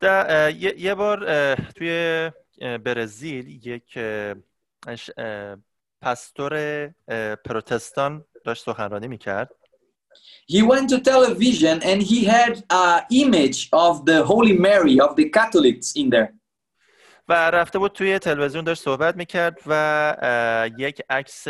در 0.01 0.51
یه, 0.51 0.75
یه 0.79 0.95
بار 0.95 1.55
توی 1.55 2.31
برزیل 2.85 3.67
یک 3.67 3.99
اه، 7.09 7.37
پروتستان 7.45 8.25
داشت 8.45 8.65
سخنرانی 8.65 9.09
می‌کرد 9.09 9.51
he 10.49 10.63
went 10.63 10.89
to 10.89 11.01
television 11.01 11.83
and 11.83 12.03
he 12.03 12.25
had 12.25 12.65
an 12.71 13.03
image 13.11 13.69
of 13.73 14.07
the 14.07 14.25
Holy 14.25 14.57
Mary, 14.69 15.01
of 15.01 15.17
the 15.17 15.29
Catholics 15.29 15.93
in 15.97 16.11
there. 16.11 16.36
و 17.29 17.51
رفته 17.51 17.79
بود 17.79 17.93
توی 17.93 18.19
تلویزیون 18.19 18.65
داشت 18.65 18.83
صحبت 18.83 19.17
می‌کرد 19.17 19.59
و 19.67 20.71
یک 20.79 21.03
عکس 21.11 21.49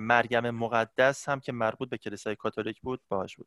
مریم 0.00 0.50
مقدس 0.50 1.28
هم 1.28 1.40
که 1.40 1.52
مربوط 1.52 1.88
به 1.88 1.98
کلیسای 1.98 2.36
کاتولیک 2.36 2.80
بود 2.80 3.00
باهاش 3.08 3.36
بود 3.36 3.46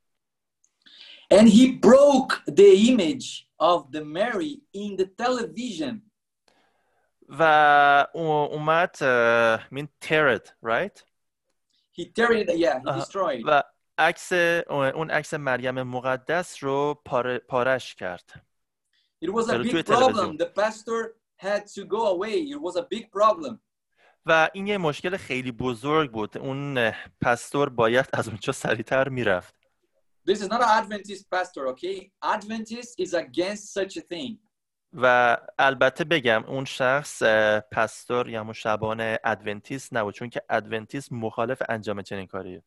And 1.33 1.47
he 1.47 1.65
broke 1.87 2.33
the 2.59 2.71
image 2.91 3.27
of 3.59 3.79
the 3.95 4.03
Mary 4.17 4.53
in 4.73 4.97
the 5.01 5.07
television. 5.23 6.01
و 7.29 7.43
او- 8.13 8.21
اومد 8.53 9.03
مین 9.71 9.87
ترد 10.01 10.57
رایت 10.61 11.03
He 11.99 12.03
tear 12.05 12.31
it, 12.31 12.49
yeah, 12.49 12.79
he 12.79 12.99
destroyed. 12.99 13.43
و 13.45 13.63
عکس 13.97 14.31
اون 14.69 15.11
عکس 15.11 15.33
مریم 15.33 15.81
مقدس 15.83 16.63
رو 16.63 17.01
پاره، 17.05 17.37
پارش 17.37 17.95
کرد 17.95 18.43
It 19.21 19.31
was 19.33 19.49
a 19.49 19.59
big 19.59 19.85
problem. 19.85 20.37
The 20.37 20.51
pastor 20.61 20.99
had 21.35 21.67
to 21.75 21.81
go 21.85 22.01
away. 22.15 22.35
It 22.53 22.61
was 22.61 22.75
a 22.75 22.85
big 22.93 23.11
problem. 23.11 23.59
و 24.25 24.49
این 24.53 24.67
یه 24.67 24.77
مشکل 24.77 25.17
خیلی 25.17 25.51
بزرگ 25.51 26.11
بود 26.11 26.37
اون 26.37 26.77
اه، 26.77 26.95
pastor 27.21 27.69
باید 27.69 28.05
از 28.13 28.27
اونجا 28.27 28.53
سریعتر 28.53 29.09
می‌رفت 29.09 29.55
This 30.29 30.37
is 30.37 30.47
not 30.47 30.61
an 30.61 30.83
Adventist 30.83 31.29
pastor, 31.31 31.67
okay? 31.67 32.11
Adventist 32.23 32.93
is 32.99 33.13
against 33.13 33.73
such 33.73 33.97
a 33.97 34.01
thing. 34.01 34.37
و 34.93 35.37
البته 35.59 36.03
بگم 36.03 36.43
اون 36.47 36.65
شخص 36.65 37.23
pastor 37.71 38.29
یا 38.29 38.39
همون 38.39 38.53
شبان 38.53 39.17
ادونتیست 39.23 39.93
نبود 39.93 40.13
چون 40.13 40.29
که 40.29 40.41
ادونتیست 40.49 41.13
مخالف 41.13 41.61
انجام 41.69 42.01
چنین 42.01 42.27
کاریه 42.27 42.63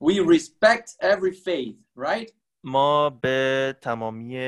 We 0.00 0.20
respect 0.20 0.88
every 1.00 1.32
faith, 1.32 1.76
right? 1.96 2.32
ما 2.64 3.10
به 3.10 3.76
تمامی 3.80 4.38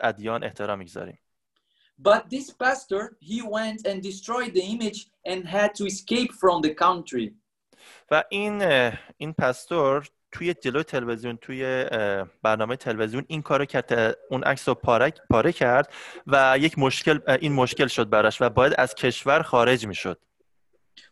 ادیان 0.00 0.44
احترام 0.44 0.78
می‌گذاریم 0.78 1.18
But 2.02 2.30
this 2.30 2.50
pastor, 2.50 3.02
he 3.20 3.42
went 3.42 3.86
and 3.86 4.02
destroyed 4.02 4.52
the 4.54 4.64
image 4.74 4.98
and 5.30 5.40
had 5.46 5.74
to 5.74 5.84
escape 5.84 6.32
from 6.32 6.62
the 6.62 6.74
country. 6.74 7.34
و 8.10 8.24
این 8.30 8.62
این 9.16 9.32
پستور 9.32 10.08
توی 10.32 10.54
جلوی 10.54 10.82
تلویزیون 10.82 11.36
توی 11.36 11.86
برنامه 12.42 12.76
تلویزیون 12.76 13.24
این 13.28 13.42
کارو 13.42 13.64
کرد 13.64 14.16
اون 14.30 14.42
عکس 14.42 14.68
رو 14.68 14.74
پاره, 14.74 15.12
پاره 15.30 15.52
کرد 15.52 15.92
و 16.26 16.56
یک 16.60 16.78
مشکل 16.78 17.18
این 17.40 17.52
مشکل 17.52 17.86
شد 17.86 18.10
براش 18.10 18.42
و 18.42 18.48
باید 18.48 18.74
از 18.78 18.94
کشور 18.94 19.42
خارج 19.42 19.86
می‌شد 19.86 20.20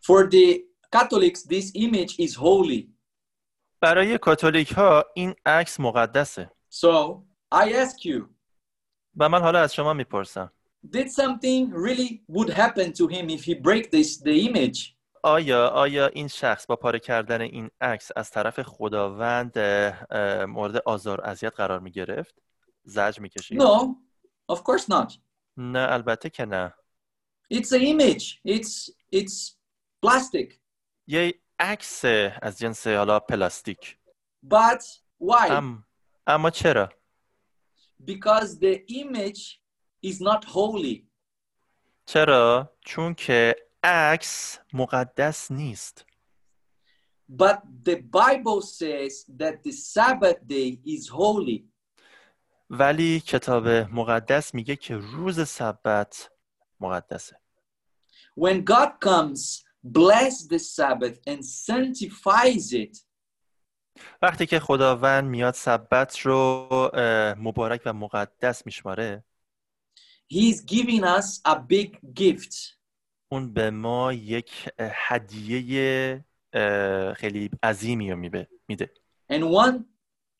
For 0.01 0.29
the 0.29 0.59
Catholics, 0.95 1.43
this 1.43 1.71
image 1.75 2.13
is 2.19 2.35
holy. 2.35 2.87
برای 3.81 4.17
کاتولیک 4.17 4.71
ها 4.71 5.05
این 5.15 5.35
عکس 5.45 5.79
مقدسه 5.79 6.51
So 6.71 7.23
I 7.51 7.73
ask 7.73 8.05
you, 8.05 8.38
و 9.19 9.29
من 9.29 9.41
حالا 9.41 9.59
از 9.59 9.73
شما 9.73 9.93
می‌پرسم 9.93 10.51
did 10.87 11.07
something 11.09 11.73
really 11.73 12.21
would 12.31 12.49
happen 12.49 12.93
to 12.93 13.07
him 13.07 13.29
if 13.29 13.43
he 13.43 13.53
break 13.53 13.91
this 13.91 14.21
the 14.23 14.49
image? 14.49 14.95
آیا 15.23 15.67
آیا 15.67 16.07
این 16.07 16.27
شخص 16.27 16.65
با 16.65 16.75
پاره 16.75 16.99
کردن 16.99 17.41
این 17.41 17.69
عکس 17.81 18.11
از 18.15 18.31
طرف 18.31 18.61
خداوند 18.61 19.59
مورد 20.47 20.77
آزار 20.77 21.21
و 21.21 21.25
اذیت 21.25 21.53
قرار 21.55 21.79
می 21.79 21.91
گرفت؟ 21.91 22.35
زجر 22.83 23.21
می 23.21 23.29
کشید؟ 23.29 23.61
No, 23.61 23.95
of 24.51 24.57
course 24.57 24.85
not. 24.89 25.17
نه 25.57 25.87
البته 25.89 26.29
که 26.29 26.45
نه 26.45 26.73
It's 27.53 27.71
an 27.71 27.81
image. 27.81 28.23
It's 28.47 28.91
it's 29.15 29.55
plastic. 30.05 30.53
یه 31.07 31.33
عکس 31.59 32.05
از 32.41 32.59
جنس 32.59 32.87
حالا 32.87 33.19
پلاستیک 33.19 33.97
But 34.45 34.81
why? 35.23 35.51
ام... 35.51 35.85
اما 36.27 36.49
چرا؟ 36.49 36.89
Because 38.04 38.58
the 38.58 38.84
image 38.88 39.60
is 40.02 40.20
not 40.20 40.44
holy. 40.44 41.08
چرا؟ 42.06 42.72
چون 42.80 43.14
که 43.14 43.56
عکس 43.82 44.58
مقدس 44.72 45.50
نیست 45.50 46.04
But 47.28 47.62
the 47.84 47.96
Bible 47.96 48.60
says 48.60 49.24
that 49.38 49.62
the 49.64 49.72
Sabbath 49.72 50.46
day 50.46 50.78
is 50.84 51.08
holy. 51.08 51.64
ولی 52.70 53.20
کتاب 53.20 53.68
مقدس 53.68 54.54
میگه 54.54 54.76
که 54.76 54.96
روز 54.96 55.48
سبت 55.48 56.30
مقدسه 56.80 57.40
When 58.36 58.64
God 58.64 59.00
comes, 59.00 59.64
bless 59.84 60.46
the 60.46 60.58
Sabbath 60.58 61.18
and 61.26 61.44
sanctifies 61.44 62.72
it. 62.72 62.98
وقتی 64.21 64.45
که 64.45 64.59
خداوند 64.59 65.23
میاد 65.29 65.53
سبت 65.53 66.19
رو 66.19 66.67
مبارک 67.37 67.81
و 67.85 67.93
مقدس 67.93 68.65
میشماره 68.65 69.23
He's 70.33 70.61
giving 70.61 71.03
us 71.03 71.41
a 71.47 71.55
big 71.55 71.97
gift. 72.19 72.55
اون 73.31 73.53
به 73.53 73.69
ما 73.69 74.13
یک 74.13 74.69
هدیه 74.79 76.25
خیلی 77.15 77.49
عظیمی 77.63 78.11
رو 78.11 78.17
میده 78.67 78.91
And 79.31 79.43
one 79.43 79.77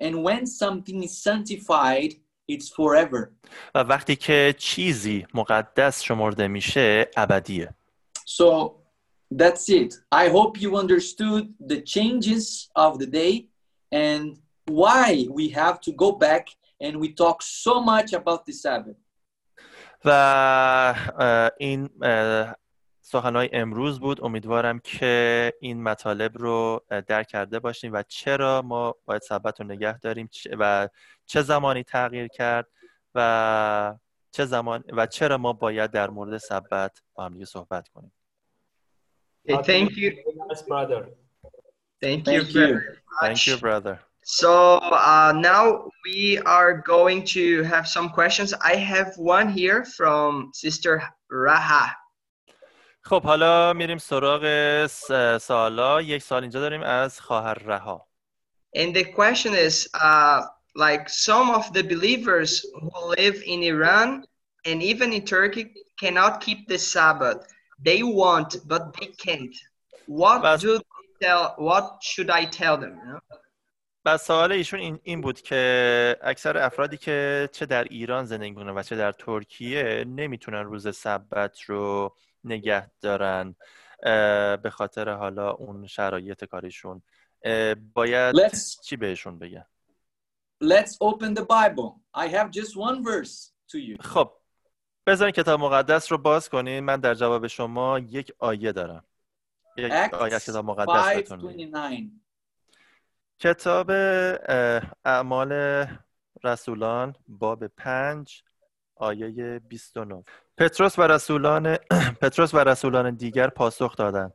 and 0.02 0.16
when 0.24 0.46
something 0.46 1.04
is 1.04 1.24
sanctified, 1.24 2.14
it's 2.52 2.70
forever. 2.76 3.34
و 3.76 3.80
وقتی 3.80 4.16
که 4.16 4.56
چیزی 4.58 5.28
مقدس 5.34 6.04
شمرده 6.04 6.48
میشه 6.48 7.10
ابدیه 7.18 7.74
So 8.20 8.72
that's 9.32 9.70
it. 9.70 9.96
I 10.12 10.30
hope 10.30 10.60
you 10.62 10.78
understood 10.78 11.54
the 11.60 11.82
changes 11.82 12.70
of 12.76 13.00
the 13.00 13.06
day 13.06 13.48
and 13.92 14.38
why 14.68 15.28
we 15.30 15.50
have 15.50 15.82
to 15.82 15.92
go 15.92 16.12
back 16.12 16.50
and 16.80 17.00
we 17.00 17.14
talk 17.14 17.42
so 17.42 17.82
much 17.82 18.14
about 18.14 18.46
the 18.46 18.54
Sabbath. 18.54 18.96
و 20.06 20.96
این 21.58 21.90
سخنهای 23.02 23.50
امروز 23.54 24.00
بود 24.00 24.24
امیدوارم 24.24 24.80
که 24.80 25.54
این 25.62 25.84
مطالب 25.84 26.38
رو 26.38 26.84
درک 27.08 27.28
کرده 27.28 27.60
باشیم 27.60 27.94
و 27.94 28.04
چرا 28.08 28.62
ما 28.62 28.96
باید 29.06 29.22
سبت 29.22 29.62
رو 29.62 29.68
نگه 29.68 30.00
داریم 30.00 30.30
و 30.60 30.90
چه 31.26 31.42
زمانی 31.42 31.84
تغییر 31.84 32.28
کرد 32.28 32.68
و 33.16 33.96
چه 34.32 34.46
زمان 34.46 34.84
و 34.92 35.06
چرا 35.06 35.38
ما 35.38 35.54
باید 35.54 35.92
در 35.92 36.10
مورد 36.10 36.38
سبت 36.38 37.02
با 37.14 37.26
هم 37.26 37.46
صحبت 37.46 37.88
کنیم 37.88 38.12
Okay, 39.51 39.63
thank 39.73 39.97
you. 39.97 40.11
Yes, 40.49 40.63
brother. 40.63 41.09
Thank 42.01 42.27
you 42.29 42.41
Thank 42.43 42.55
you. 42.55 42.67
very 42.67 42.97
Thank 43.21 43.47
you 43.47 43.55
much. 43.55 43.61
brother 43.61 43.99
So 44.23 44.53
uh, 44.79 45.33
now 45.37 45.65
we 46.07 46.39
are 46.47 46.73
going 46.95 47.25
to 47.37 47.63
have 47.73 47.87
some 47.87 48.09
questions. 48.09 48.55
I 48.73 48.75
have 48.77 49.11
one 49.19 49.49
here 49.61 49.85
from 49.85 50.51
Sister 50.55 51.03
Raha. 51.31 51.91
خب 53.07 53.23
حالا 53.23 53.73
میریم 53.73 53.99
سراغ 53.99 54.43
س- 54.87 55.13
سوالا 55.41 56.03
یک 56.03 56.23
سال 56.23 56.43
اینجا 56.43 56.61
داریم 56.61 56.83
از 56.83 57.21
خواهر 57.21 57.55
رها 57.59 58.07
And 58.77 58.95
the 58.97 59.05
question 59.05 59.55
is 59.55 59.89
uh, 59.95 60.41
like 60.75 61.09
some 61.09 61.51
of 61.51 61.73
the 61.73 61.83
believers 61.83 62.65
who 62.81 63.15
live 63.19 63.43
in 63.47 63.63
Iran 63.63 64.25
and 64.67 64.83
even 64.83 65.13
in 65.13 65.25
Turkey 65.25 65.65
cannot 66.01 66.41
keep 66.41 66.67
the 66.69 66.79
Sabbath. 66.79 67.41
They 67.84 68.04
want, 68.04 68.52
but 68.68 68.94
they 68.98 69.08
can't. 69.26 69.56
What 70.08 70.42
Bas- 70.42 70.62
do 70.62 70.78
they 70.78 71.28
tell? 71.28 71.56
What 71.58 71.86
should 72.02 72.30
I 72.30 72.46
tell 72.46 72.78
them? 72.78 72.94
you 73.06 73.14
know? 73.14 73.20
و 74.06 74.18
سوال 74.18 74.52
ایشون 74.52 74.80
این, 74.80 75.00
این 75.04 75.22
بود 75.22 75.42
که 75.42 76.16
اکثر 76.22 76.58
افرادی 76.58 76.98
که 76.98 77.50
چه 77.52 77.66
در 77.66 77.84
ایران 77.84 78.26
زندگی 78.26 78.50
می‌کنن 78.50 78.78
و 78.78 78.84
چه 78.84 78.96
در 78.96 79.12
ترکیه 79.12 80.06
نمی‌تونن 80.08 80.64
روز 80.64 80.96
سبت 80.96 81.62
رو 81.62 82.16
نگه 82.44 82.92
دارن 83.02 83.56
به 84.64 84.70
خاطر 84.72 85.10
حالا 85.10 85.52
اون 85.52 85.88
شرایط 85.88 86.46
کاریشون 86.46 87.02
باید 87.94 88.36
Let's 88.36 88.82
چی 88.84 88.98
بهشون 88.98 89.40
بگن 89.40 89.66
let's 90.64 90.98
open 91.02 91.34
the 91.34 91.46
Bible. 91.46 92.02
I 92.14 92.28
have 92.28 92.52
just 92.52 92.76
one 92.76 93.04
verse 93.04 93.52
to 93.72 93.78
you. 93.78 93.98
خب 94.00 94.39
بذارین 95.10 95.32
کتاب 95.32 95.60
مقدس 95.60 96.12
رو 96.12 96.18
باز 96.18 96.50
کنین. 96.50 96.80
من 96.80 97.00
در 97.00 97.14
جواب 97.14 97.48
شما 97.48 98.00
یک 98.00 98.34
آیه 98.40 98.72
دارم. 98.72 99.04
یک 99.78 99.92
آیه 100.14 100.40
کتاب 100.40 100.66
مقدس 100.66 101.30
5:29. 101.30 102.12
کتاب 103.40 103.92
اعمال 105.06 105.86
رسولان 106.44 107.16
باب 107.28 107.68
پنج 107.68 108.44
آیه 108.96 109.60
29 109.60 110.24
پتروس 110.58 111.00
و 111.00 111.02
رسولان 111.02 111.78
پتروس 112.22 112.54
و 112.54 112.58
رسولان 112.58 113.16
دیگر 113.16 113.48
پاسخ 113.48 113.96
دادند. 113.96 114.34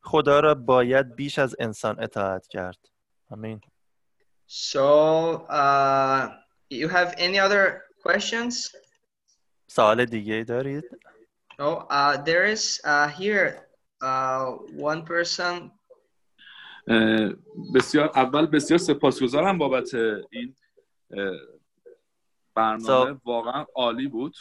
خدا 0.00 0.40
را 0.40 0.54
باید 0.54 1.14
بیش 1.14 1.38
از 1.38 1.56
انسان 1.58 2.02
اطاعت 2.02 2.46
کرد. 2.46 2.78
آمین. 3.30 3.60
So, 4.46 5.46
uh, 5.48 6.28
you 6.70 6.88
have 6.88 7.14
any 7.18 7.38
other 7.38 7.82
questions? 8.02 8.83
سوال 9.66 10.04
دیگه 10.04 10.34
ای 10.34 10.44
دارید 10.44 10.84
Oh, 11.60 11.86
uh, 11.90 12.16
there 12.28 12.44
is 12.56 12.80
uh, 12.84 13.08
here 13.20 13.48
uh, 14.02 14.44
one 14.90 15.02
person. 15.04 15.70
بسیار 17.74 18.10
اول 18.14 18.46
بسیار 18.46 18.78
سپاسگزارم 18.78 19.58
بابت 19.58 19.94
این 20.30 20.54
برنامه 22.54 23.14
So- 23.14 23.20
واقعا 23.24 23.66
عالی 23.74 24.08
بود 24.08 24.34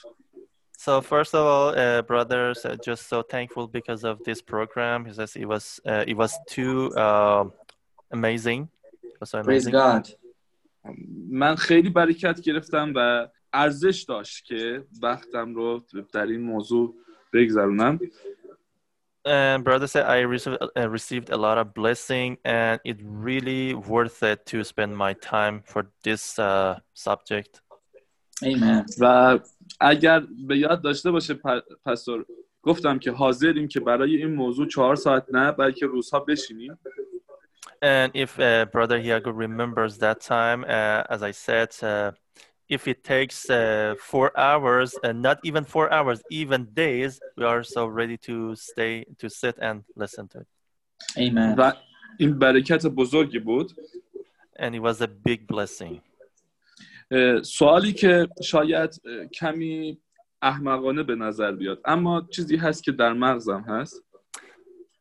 So 0.86 1.00
first 1.02 1.34
of 1.34 1.44
all, 1.54 1.70
uh, 1.84 2.02
brothers, 2.12 2.66
uh, 2.66 2.76
just 2.90 3.04
so 3.08 3.22
thankful 3.34 3.66
because 3.80 4.04
of 4.12 4.16
this 4.28 4.42
program. 4.42 5.06
He 5.06 5.14
says 5.14 5.32
it 5.44 5.48
was 5.54 5.66
uh, 5.92 6.04
it 6.12 6.18
was 6.24 6.32
too 6.56 6.76
uh, 7.06 7.44
amazing. 8.18 8.62
It 9.14 9.18
was 9.22 9.30
so 9.30 9.38
Praise 9.44 9.68
amazing. 9.68 9.72
God. 9.72 10.10
من 11.30 11.56
خیلی 11.56 11.90
برکت 11.90 12.42
گرفتم 12.42 12.94
و 12.96 13.28
ارزش 13.54 14.06
داشت 14.08 14.46
که 14.46 14.86
وقتم 15.02 15.56
رو 15.56 15.86
در 16.14 16.26
این 16.26 16.42
موضوع 16.42 16.96
بگذرونم 17.34 18.00
And 19.26 19.64
brother 19.64 19.88
said 19.88 20.06
I 20.06 20.20
received, 20.20 20.58
uh, 20.62 20.90
received 20.90 21.30
a 21.30 21.38
lot 21.38 21.58
of 21.58 21.74
blessing, 21.74 22.38
and 22.44 22.78
it 22.84 22.98
really 23.02 23.74
worth 23.74 24.22
it 24.22 24.46
to 24.48 24.66
spend 24.66 24.98
my 24.98 25.14
time 25.14 25.64
for 25.66 25.88
this 26.04 26.38
uh, 26.38 26.80
subject. 26.94 27.62
Amen. 28.44 28.86
و 29.00 29.40
اگر 29.80 30.24
به 30.48 30.58
یاد 30.58 30.82
داشته 30.82 31.12
باشه 31.12 31.34
پستور 31.86 32.26
گفتم 32.62 33.00
که 33.00 33.12
حاضریم 33.12 33.68
که 33.68 33.80
برای 33.80 34.16
این 34.16 34.36
موضوع 34.36 34.68
چهار 34.68 34.96
ساعت 34.96 35.26
نه 35.32 35.52
بلکه 35.52 35.86
روزها 35.86 36.20
بشینیم 36.20 36.80
And 37.82 38.12
if 38.16 38.40
uh, 38.40 38.66
brother 38.72 38.98
Hiago 38.98 39.32
remembers 39.32 39.98
that 39.98 40.22
time, 40.22 40.64
uh, 40.64 41.04
as 41.10 41.22
I 41.22 41.32
said, 41.32 41.70
uh, 41.84 42.12
if 42.69 42.87
it 42.87 43.03
takes 43.03 43.49
uh, 43.51 43.95
four 43.99 44.31
hours, 44.39 44.95
and 45.03 45.23
not 45.23 45.39
even 45.43 45.65
four 45.65 45.91
hours, 45.93 46.21
even 46.31 46.61
days, 46.75 47.21
we 47.37 47.45
are 47.45 47.63
so 47.63 47.87
ready 47.87 48.17
to 48.29 48.55
stay, 48.55 49.05
to 49.19 49.29
sit 49.29 49.57
and 49.61 49.85
listen 49.97 50.29
to 50.29 50.39
it. 50.41 50.47
Amen. 51.17 51.55
و 51.59 51.73
این 52.19 52.39
برکت 52.39 52.87
بزرگی 52.87 53.39
بود 53.39 53.73
And 54.59 54.75
it 54.75 54.81
was 54.83 55.01
a 55.01 55.07
big 55.09 55.47
blessing. 55.47 56.01
اه، 57.11 57.43
سوالی 57.43 57.93
که 57.93 58.29
شاید 58.43 59.01
اه، 59.05 59.27
کمی 59.27 59.99
احمقانه 60.43 61.03
به 61.03 61.15
نظر 61.15 61.53
بیاد 61.53 61.81
اما 61.85 62.27
چیزی 62.31 62.57
هست 62.57 62.83
که 62.85 62.93
در 62.93 63.13
مغزم 63.13 63.61
هست 63.69 64.03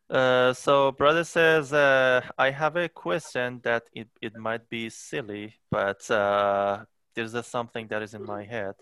Uh, 0.10 0.54
so 0.54 0.94
brother 0.94 1.26
says, 1.26 1.74
uh, 1.74 2.22
I 2.38 2.50
have 2.52 2.78
a 2.78 2.88
question 2.88 3.60
that 3.64 3.84
it, 3.94 4.08
it 4.22 4.34
might 4.38 4.70
be 4.70 4.90
silly, 4.90 5.56
but 5.70 6.10
uh, 6.10 6.86
there's 7.15 7.35
a 7.35 7.43
something 7.43 7.87
that 7.89 8.03
is 8.03 8.15
in 8.15 8.23
my 8.25 8.45
head. 8.45 8.75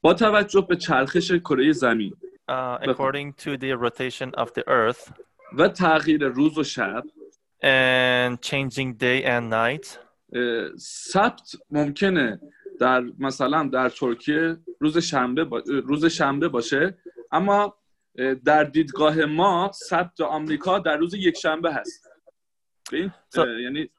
با 0.00 0.14
توجه 0.14 0.60
به 0.68 0.76
چرخش 0.76 1.32
کره 1.32 1.72
زمین 1.72 2.14
Uh, 2.50 2.76
according 2.90 3.28
to 3.44 3.50
the 3.56 3.72
rotation 3.86 4.30
of 4.42 4.48
the 4.56 4.64
earth 4.68 5.12
و 5.58 5.68
تغییر 5.68 6.24
روز 6.24 6.58
و 6.58 6.64
شب. 6.64 7.02
and 7.62 8.40
changing 8.42 8.92
day 8.98 9.24
and 9.24 9.44
night, 9.52 9.98
سبت 10.78 11.56
ممکنه 11.70 12.40
در 12.80 13.00
مثلا 13.18 13.68
در 13.72 13.88
ترکیه 13.88 14.56
روز 14.80 14.98
شنبه 14.98 15.44
با- 15.44 15.62
روز 15.66 16.04
شنبه 16.06 16.48
باشه 16.48 16.98
اما 17.32 17.76
اه، 18.18 18.34
در 18.34 18.64
دیدگاه 18.64 19.24
ما 19.24 19.70
سبت 19.74 20.20
آمریکا 20.20 20.78
در 20.78 20.96
روز 20.96 21.14
یک 21.14 21.36
شنبه 21.38 21.74
هست 21.74 22.08
So- 23.36 23.60
یعنی 23.62 23.90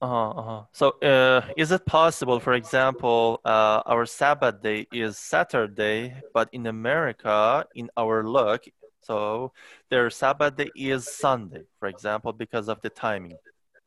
Uh-huh, 0.00 0.30
uh-huh. 0.40 0.62
So, 0.72 0.86
uh, 1.02 1.40
is 1.56 1.72
it 1.72 1.86
possible, 1.86 2.38
for 2.40 2.52
example, 2.52 3.40
uh, 3.44 3.80
our 3.86 4.04
Sabbath 4.06 4.60
day 4.60 4.86
is 4.92 5.16
Saturday, 5.16 6.14
but 6.34 6.48
in 6.52 6.66
America, 6.66 7.64
in 7.74 7.88
our 7.96 8.22
look, 8.22 8.64
so 9.00 9.52
their 9.90 10.10
Sabbath 10.10 10.56
day 10.56 10.70
is 10.76 11.08
Sunday, 11.08 11.64
for 11.78 11.88
example, 11.88 12.32
because 12.32 12.68
of 12.68 12.78
the 12.82 12.90
timing, 12.90 13.38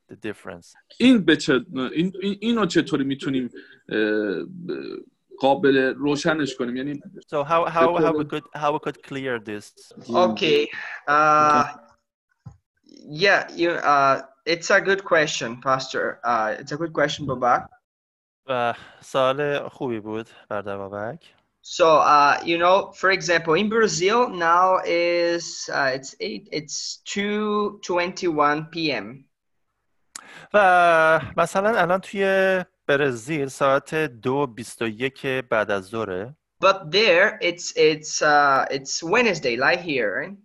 the 0.09 0.15
difference. 0.15 0.75
این 0.99 1.25
به 1.25 1.35
چه 1.37 1.65
این 1.93 2.13
این- 2.21 2.37
اینو 2.41 2.65
چطوری 2.65 3.03
میتونیم 3.03 3.49
اه، 3.89 3.97
ب- 4.43 5.03
قابل 5.39 5.77
روشنش 5.97 6.55
کنیم 6.55 6.75
یعنی 6.75 7.01
So 7.31 7.43
how 7.43 7.65
how 7.65 7.97
how 7.97 8.13
we 8.13 8.25
could 8.25 8.43
how 8.55 8.71
we 8.73 8.79
could 8.79 9.03
clear 9.03 9.39
this? 9.39 9.73
Okay. 10.09 10.67
Uh, 11.07 11.63
yeah, 13.23 13.47
you. 13.55 13.71
Uh, 13.71 14.21
it's 14.45 14.69
a 14.69 14.81
good 14.81 15.03
question, 15.03 15.61
Pastor. 15.61 16.19
Uh, 16.23 16.55
it's 16.59 16.71
a 16.71 16.77
good 16.77 16.93
question, 16.93 17.25
Babak. 17.25 17.69
و 18.49 18.73
سال 19.01 19.69
خوبی 19.69 19.99
بود 19.99 20.29
برادر 20.49 20.77
بابک. 20.77 21.23
So, 21.61 21.97
uh, 21.97 22.39
you 22.45 22.57
know, 22.57 22.91
for 22.93 23.11
example, 23.11 23.53
in 23.55 23.67
Brazil 23.67 24.29
now 24.29 24.79
is 24.85 25.69
uh, 25.73 25.91
it's 25.95 26.15
eight. 26.21 26.47
It's 26.51 27.01
two 27.03 27.79
twenty-one 27.83 28.65
p.m. 28.71 29.25
و 30.53 31.19
مثلا 31.37 31.79
الان 31.79 31.99
توی 31.99 32.63
برزیل 32.87 33.47
ساعت 33.47 33.95
دو 33.95 34.47
بیست 34.47 34.81
و 34.81 34.87
یک 34.87 35.25
بعد 35.25 35.71
از 35.71 35.87
ظهره 35.87 36.35
But 36.59 36.91
there, 36.91 37.37
it's 37.41 37.73
it's 37.75 38.21
uh, 38.21 38.65
it's 38.71 39.03
Wednesday, 39.03 39.55
like 39.57 39.81
here, 39.81 40.09
right? 40.19 40.37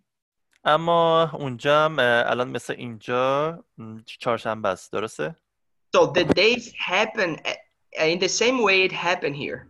اما 0.68 1.32
اونجا 1.34 1.86
هم 1.86 1.96
الان 2.00 2.50
مثل 2.50 2.74
اینجا 2.74 3.64
چهارشنبه 4.06 4.70
است 4.70 4.92
درسته 4.92 5.36
So 5.96 6.06
the 6.06 6.26
days 6.26 6.74
happen 6.74 7.40
uh, 7.46 8.04
in 8.04 8.20
the 8.20 8.30
same 8.30 8.62
way 8.62 8.84
it 8.84 8.92
happened 8.92 9.36
here. 9.36 9.68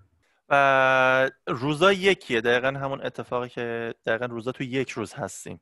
و 0.49 1.29
روزا 1.47 1.93
یکیه 1.93 2.41
دقیقا 2.41 2.67
همون 2.67 3.05
اتفاقی 3.05 3.49
که 3.49 3.95
دقیقا 4.05 4.25
روزا 4.25 4.51
تو 4.51 4.63
یک 4.63 4.89
روز 4.89 5.13
هستیم 5.13 5.61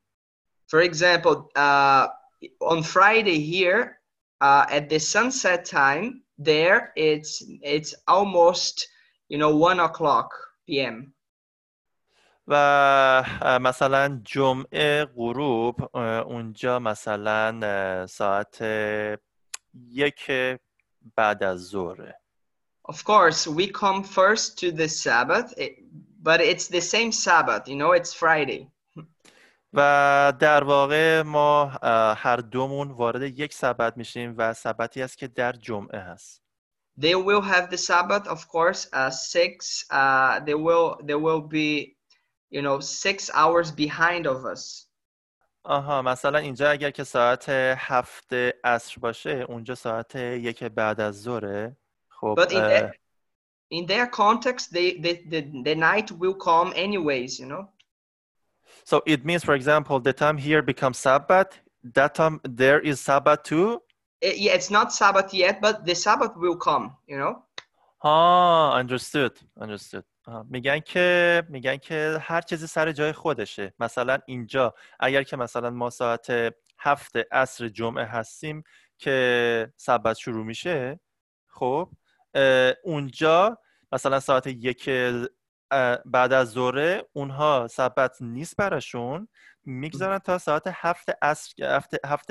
For 0.68 0.80
example, 0.80 1.48
uh, 1.56 2.08
on 2.60 2.82
Friday 2.82 3.38
here, 3.38 4.00
uh, 4.40 4.64
at 4.68 4.88
the 4.88 4.98
sunset 4.98 5.64
time, 5.64 6.22
there 6.38 6.92
it's 6.96 7.42
it's 7.62 7.94
almost 8.08 8.88
you 9.28 9.38
know 9.38 9.52
one 9.70 9.80
o'clock 9.80 10.28
p.m. 10.66 11.12
و 12.48 13.24
مثلا 13.60 14.20
جمعه 14.24 15.04
غروب 15.04 15.96
اونجا 15.96 16.78
مثلا 16.78 18.06
ساعت 18.06 18.62
یک 19.74 20.30
بعد 21.16 21.42
از 21.42 21.68
ظهره 21.68 22.20
Of 22.88 23.04
course, 23.04 23.48
we 23.48 23.66
come 23.66 24.04
first 24.04 24.58
to 24.60 24.70
the 24.70 24.88
Sabbath, 24.88 25.52
but 26.22 26.40
it's 26.40 26.68
the 26.68 26.80
same 26.80 27.10
Sabbath. 27.10 27.66
You 27.66 27.76
know, 27.76 27.92
it's 27.92 28.14
Friday. 28.14 28.70
و 29.72 30.32
در 30.38 30.64
واقع 30.64 31.22
ما 31.22 31.66
هر 32.16 32.36
دومون 32.36 32.90
وارد 32.90 33.22
یک 33.22 33.54
سبت 33.54 33.96
میشیم 33.96 34.34
و 34.36 34.54
سبتی 34.54 35.02
است 35.02 35.18
که 35.18 35.26
در 35.26 35.52
جمعه 35.52 35.98
هست 35.98 36.42
They 36.98 37.14
will 37.14 37.42
have 37.42 37.68
the 37.68 37.76
Sabbath, 37.76 38.26
of 38.26 38.48
course, 38.48 38.88
uh, 38.94 39.10
six. 39.10 39.84
Uh, 39.90 40.40
they 40.40 40.54
will 40.54 40.96
they 41.08 41.14
will 41.14 41.42
be, 41.42 41.95
you 42.51 42.61
know, 42.61 42.79
six 42.81 43.29
hours 43.33 43.71
behind 43.71 44.25
of 44.27 44.45
us. 44.45 44.87
آها 45.63 46.01
مثلا 46.01 46.39
اینجا 46.39 46.69
اگر 46.71 46.91
که 46.91 47.03
ساعت 47.03 47.45
هفت 47.77 48.33
عصر 48.63 48.99
باشه 48.99 49.45
اونجا 49.49 49.75
ساعت 49.75 50.15
یک 50.15 50.63
بعد 50.63 51.01
از 51.01 51.21
ظهره 51.23 51.77
خب 52.09 52.35
But 52.39 52.51
in 52.51 52.55
اه، 52.55 52.79
that 52.79 52.95
in 53.71 53.85
their 53.85 54.07
context, 54.07 54.71
they, 54.71 54.99
they 55.03 55.15
the, 55.29 55.41
the 55.63 55.75
night 55.75 56.11
will 56.11 56.35
come 56.35 56.73
anyways. 56.75 57.39
You 57.39 57.47
know. 57.47 57.67
so 58.83 59.01
it 59.05 59.25
means 59.25 59.43
for 59.43 59.53
example 59.53 59.99
the 59.99 60.13
time 60.13 60.37
here 60.37 60.61
becomes 60.61 60.97
Sabbath 60.97 61.49
that 61.97 62.11
time 62.15 62.39
there 62.43 62.79
is 62.89 62.99
Sabbath 63.09 63.43
too 63.43 63.81
It- 64.21 64.37
yeah, 64.37 64.53
it's 64.59 64.71
not 64.77 64.87
Sabbath 65.01 65.29
yet, 65.33 65.55
but 65.65 65.75
the 65.89 65.95
Sabbath 65.95 66.33
will 66.43 66.57
come. 66.69 66.85
You 67.11 67.17
know. 67.21 67.33
ها 68.03 68.79
understood 68.83 69.33
understood 69.61 70.03
آها. 70.14 70.14
میگن 70.48 70.80
که 70.80 71.42
میگن 71.48 71.76
که 71.76 72.18
هر 72.20 72.40
چیزی 72.40 72.66
سر 72.66 72.92
جای 72.92 73.12
خودشه. 73.12 73.74
مثلا 73.78 74.18
اینجا 74.26 74.74
اگر 75.00 75.22
که 75.22 75.36
مثلا 75.36 75.70
ما 75.70 75.90
ساعت 75.90 76.26
هفت 76.78 77.12
عصر 77.32 77.68
جمعه 77.68 78.04
هستیم 78.04 78.62
که 78.98 79.72
سبت 79.76 80.16
شروع 80.16 80.44
میشه 80.44 81.00
خب 81.46 81.90
اونجا 82.84 83.58
مثلا 83.92 84.20
ساعت 84.20 84.46
یک 84.46 84.90
بعد 86.04 86.32
از 86.32 86.50
ظهره 86.50 87.08
اونها 87.12 87.68
سبت 87.70 88.16
نیست 88.22 88.56
براشون. 88.56 89.28
می‌گذارن 89.64 90.18
تا 90.18 90.38
ساعت 90.38 90.62
هفت 90.66 91.08
عصر 91.22 91.76
هفت, 91.76 92.06
هفت 92.06 92.30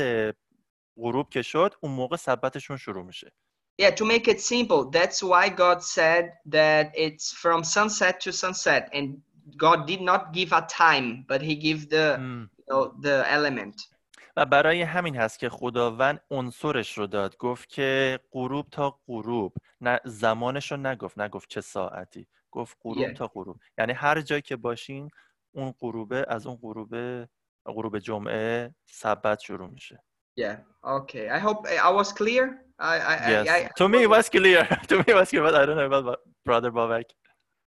غروب 0.98 1.30
که 1.30 1.41
شد 1.41 1.74
اون 1.82 1.91
موقع 1.91 2.18
سبتشون 2.18 2.78
شروع 2.78 3.04
میشه. 3.04 3.32
Yeah, 3.78 3.92
to 3.92 4.06
make 4.06 4.28
it 4.28 4.40
simple, 4.40 4.90
that's 4.90 5.22
why 5.22 5.50
God 5.50 5.84
said 5.84 6.34
that 6.46 6.92
it's 6.96 7.32
from 7.34 7.64
sunset 7.64 8.22
to 8.22 8.32
sunset, 8.32 8.90
and 8.94 9.22
God 9.58 9.86
did 9.86 10.02
not 10.02 10.32
give 10.32 10.54
a 10.54 10.62
time, 10.62 11.26
but 11.28 11.42
He 11.42 11.56
gave 11.56 11.90
the 11.90 12.18
م. 12.18 12.50
you 12.58 12.66
know, 12.70 12.94
the 13.02 13.26
element. 13.30 13.76
و 14.38 14.46
برای 14.46 14.82
همین 14.82 15.16
هست 15.16 15.40
که 15.40 15.50
خداوند 15.50 16.22
عنصرش 16.32 16.98
رو 16.98 17.08
داد 17.08 17.38
گفت 17.38 17.70
که 17.70 18.20
غروب 18.32 18.70
تا 18.70 19.00
غروب 19.08 19.54
نه 19.82 20.00
زمانش 20.06 20.72
رو 20.72 20.78
نگفت 20.78 21.20
نگفت 21.20 21.50
چه 21.50 21.62
ساعتی 21.62 22.28
گفت 22.52 22.78
غروب 22.84 23.08
Yeah. 23.08 23.14
تا 23.18 23.28
غروب 23.28 23.60
یعنی 23.78 23.94
هر 23.94 24.22
جایی 24.22 24.42
که 24.42 24.56
باشین 24.56 25.10
اون 25.52 25.74
غروبه 25.80 26.26
از 26.28 26.48
اون 26.48 26.56
غروبه 26.56 27.30
غروب 27.66 28.00
جمعه 28.00 28.76
سبت 28.86 29.40
شروع 29.40 29.70
میشه 29.70 30.04
Yeah. 30.40 30.58
Okay. 30.84 31.30
I 31.30 31.40
hope 31.40 31.68
I 31.68 31.92
was 31.92 32.12
clear. 32.12 32.64
I 32.80 32.98
I, 32.98 33.30
yes 33.30 33.50
I, 33.50 33.58
I 33.58 33.70
to 33.78 33.90
me 33.90 34.04
it 34.04 34.10
was 34.10 34.30
clear 34.30 34.66
to 34.88 34.98
me 34.98 35.04
it 35.08 35.16
was 35.16 35.30
clear 35.30 35.44
but 35.44 35.56
I 35.56 35.66
don't 35.66 35.78
know 35.78 35.86
about 35.86 36.20
brother 36.44 36.72
Babak 36.72 37.06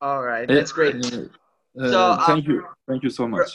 All 0.01 0.23
right. 0.23 0.47
That's 0.49 0.73
great. 0.73 0.97
Uh, 0.97 1.91
So, 1.91 2.19
thank 2.27 2.47
you. 2.47 2.65
Thank 2.87 3.03
you 3.03 3.11
so 3.11 3.27
much. 3.27 3.51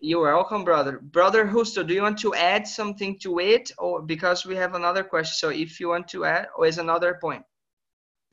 You 0.00 0.20
are 0.20 0.34
welcome, 0.34 0.62
brother. 0.62 1.00
Brother 1.00 1.46
Husto, 1.46 1.86
do 1.86 1.94
you 1.94 2.02
want 2.02 2.18
to 2.18 2.34
add 2.34 2.66
something 2.66 3.18
to 3.20 3.38
it, 3.40 3.72
or 3.78 4.02
because 4.02 4.44
we 4.44 4.54
have 4.56 4.74
another 4.74 5.02
question? 5.02 5.34
So 5.36 5.48
if 5.48 5.80
you 5.80 5.88
want 5.88 6.06
to 6.08 6.26
add, 6.26 6.48
or 6.56 6.66
is 6.66 6.78
another 6.78 7.18
point? 7.20 7.42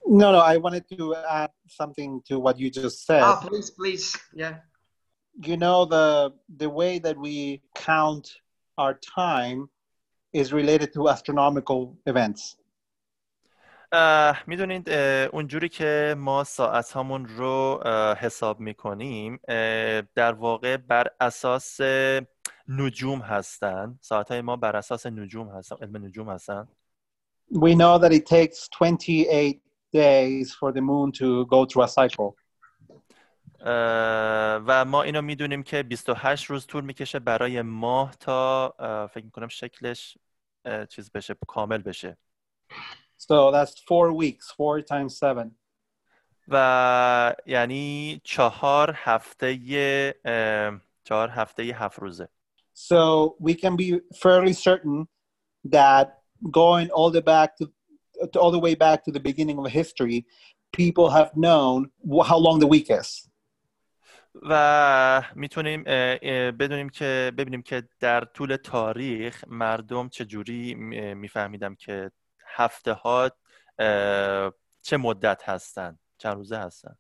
No, 0.06 0.34
no, 0.34 0.40
I 0.40 0.58
wanted 0.58 0.84
to 0.98 1.16
add 1.16 1.52
something 1.68 2.22
to 2.28 2.38
what 2.38 2.60
you 2.60 2.70
just 2.70 3.06
said. 3.06 3.24
Ah, 3.24 3.40
please, 3.40 3.70
please. 3.72 4.18
Yeah. 4.34 4.56
You 5.42 5.56
know, 5.56 5.86
the 5.86 6.34
the 6.58 6.70
way 6.70 7.00
that 7.00 7.18
we 7.18 7.62
count 7.76 8.30
our 8.78 9.00
time 9.00 9.70
is 10.34 10.52
related 10.54 10.94
to 10.94 11.10
astronomical 11.10 11.96
events. 12.06 12.58
اه، 13.96 14.44
می‌دونید 14.48 14.90
اه، 14.90 15.26
اونجوری 15.26 15.70
که 15.70 16.16
ما 16.18 16.44
ساعت 16.44 16.92
هامون 16.92 17.26
رو 17.26 17.82
اه، 17.86 18.18
حساب 18.18 18.60
می‌کنیم 18.60 19.40
در 20.16 20.34
واقع 20.34 20.78
بر 20.78 21.08
اساس 21.20 21.82
نجوم 22.68 23.20
هستن 23.20 24.00
ساعت 24.02 24.32
های 24.32 24.42
ما 24.42 24.56
بر 24.56 24.76
اساس 24.76 25.06
نجوم 25.06 25.50
هستن 25.50 25.76
علم 25.82 26.06
نجوم 26.06 26.30
هستن 26.30 26.68
We 27.52 27.76
know 27.76 28.00
that 28.00 28.12
it 28.12 28.26
takes 28.26 28.68
28 28.70 29.62
days 29.94 30.54
for 30.60 30.72
the 30.72 30.82
moon 30.82 31.12
to 31.12 31.46
go 31.46 31.66
through 31.66 31.84
a 31.84 31.88
cycle. 31.88 32.36
و 33.66 34.86
ما 34.86 35.04
اینو 35.04 35.22
می‌دونیم 35.22 35.64
که 35.64 35.84
28 35.84 36.46
روز 36.46 36.68
طول 36.68 36.84
می‌کشه 36.84 37.20
برای 37.20 37.62
ماه 37.62 38.16
تا 38.20 38.74
فکر 39.14 39.26
می‌کنم 39.26 39.48
شکلش 39.48 40.18
چیز 40.90 41.12
بشه 41.12 41.36
کامل 41.48 41.78
بشه 41.78 42.18
So 43.18 43.52
that's 43.52 43.80
four 43.90 44.12
weeks, 44.12 44.52
four 44.52 44.82
times 44.82 45.18
seven. 45.18 45.52
و 46.48 47.36
یعنی 47.46 48.22
چهار 48.24 48.94
هفته 48.96 49.56
چهار 51.04 51.30
هفته 51.30 51.64
هفت 51.64 52.00
روزه 52.00 52.30
So 52.76 53.36
we 53.40 53.54
can 53.54 53.76
be 53.76 54.00
fairly 54.16 54.54
certain 54.54 55.08
that 55.66 56.06
going 56.52 56.90
all 56.90 57.12
the 57.12 57.22
back 57.22 57.56
to, 57.58 57.66
to 58.32 58.40
all 58.40 58.52
the 58.52 58.64
way 58.68 58.76
back 58.76 59.04
to 59.06 59.12
the 59.12 59.20
beginning 59.20 59.58
of 59.60 59.66
history, 59.68 60.26
people 60.72 61.10
have 61.10 61.32
known 61.36 61.92
how 62.30 62.38
long 62.38 62.60
the 62.60 62.68
week 62.68 62.90
is. 62.90 63.30
و 64.42 65.22
می‌تونیم 65.36 65.84
بدونیم 66.52 66.90
که 66.90 67.32
ببینیم 67.38 67.62
که 67.62 67.84
در 68.00 68.26
طول 68.26 68.56
تاریخ 68.56 69.44
مردم 69.48 70.10
چجوری 70.10 70.74
میفهمیدم 71.14 71.76
که 71.76 72.12
هفته 72.48 72.94
ها 72.94 73.32
چه 74.82 74.98
مدت 74.98 75.50
هستن 75.50 76.00
چند 76.18 76.36
روزه 76.36 76.58
هستن 76.58 76.98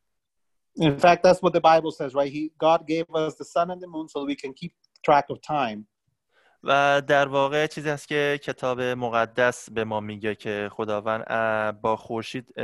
In 0.79 0.97
fact, 0.99 1.21
that's 1.23 1.41
what 1.45 1.53
the 1.53 1.61
Bible 1.61 1.91
says, 1.91 2.15
right? 2.15 2.31
He 2.37 2.51
God 2.57 2.81
gave 2.87 3.05
us 3.13 3.35
the 3.35 3.45
sun 3.45 3.67
and 3.73 3.79
the 3.81 3.87
moon 3.95 4.07
so 4.07 4.25
we 4.25 4.35
can 4.35 4.53
keep 4.53 4.73
track 5.03 5.25
of 5.29 5.37
time. 5.41 5.87
و 6.63 7.01
در 7.07 7.27
واقع 7.27 7.67
چیزی 7.67 7.89
هست 7.89 8.07
که 8.07 8.39
کتاب 8.43 8.81
مقدس 8.81 9.69
به 9.69 9.83
ما 9.83 9.99
میگه 9.99 10.35
که 10.35 10.69
خداوند 10.71 11.81
با 11.81 11.95
خورشید 11.95 12.59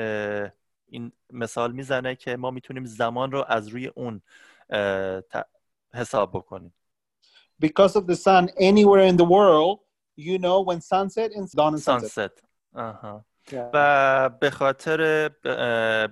این 0.87 1.11
مثال 1.29 1.71
می‌زنه 1.71 2.15
که 2.15 2.37
ما 2.37 2.51
می‌تونیم 2.51 2.85
زمان 2.85 3.31
رو 3.31 3.45
از 3.47 3.67
روی 3.67 3.87
اون 3.87 4.21
حساب 5.93 6.31
بکنیم 6.33 6.73
Because 7.61 7.95
of 7.95 8.05
the 8.07 8.15
sun, 8.15 8.47
anywhere 8.57 9.05
in 9.11 9.17
the 9.17 9.25
world, 9.25 9.79
you 10.15 10.37
know 10.37 10.61
when 10.61 10.79
sunset 10.81 11.31
and 11.37 11.45
dawn 11.51 11.73
and 11.73 11.81
sunset. 11.81 12.09
سانست 12.09 12.43
آها 12.73 13.25
Yeah. 13.51 13.69
و 13.73 14.29
به 14.29 14.49
خاطر 14.49 15.29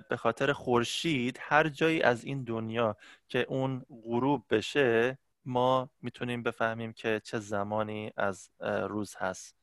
به 0.08 0.16
خاطر 0.18 0.52
خورشید 0.52 1.38
هر 1.40 1.68
جایی 1.68 2.02
از 2.02 2.24
این 2.24 2.44
دنیا 2.44 2.96
که 3.28 3.46
اون 3.48 3.86
غروب 4.04 4.44
بشه 4.50 5.18
ما 5.44 5.90
می‌تونیم 6.02 6.42
بفهمیم 6.42 6.92
که 6.92 7.20
چه 7.24 7.38
زمانی 7.38 8.12
از 8.16 8.50
روز 8.88 9.14
هست 9.18 9.54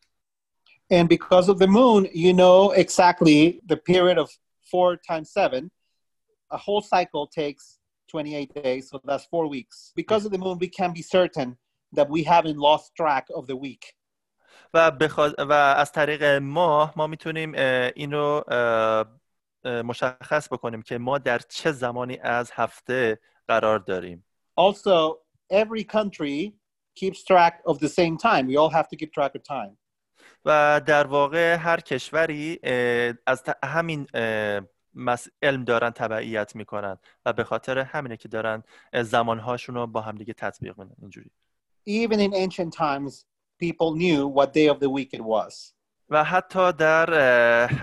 And 0.93 1.07
because 1.09 1.49
of 1.49 1.57
the 1.59 1.67
moon, 1.67 2.05
you 2.13 2.33
know 2.33 2.71
exactly 2.71 3.61
the 3.71 3.77
period 3.77 4.17
of 4.17 4.29
four 4.71 4.97
times 5.09 5.29
seven. 5.31 5.71
A 6.51 6.57
whole 6.57 6.81
cycle 6.81 7.27
takes 7.27 7.74
28 8.14 8.54
days, 8.54 8.88
so 8.90 8.98
that's 9.04 9.24
four 9.30 9.46
weeks. 9.48 9.92
Because 9.96 10.24
of 10.26 10.32
the 10.32 10.38
moon, 10.38 10.58
we 10.58 10.68
can 10.68 10.92
be 10.92 11.02
certain 11.02 11.56
that 11.96 12.08
we 12.08 12.22
haven't 12.24 12.56
lost 12.58 12.94
track 12.96 13.26
of 13.34 13.46
the 13.46 13.56
week. 13.56 13.94
و, 14.74 14.90
بخوا- 14.90 15.34
و 15.38 15.52
از 15.52 15.92
طریق 15.92 16.22
ماه 16.24 16.92
ما 16.96 17.06
میتونیم 17.06 17.52
اه، 17.56 17.90
این 17.96 18.12
رو 18.12 18.44
اه، 18.48 19.06
اه، 19.64 19.82
مشخص 19.82 20.52
بکنیم 20.52 20.82
که 20.82 20.98
ما 20.98 21.18
در 21.18 21.38
چه 21.38 21.72
زمانی 21.72 22.18
از 22.22 22.50
هفته 22.54 23.20
قرار 23.48 23.78
داریم 23.78 24.26
Also, 24.60 25.16
every 25.52 25.84
country 25.84 26.52
keeps 27.00 27.22
track 27.24 27.54
of 27.66 27.78
the 27.78 27.88
same 27.88 28.16
time. 28.18 28.46
We 28.46 28.56
all 28.56 28.70
have 28.70 28.88
to 28.88 28.96
keep 28.96 29.12
track 29.12 29.34
of 29.34 29.42
time. 29.42 29.76
و 30.44 30.80
در 30.86 31.06
واقع 31.06 31.54
هر 31.54 31.80
کشوری 31.80 32.60
اه، 32.62 33.14
از 33.26 33.42
ت- 33.42 33.64
همین 33.64 34.06
اه، 34.14 34.60
مس- 34.60 34.66
علم 35.41 35.63
دارن 35.63 35.89
تبعیت 35.89 36.55
می‌کنن 36.55 36.97
و 37.25 37.33
به 37.33 37.43
خاطر 37.43 37.79
همینه 37.79 38.17
که 38.17 38.27
دارن 38.27 38.63
زمانهاشون 39.03 39.75
رو 39.75 39.87
با 39.87 40.01
همدیگه 40.01 40.33
تطبیق 40.33 40.77
میدن 40.79 40.95
اینجوری 41.01 41.31
Even 41.87 42.19
in 42.19 42.33
ancient 42.33 42.73
times, 42.73 43.25
people 43.59 43.91
knew 43.95 44.27
what 44.27 44.53
day 44.53 44.67
of 44.67 44.79
the 44.79 44.89
week 44.89 45.13
it 45.13 45.21
was. 45.21 45.73
و 46.09 46.23
حتی 46.23 46.71
در 46.71 47.13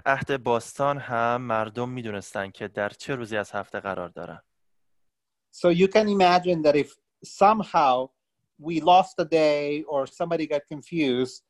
عهد 0.07 0.43
باستان 0.43 0.99
هم 0.99 1.43
مردم 1.43 1.89
می‌دونستن 1.89 2.51
که 2.51 2.69
در 2.69 2.89
چه 2.89 3.15
روزی 3.15 3.37
از 3.37 3.53
هفته 3.53 3.81
قرار 3.81 4.09
دارن 4.09 4.41
So 5.55 5.69
you 5.69 5.89
can 5.89 6.09
imagine 6.09 6.63
that 6.63 6.77
if 6.77 6.91
somehow 7.25 8.09
we 8.59 8.81
lost 8.81 9.15
a 9.19 9.25
day 9.25 9.85
or 9.89 10.07
somebody 10.07 10.47
got 10.47 10.63
confused, 10.69 11.43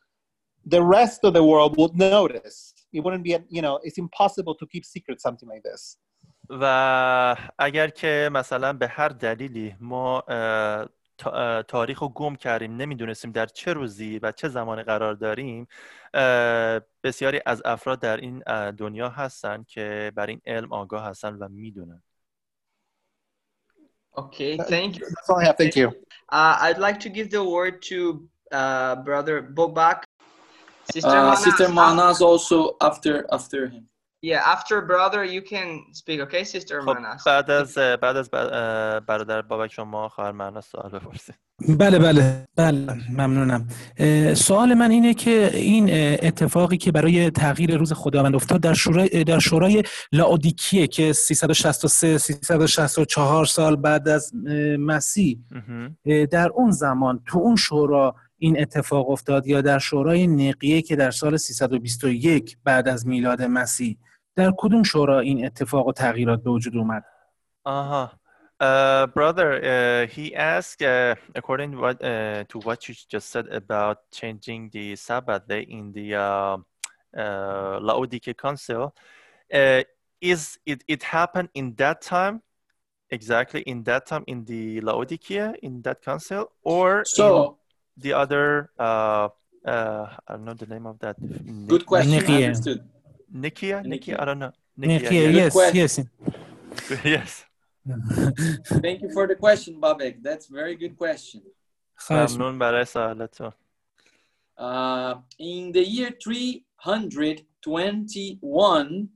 the 0.67 0.83
rest 0.83 1.25
of 1.25 1.35
the 1.35 1.45
world 1.45 1.77
would 1.77 1.95
notice. 1.97 2.72
It 2.93 3.03
wouldn't 3.05 3.23
be, 3.23 3.31
you 3.57 3.63
know, 3.63 3.79
it's 3.83 3.99
impossible 3.99 4.55
to 4.61 4.67
keep 4.67 4.85
secret 4.85 5.21
something 5.21 5.49
like 5.49 5.63
this. 5.63 5.97
و 6.49 7.37
اگر 7.59 7.89
که 7.89 8.31
مثلا 8.33 8.73
به 8.73 8.89
هر 8.89 9.09
دلیلی 9.09 9.77
ما 9.81 10.21
تاریخ 11.69 11.99
رو 11.99 12.09
گم 12.09 12.37
کردیم 12.37 12.77
نمی‌دونستیم 12.77 13.33
در 13.33 13.47
چه 13.47 13.73
روزی 13.73 14.19
و 14.19 14.33
چه 14.33 14.49
زمانی 14.49 14.83
قرار 14.83 15.15
داریم 15.15 15.67
بسیاری 17.05 17.41
از 17.47 17.63
افراد 17.65 18.01
در 18.01 18.17
این 18.17 18.39
دنیا 18.71 19.09
هستن 19.09 19.65
که 19.69 20.13
بر 20.15 20.27
این 20.27 20.41
علم 20.47 20.73
آگاه 20.73 21.05
هستن 21.05 21.35
و 21.35 21.49
می‌دونن 21.49 22.03
Okay, 24.15 24.59
thank 24.59 24.99
you. 24.99 25.07
That's 25.09 25.31
all 25.31 25.41
I 25.41 25.45
have. 25.45 25.57
Thank 25.57 25.75
you. 25.75 25.89
Uh, 26.29 26.57
I'd 26.61 26.79
like 26.87 27.01
to 27.01 27.09
give 27.09 27.31
the 27.31 27.43
word 27.43 27.81
to 27.91 28.29
uh, 28.53 28.97
brother 28.97 29.37
Bobak. 29.43 30.05
Sister 30.85 31.09
Uh, 31.09 31.13
Manas, 31.15 31.43
Sister 31.45 31.67
af- 31.69 31.71
Manas 31.81 32.21
also 32.31 32.59
after 32.89 33.15
after 33.37 33.61
him. 33.75 33.85
yeah, 34.25 34.55
after 34.55 34.77
brother, 34.93 35.23
you 35.25 35.43
can 35.53 35.69
speak. 36.01 36.19
Okay, 36.27 36.45
Sister 36.45 36.81
خب 36.83 36.89
Manas. 36.99 37.23
بعد 37.27 37.51
از 37.51 37.75
بعد 37.79 38.17
از 38.17 38.31
اه، 38.35 39.01
برادر 39.01 39.43
بابک 39.43 39.73
شما 39.73 40.09
خواهر 40.09 40.33
معنا 40.33 40.61
سوال 40.61 40.91
بپرسید 40.91 41.35
بله 41.79 41.99
بله 41.99 42.45
بله 42.57 42.95
ممنونم 43.11 43.67
سوال 44.35 44.75
من 44.75 44.91
اینه 44.91 45.15
که 45.15 45.51
این 45.55 45.89
اتفاقی 46.23 46.77
که 46.77 46.93
برای 46.93 47.31
تغییر 47.31 47.77
روز 47.77 47.93
خداوند 47.93 48.35
افتاد 48.35 48.61
در 48.61 48.75
شورای 48.75 49.25
در 49.25 49.39
شورای 49.39 49.83
لاودیکیه 50.13 50.87
که 50.87 51.13
363 51.13 52.19
364 52.19 53.45
سال 53.45 53.77
بعد 53.77 54.09
از 54.09 54.33
مسیح 54.79 55.39
در 56.31 56.49
اون 56.55 56.71
زمان 56.71 57.23
تو 57.27 57.39
اون 57.39 57.57
شورا 57.57 58.15
این 58.43 58.61
اتفاق 58.61 59.11
افتاد 59.11 59.47
یا 59.47 59.61
در 59.61 59.79
شورای 59.79 60.27
نقیه 60.27 60.83
که 60.83 60.97
در 60.97 61.11
سال 61.11 61.37
321 61.37 62.57
بعد 62.65 62.89
از 62.89 63.07
میلاد 63.07 63.43
مسیح 63.43 63.99
در 64.37 64.53
کدوم 64.59 64.83
شورا 64.83 65.21
این 65.21 65.47
اتفاق 65.47 65.87
و 65.87 65.93
تغییرات 65.93 66.43
به 66.43 66.51
وجود 66.51 66.77
اومد 66.77 67.05
Uh-huh. 67.65 68.09
Uh, 68.61 69.07
brother, 69.07 69.49
uh, 69.73 70.07
he 70.17 70.35
asked, 70.35 70.83
uh, 70.83 71.15
according 71.35 71.71
to 71.73 71.79
what, 71.79 72.05
uh, 72.05 72.43
to 72.49 72.59
what 72.67 72.89
you 72.89 72.95
just 73.15 73.31
said 73.31 73.47
about 73.61 73.99
changing 74.11 74.71
the 74.73 74.97
Sabbath 74.97 75.47
day 75.47 75.63
in 75.79 75.93
the 75.93 76.09
uh, 76.17 76.57
uh, 77.17 77.79
Laodicea 77.81 78.35
Council, 78.35 78.83
uh, 79.55 79.83
is 80.21 80.59
it, 80.67 80.83
it 80.89 81.03
happened 81.05 81.51
in 81.55 81.75
that 81.77 82.03
time, 82.03 82.43
exactly 83.11 83.61
in 83.73 83.85
that 83.85 84.07
time 84.07 84.25
in 84.27 84.45
the 84.45 84.81
Laodicea, 84.81 85.55
in 85.63 85.83
that 85.83 86.03
council, 86.03 86.51
or 86.65 87.05
So 87.05 87.29
in 87.47 87.62
the 87.98 88.14
other, 88.14 88.70
uh, 88.80 89.28
uh, 89.66 90.08
I 90.28 90.34
don't 90.34 90.46
know 90.46 90.54
the 90.54 90.68
name 90.68 90.86
of 90.86 91.00
that. 91.00 91.18
good 91.68 91.86
question. 91.86 92.22
Nikia. 92.22 92.46
Understood. 92.46 92.84
Nikia? 93.34 93.84
Nikia? 93.84 93.86
Nikia. 93.86 94.22
I 94.22 94.26
don't 94.26 94.40
know. 94.40 94.52
نقیه 94.78 95.10
yeah. 95.10 95.30
yes 95.30 95.54
question. 95.54 95.76
yes 95.76 96.00
yes. 97.16 97.46
Thank 98.84 99.02
you 99.02 99.10
for 99.14 99.28
the 99.28 99.36
question, 99.36 99.80
Babek. 99.82 100.22
That's 100.22 100.48
very 100.48 100.76
good 100.76 100.98
question. 100.98 101.42
خواهش 101.96 102.32
ممنون 102.32 102.60
برای 102.60 102.86
سوالتون. 102.86 103.52
Uh, 104.60 105.16
in 105.40 105.72
the 105.72 105.84
year 105.84 106.12
321, 106.12 109.10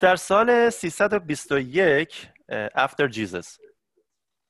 در 0.00 0.16
سال 0.16 0.70
321 0.70 2.06
اه، 2.48 2.68
after 2.86 3.08
Jesus 3.08 3.58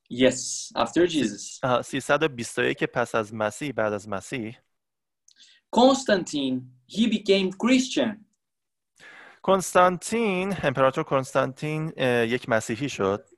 yes, 0.10 0.72
after 0.76 1.08
Jesus, 1.08 1.60
آها، 1.64 1.82
321 1.82 2.84
پس 2.84 3.16
از 3.16 3.34
مسیح 3.34 3.72
بعد 3.72 3.94
از 3.94 4.10
مسیح. 4.10 4.58
Constantine 5.76 6.62
he 6.88 7.08
became 7.08 7.52
Christian. 7.52 8.26
کنستانتین 9.42 10.56
امپراتور 10.64 11.04
کنستانتین 11.04 11.94
یک 12.28 12.50
مسیحی 12.50 12.90
شد. 12.90 13.30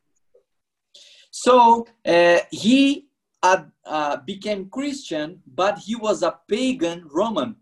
So 1.32 1.86
uh, 2.06 2.40
he 2.52 3.06
uh, 3.44 4.18
became 4.26 4.70
Christian, 4.70 5.42
but 5.46 5.78
he 5.80 5.96
was 5.96 6.24
a 6.24 6.40
pagan 6.48 7.08
Roman. 7.10 7.56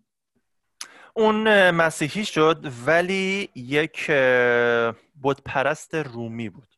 اون 1.16 1.72
مسیحی 1.72 2.26
شد 2.26 2.66
ولی 2.86 3.50
یک 3.56 4.12
بت 5.24 5.42
پرست 5.46 5.96
رومی 5.96 6.50
بود. 6.50 6.73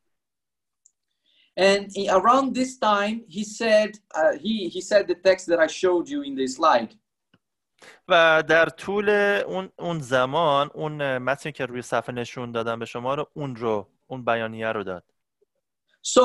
And 1.57 1.83
i- 1.97 2.09
around 2.19 2.55
this 2.55 2.79
time, 2.79 3.17
he 3.37 3.45
said 3.45 3.91
uh, 4.21 4.33
he 4.45 4.55
he 4.75 4.81
said 4.91 5.03
the 5.13 5.19
text 5.29 5.45
that 5.51 5.61
I 5.67 5.69
showed 5.83 6.07
you 6.09 6.23
in 6.23 6.35
the 6.37 6.47
slide. 6.47 6.93
و 8.09 8.43
در 8.49 8.67
طول 8.69 9.09
اون 9.47 9.71
اون 9.79 9.99
زمان 10.01 10.71
اون 10.75 11.01
اه، 11.01 11.19
متنی 11.19 11.53
که 11.53 11.67
روی 11.67 11.83
صفحه 11.83 12.15
نشون 12.15 12.53
دادم 12.53 12.79
به 12.79 12.85
شما 12.85 13.15
رو 13.15 13.27
اون 13.35 13.57
رو 13.57 13.89
اون 14.07 14.25
بیانیه 14.25 14.73
رو 14.73 14.85
داد 14.85 15.05
So 16.03 16.25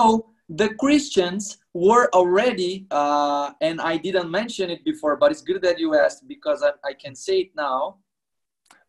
the 0.61 0.69
Christians 0.83 1.57
were 1.73 2.07
already, 2.13 2.73
uh, 2.91 3.51
and 3.67 3.81
I 3.81 3.97
didn't 3.97 4.29
mention 4.31 4.69
it 4.75 4.81
before, 4.91 5.15
but 5.21 5.31
it's 5.31 5.41
good 5.41 5.61
that 5.67 5.77
you 5.79 5.89
asked 6.05 6.23
because 6.35 6.59
I, 6.63 6.71
I 6.91 6.93
can 7.03 7.13
say 7.25 7.35
it 7.45 7.51
now. 7.55 7.79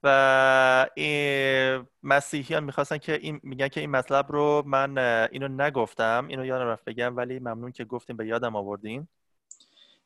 و 0.04 0.88
این 0.96 1.88
مسیحیان 2.04 2.64
می‌خواستن 2.64 2.98
که 2.98 3.14
این 3.14 3.40
میگن 3.44 3.68
که 3.68 3.80
این 3.80 3.92
مطلب 3.92 4.32
رو 4.32 4.64
من 4.66 4.98
اینو 5.32 5.48
نگفتم 5.48 6.26
اینو 6.30 6.46
یادم 6.46 6.66
رفت 6.66 6.86
بگم 6.86 7.18
ولی 7.18 7.40
ممنون 7.40 7.72
که 7.72 7.86
گفتیم 7.86 8.18
به 8.18 8.28
یادم 8.28 8.56
آوردین. 8.56 9.08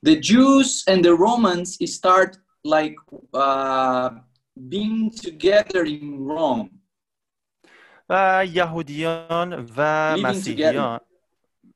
The 0.05 0.15
Jews 0.15 0.83
and 0.87 1.03
the 1.03 1.15
Romans 1.25 1.69
start 1.97 2.37
like 2.75 2.97
uh, 3.33 4.09
being 4.69 5.09
together 5.09 5.85
in 5.85 6.27
Rome. 6.27 6.69
و 8.09 8.45
یهودیان 8.53 9.69
و 9.77 10.17
مسیحیان 10.17 10.99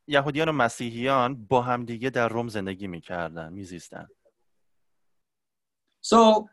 یهودیان 0.08 0.50
و 0.50 0.52
مسیحیان 0.52 1.46
با 1.46 1.62
همدیگه 1.62 2.10
در 2.10 2.30
روم 2.30 2.48
زندگی 2.48 2.88
می‌کردن 2.88 3.54
میزیستن. 3.54 4.08
So, 6.06 6.50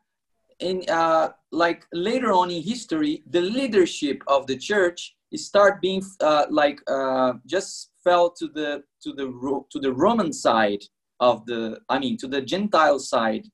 in 0.60 0.84
uh, 0.90 1.30
like 1.52 1.86
later 1.92 2.32
on 2.32 2.52
in 2.52 2.62
history, 2.62 3.24
the 3.30 3.42
leadership 3.42 4.24
of 4.28 4.48
the 4.48 4.58
church 4.58 5.16
start 5.36 5.82
being 5.82 6.04
uh, 6.22 6.46
like 6.50 6.80
uh, 6.88 7.34
just 7.46 7.92
fell 8.04 8.30
to 8.32 8.48
the 8.48 8.84
to 9.04 9.14
the 9.14 9.28
Ro- 9.28 9.66
to 9.72 9.80
the 9.80 9.92
Roman 9.92 10.32
side 10.34 10.84
of 11.20 11.46
the 11.46 11.80
I 11.90 12.00
mean 12.00 12.18
to 12.18 12.28
the 12.28 12.42
Gentile 12.42 13.00
side. 13.00 13.46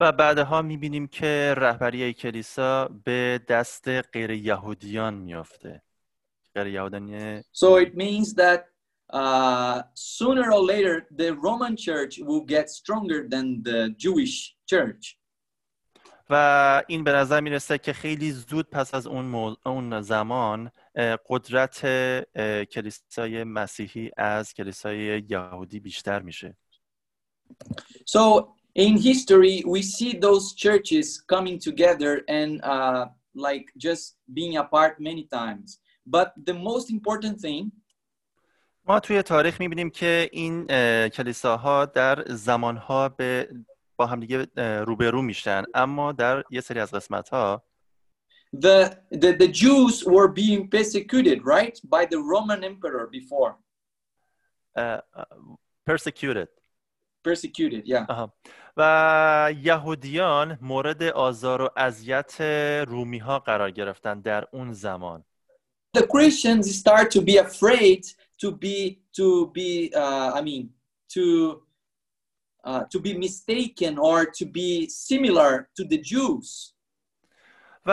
و 0.00 0.12
بعدها 0.12 0.62
میبینیم 0.62 1.06
که 1.06 1.54
رهبری 1.56 2.12
کلیسا 2.12 2.88
به 3.04 3.40
دست 3.48 3.88
غیر 3.88 4.30
یهودیان 4.30 5.14
میافته 5.14 5.82
غیر 6.54 6.66
یهودیان 6.66 7.42
So 7.52 7.76
it 7.76 7.96
means 7.96 8.34
that 8.34 8.66
uh, 9.12 9.82
sooner 9.94 10.52
or 10.52 10.62
later 10.62 11.06
the 11.16 11.34
Roman 11.34 11.76
church 11.76 12.18
will 12.18 12.44
get 12.44 12.70
stronger 12.70 13.26
than 13.28 13.62
the 13.62 13.94
Jewish 13.96 14.54
church. 14.66 15.18
و 16.29 16.83
این 16.87 17.03
به 17.03 17.11
نظر 17.11 17.41
می‌رسه 17.41 17.77
که 17.77 17.93
خیلی 17.93 18.31
زود 18.31 18.69
پس 18.69 18.93
از 18.93 19.07
اون, 19.07 19.55
اون 19.65 20.01
زمان 20.01 20.71
قدرت 21.29 21.79
کلیسای 22.65 23.43
مسیحی 23.43 24.11
از 24.17 24.53
کلیسای 24.53 25.23
یهودی 25.29 25.79
بیشتر 25.79 26.21
میشه 26.21 26.57
So 28.05 28.23
in 28.75 28.97
history, 28.97 29.63
we 29.65 29.81
see 29.81 30.11
those 30.17 30.53
churches 30.53 31.21
coming 31.33 31.57
together 31.59 32.23
and 32.27 32.61
uh, 32.63 33.05
like 33.35 33.67
just 33.77 34.15
being 34.33 34.57
apart 34.57 34.99
many 34.99 35.23
times. 35.39 35.79
But 36.05 36.33
the 36.45 36.53
most 36.53 36.89
important 36.89 37.39
thing 37.39 37.71
ما 38.85 38.99
توی 38.99 39.21
تاریخ 39.21 39.59
می‌بینیم 39.59 39.89
که 39.89 40.29
این 40.31 40.65
اه، 40.69 41.09
کلیساها 41.09 41.85
در 41.85 42.23
زمانها 42.27 43.09
به 43.09 43.49
با 44.03 44.07
همدیگه 44.07 44.47
روبرو 44.83 45.21
میشن 45.21 45.63
اما 45.73 46.11
در 46.11 46.43
یه 46.49 46.61
سری 46.61 46.79
از 46.79 46.91
قسمت 46.91 47.29
ها 47.29 47.63
the, 48.65 48.79
the 49.21 49.31
the 49.41 49.47
Jews 49.47 49.95
were 50.13 50.29
being 50.41 50.61
persecuted, 50.75 51.37
right, 51.55 51.75
by 51.95 52.03
the 52.11 52.19
Roman 52.31 52.63
emperor 52.71 53.05
before. 53.17 53.53
persecuted 55.89 56.49
persecuted. 57.23 57.83
Yeah. 57.85 58.29
و 58.77 59.53
یهودیان 59.63 60.57
مورد 60.61 61.03
آزار 61.03 61.61
و 61.61 61.69
اذیت 61.77 62.41
رومی 62.87 63.17
ها 63.17 63.39
قرار 63.39 63.71
گرفتن 63.71 64.21
در 64.21 64.47
اون 64.51 64.73
زمان 64.73 65.23
The 65.97 66.07
Christians 66.07 66.65
start 66.81 67.11
to 67.11 67.21
be 67.21 67.37
afraid 67.37 68.01
to 68.41 68.51
be 68.51 68.77
to 69.17 69.51
be 69.57 69.91
uh, 69.95 70.31
I 70.39 70.41
mean 70.41 70.69
to 71.13 71.23
uh, 72.63 72.83
to 72.93 72.99
be 72.99 73.13
mistaken 73.13 73.97
or 73.97 74.25
to 74.39 74.45
be 74.45 74.87
similar 74.89 75.69
to 75.77 75.83
the 75.91 75.97
Jews. 76.11 76.73
و 77.85 77.91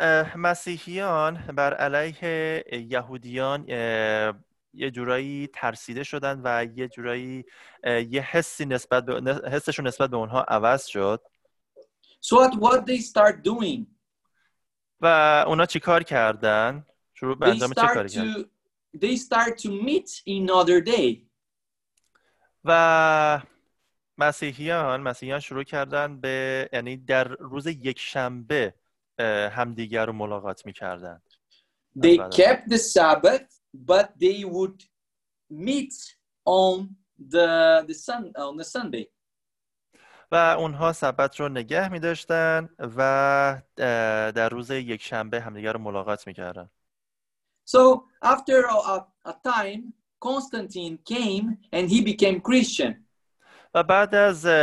اه، 0.00 0.36
مسیحیان 0.36 1.34
بر 1.56 1.74
علیه 1.74 2.64
یهودیان 2.90 3.64
اه، 3.68 4.34
یه 4.74 4.90
جورایی 4.90 5.48
ترسیده 5.54 6.02
شدن 6.04 6.40
و 6.44 6.66
یه 6.76 6.88
جورایی 6.88 7.44
اه، 7.84 8.02
یه 8.02 8.22
حسی 8.22 8.64
نسبت 8.64 9.04
به 9.04 9.20
نه- 9.20 9.48
حسشون 9.50 9.86
نسبت 9.86 10.10
به 10.10 10.16
اونها 10.16 10.42
عوض 10.42 10.86
شد 10.86 11.22
So 12.24 12.36
what 12.36 12.52
what 12.54 12.86
they 12.86 13.00
start 13.00 13.36
doing? 13.44 13.86
و 15.00 15.06
اونا 15.46 15.66
چیکار 15.66 16.02
کردن 16.02 16.86
شروع 17.14 17.38
به 17.38 17.46
They 17.46 17.48
انجام 17.50 17.72
چه 17.72 17.74
کاری 17.86 18.08
start 18.08 18.12
کردن 18.12 18.42
to 18.42 18.46
they 18.98 19.16
start 19.16 19.58
to 19.58 19.68
meet 19.68 20.22
another 20.26 20.80
day. 20.94 21.18
و 22.64 23.42
مسیحیان 24.22 25.00
مسیحیان 25.00 25.40
شروع 25.40 25.64
کردن 25.64 26.20
به 26.20 26.68
یعنی 26.72 26.96
در 26.96 27.24
روز 27.24 27.66
یک 27.66 27.98
شنبه 27.98 28.74
همدیگر 29.52 30.06
رو 30.06 30.12
ملاقات 30.12 30.66
می‌کردن 30.66 31.22
They 31.98 32.16
Father. 32.16 32.36
kept 32.36 32.68
the 32.68 32.78
Sabbath, 32.78 33.48
but 33.90 34.06
they 34.24 34.44
would 34.44 34.78
meet 35.50 35.94
on 36.44 36.74
the 37.34 37.48
the 37.88 37.94
sun 37.94 38.22
on 38.36 38.56
the 38.56 38.64
Sunday. 38.64 39.06
و 40.32 40.34
اونها 40.58 40.92
سبت 40.92 41.40
رو 41.40 41.48
نگه 41.48 41.88
می 41.88 42.00
داشتن 42.00 42.68
و 42.78 43.62
در 44.34 44.48
روز 44.48 44.70
یک 44.70 45.02
شنبه 45.02 45.40
همدیگر 45.40 45.72
رو 45.72 45.78
ملاقات 45.80 46.26
می‌کردن 46.26 46.70
So 47.66 48.02
after 48.22 48.66
a, 48.66 49.06
a 49.24 49.34
time, 49.44 49.82
Constantine 50.20 50.98
came 51.14 51.58
and 51.72 51.84
he 51.90 52.00
became 52.12 52.40
Christian. 52.40 52.92
و 53.73 53.83
بعد 53.83 54.15
از 54.15 54.45
اه، 54.45 54.53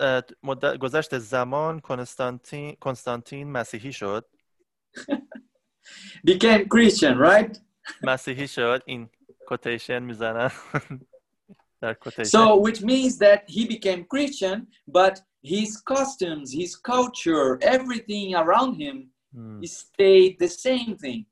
اه، 0.00 0.22
مدت 0.42 0.78
گذشت 0.78 1.18
زمان 1.18 1.80
کنستانتین 1.80 2.74
کنستانتین 2.80 3.52
مسیحی 3.52 3.92
شد 3.92 4.26
Became 6.26 6.66
Christian, 6.68 7.16
right? 7.18 7.58
مسیحی 8.02 8.48
شد 8.48 8.82
این 8.86 9.10
کوتیشن 9.46 10.02
میزنن 10.02 10.50
در 11.80 11.94
کوتیشن 11.94 12.38
So 12.38 12.56
which 12.56 12.82
means 12.82 13.18
that 13.18 13.42
he 13.48 13.66
became 13.66 14.04
Christian, 14.04 14.66
but 14.88 15.20
his 15.42 15.80
customs, 15.92 16.52
his 16.52 16.76
culture, 16.76 17.58
everything 17.62 18.34
around 18.34 18.74
him 18.80 18.96
Hmm. 19.34 19.60
stayed 19.64 20.38
the 20.38 20.48
same 20.48 20.96
thing. 21.04 21.26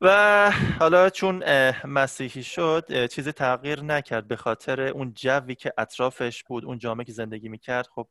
و 0.00 0.50
حالا 0.80 1.10
چون 1.10 1.42
مسیحی 1.84 2.42
شد 2.42 3.06
چیزی 3.06 3.32
تغییر 3.32 3.82
نکرد 3.82 4.28
به 4.28 4.36
خاطر 4.36 4.80
اون 4.80 5.12
جوی 5.14 5.54
که 5.54 5.72
اطرافش 5.78 6.44
بود 6.44 6.64
اون 6.64 6.78
جامعه 6.78 7.04
که 7.04 7.12
زندگی 7.12 7.48
می‌کرد. 7.48 7.86
خب 7.86 8.08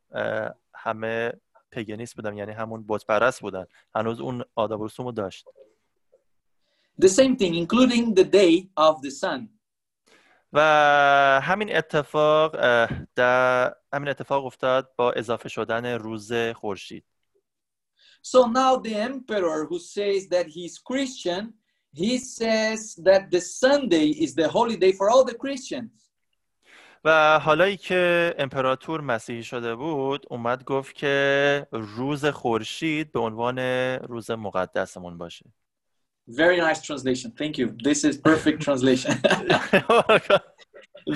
همه 0.74 1.32
پگنیست 1.72 2.16
بودن 2.16 2.36
یعنی 2.36 2.52
همون 2.52 2.84
بت 2.88 3.06
پرست 3.06 3.40
بودن. 3.40 3.66
هنوز 3.94 4.20
اون 4.20 4.44
آداب 4.54 4.80
و 4.80 4.86
رسوم 4.86 5.06
رو 5.06 5.12
داشت. 5.12 5.44
The 7.02 7.08
same 7.08 7.36
thing, 7.36 7.54
including 7.54 8.14
the 8.14 8.24
day 8.24 8.68
of 8.76 9.00
the 9.02 9.10
sun. 9.10 9.48
و 10.52 10.60
همین 11.42 11.76
اتفاق 11.76 12.56
در 13.14 13.74
همین 13.92 14.08
اتفاق 14.08 14.44
افتاد 14.44 14.92
با 14.96 15.12
اضافه 15.12 15.48
شدن 15.48 15.86
روز 15.86 16.32
خورشید. 16.32 17.04
So 18.22 18.38
now 18.38 18.76
the 18.82 18.94
emperor 18.94 19.66
who 19.70 19.78
says 19.78 20.28
that 20.28 20.46
he's 20.46 20.78
Christian, 20.78 21.54
he 22.02 22.12
says 22.18 22.80
that 23.08 23.22
the 23.34 23.40
Sunday 23.40 24.08
is 24.24 24.30
the 24.40 24.48
holiday 24.56 24.92
for 24.98 25.06
all 25.10 25.24
the 25.24 25.34
Christians. 25.44 25.90
و 27.04 27.38
حالایی 27.38 27.76
که 27.76 28.34
امپراتور 28.38 29.00
مسیحی 29.00 29.42
شده 29.42 29.74
بود 29.74 30.26
اومد 30.30 30.64
گفت 30.64 30.94
که 30.94 31.66
روز 31.72 32.24
خورشید 32.24 33.12
به 33.12 33.20
عنوان 33.20 33.58
روز 34.08 34.30
مقدسمون 34.30 35.18
باشه 35.18 35.44
Very 36.30 36.60
nice 36.60 36.82
translation. 36.82 37.30
Thank 37.40 37.56
you. 37.58 37.66
This 37.88 38.04
is 38.04 38.14
perfect 38.30 38.58
translation. 38.66 39.14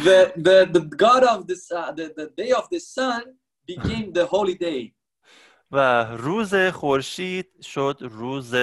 the, 0.06 0.18
the 0.46 0.58
the 0.76 0.82
God 1.04 1.22
of 1.34 1.40
the 1.50 1.56
uh, 1.80 1.92
the, 1.98 2.06
the 2.20 2.28
day 2.42 2.50
of 2.60 2.64
the 2.74 2.80
sun 2.96 3.22
became 3.66 4.06
the 4.12 4.26
holy 4.26 4.54
day. 4.54 4.94
و 5.70 6.04
روز 6.04 6.54
خورشید 6.54 7.62
شد 7.62 7.98
روز 8.00 8.54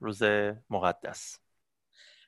روز 0.00 0.22
مقدس 0.70 1.38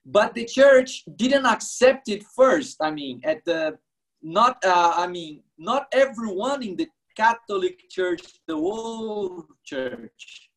But 0.04 0.34
the 0.34 0.46
church 0.46 1.04
didn't 1.16 1.46
accept 1.46 2.08
it 2.08 2.22
first. 2.38 2.76
I 2.80 2.90
mean, 2.90 3.20
at 3.24 3.44
the 3.44 3.78
not 4.22 4.56
uh, 4.64 4.92
I 5.04 5.06
mean, 5.06 5.42
not 5.58 5.82
everyone 5.92 6.62
in 6.62 6.76
the 6.76 6.88
Catholic 7.14 7.76
Church, 7.90 8.24
the 8.46 8.56
whole 8.56 9.44
church. 9.64 10.50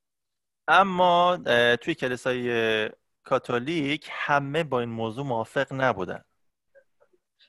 اما 0.68 1.38
توی 1.82 1.96
کلیسای 1.96 2.90
کاتولیک 3.24 4.10
همه 4.12 4.64
با 4.64 4.80
این 4.80 4.90
موضوع 4.90 5.26
موافق 5.26 5.68
نبودن 5.72 6.24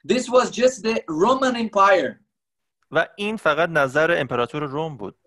This 0.09 0.29
was 0.29 0.51
just 0.51 0.83
the 0.83 1.05
Roman 1.09 1.57
Empire. 1.57 2.23
و 2.91 3.09
این 3.17 3.37
فقط 3.37 3.69
نظر 3.69 4.15
امپراتور 4.19 4.63
روم 4.63 4.97
بود 4.97 5.19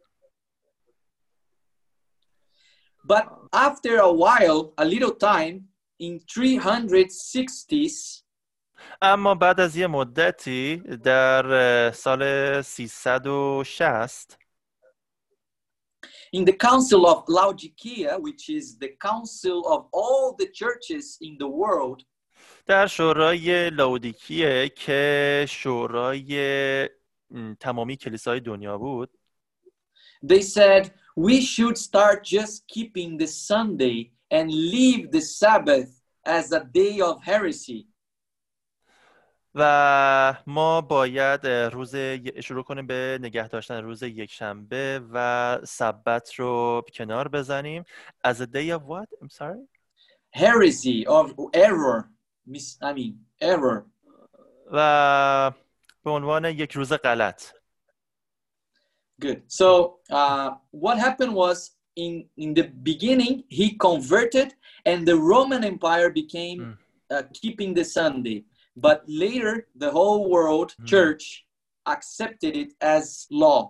But 3.05 3.27
after 3.53 3.99
a 3.99 4.13
while, 4.13 4.73
a 4.79 4.85
little 4.85 5.15
time, 5.17 5.69
in 5.99 6.21
360s, 6.21 8.23
اما 9.03 9.35
بعد 9.35 9.61
از 9.61 9.77
یه 9.77 9.87
مدتی 9.87 10.77
در 10.77 11.47
اه، 11.87 11.93
سال 11.93 12.63
360 12.63 14.37
in 16.33 16.45
the 16.45 16.53
Council 16.53 17.07
of 17.07 17.25
Laodicea, 17.29 18.19
which 18.19 18.49
is 18.49 18.79
the 18.79 18.91
council 19.09 19.59
of 19.75 19.87
all 19.93 20.35
the 20.39 20.47
churches 20.47 21.19
in 21.21 21.37
the 21.39 21.49
world, 21.49 22.05
در 22.67 22.87
شورای 22.87 23.71
لاودیکیه 23.71 24.69
که 24.69 25.47
شورای 25.49 26.89
م، 27.31 27.55
تمامی 27.55 27.97
کلیسای 27.97 28.41
دنیا 28.41 28.79
بود 28.79 29.11
they 30.27 30.43
said 30.43 30.91
we 31.16 31.42
should 31.42 31.78
start 31.78 32.24
just 32.24 32.68
keeping 32.68 33.18
the 33.18 33.28
Sunday 33.28 34.12
and 34.30 34.52
leave 34.52 35.12
the 35.12 35.22
Sabbath 35.22 36.02
as 36.26 36.52
a 36.52 36.64
day 36.64 37.00
of 37.00 37.24
heresy. 37.24 37.88
و 39.58 40.34
ما 40.48 40.82
باید 40.82 41.48
روز 41.48 41.96
شروع 42.44 42.64
کنیم 42.64 42.88
به 42.88 43.20
نگه 43.22 43.48
داشتن 43.48 43.84
روز 43.84 44.04
یک 44.04 44.32
شنبه 44.32 45.02
و 45.14 45.60
سبت 45.64 46.34
رو 46.34 46.82
کنار 46.94 47.28
بزنیم 47.28 47.84
as 48.28 48.36
a 48.36 48.46
day 48.46 48.70
of 48.70 48.82
what? 48.82 49.08
I'm 49.22 49.30
sorry? 49.30 49.68
Heresy 50.32 51.08
of 51.08 51.34
error. 51.54 52.10
Mis- 52.48 52.78
I 52.82 52.94
mean, 52.94 53.14
error. 53.42 53.86
و 54.72 55.52
به 56.04 56.12
عنوان 56.12 56.46
یک 56.46 56.72
روز 56.72 56.94
غلط 56.94 57.44
Good. 59.21 59.43
So 59.49 59.99
uh, 60.11 60.51
what 60.71 60.99
happened 60.99 61.35
was 61.35 61.59
in 61.97 62.13
in 62.37 62.55
the 62.55 62.67
beginning 62.91 63.45
he 63.49 63.67
converted, 63.77 64.49
and 64.87 65.07
the 65.07 65.17
Roman 65.33 65.63
Empire 65.65 66.11
became 66.11 66.59
Mm. 66.61 66.77
uh, 67.15 67.23
keeping 67.41 67.75
the 67.75 67.85
Sunday. 67.85 68.45
But 68.77 68.99
later, 69.25 69.67
the 69.83 69.91
whole 69.91 70.31
world 70.31 70.71
Mm. 70.79 70.87
church 70.87 71.25
accepted 71.95 72.53
it 72.57 72.71
as 72.81 73.27
law. 73.31 73.63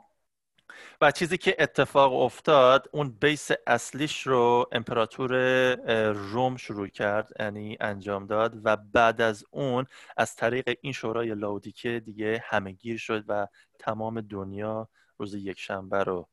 و 1.01 1.10
چیزی 1.10 1.39
که 1.39 1.56
اتفاق 1.59 2.12
افتاد 2.12 2.89
اون 2.93 3.10
بیس 3.20 3.51
اصلیش 3.66 4.27
رو 4.27 4.66
امپراتور 4.72 5.35
اه، 5.35 6.12
روم 6.12 6.56
شروع 6.56 6.89
کرد 6.89 7.28
یعنی 7.40 7.77
انجام 7.81 8.27
داد 8.27 8.60
و 8.64 8.77
بعد 8.77 9.20
از 9.20 9.44
اون 9.51 9.86
از 10.16 10.36
طریق 10.36 10.78
این 10.82 10.93
شورای 10.93 11.35
لاودیکه 11.35 12.01
دیگه 12.05 12.43
همهگیر 12.44 12.98
شد 12.98 13.24
و 13.28 13.47
تمام 13.78 14.20
دنیا 14.20 14.89
روز 15.17 15.33
یک 15.35 15.59
شنبه 15.59 16.03
رو 16.03 16.27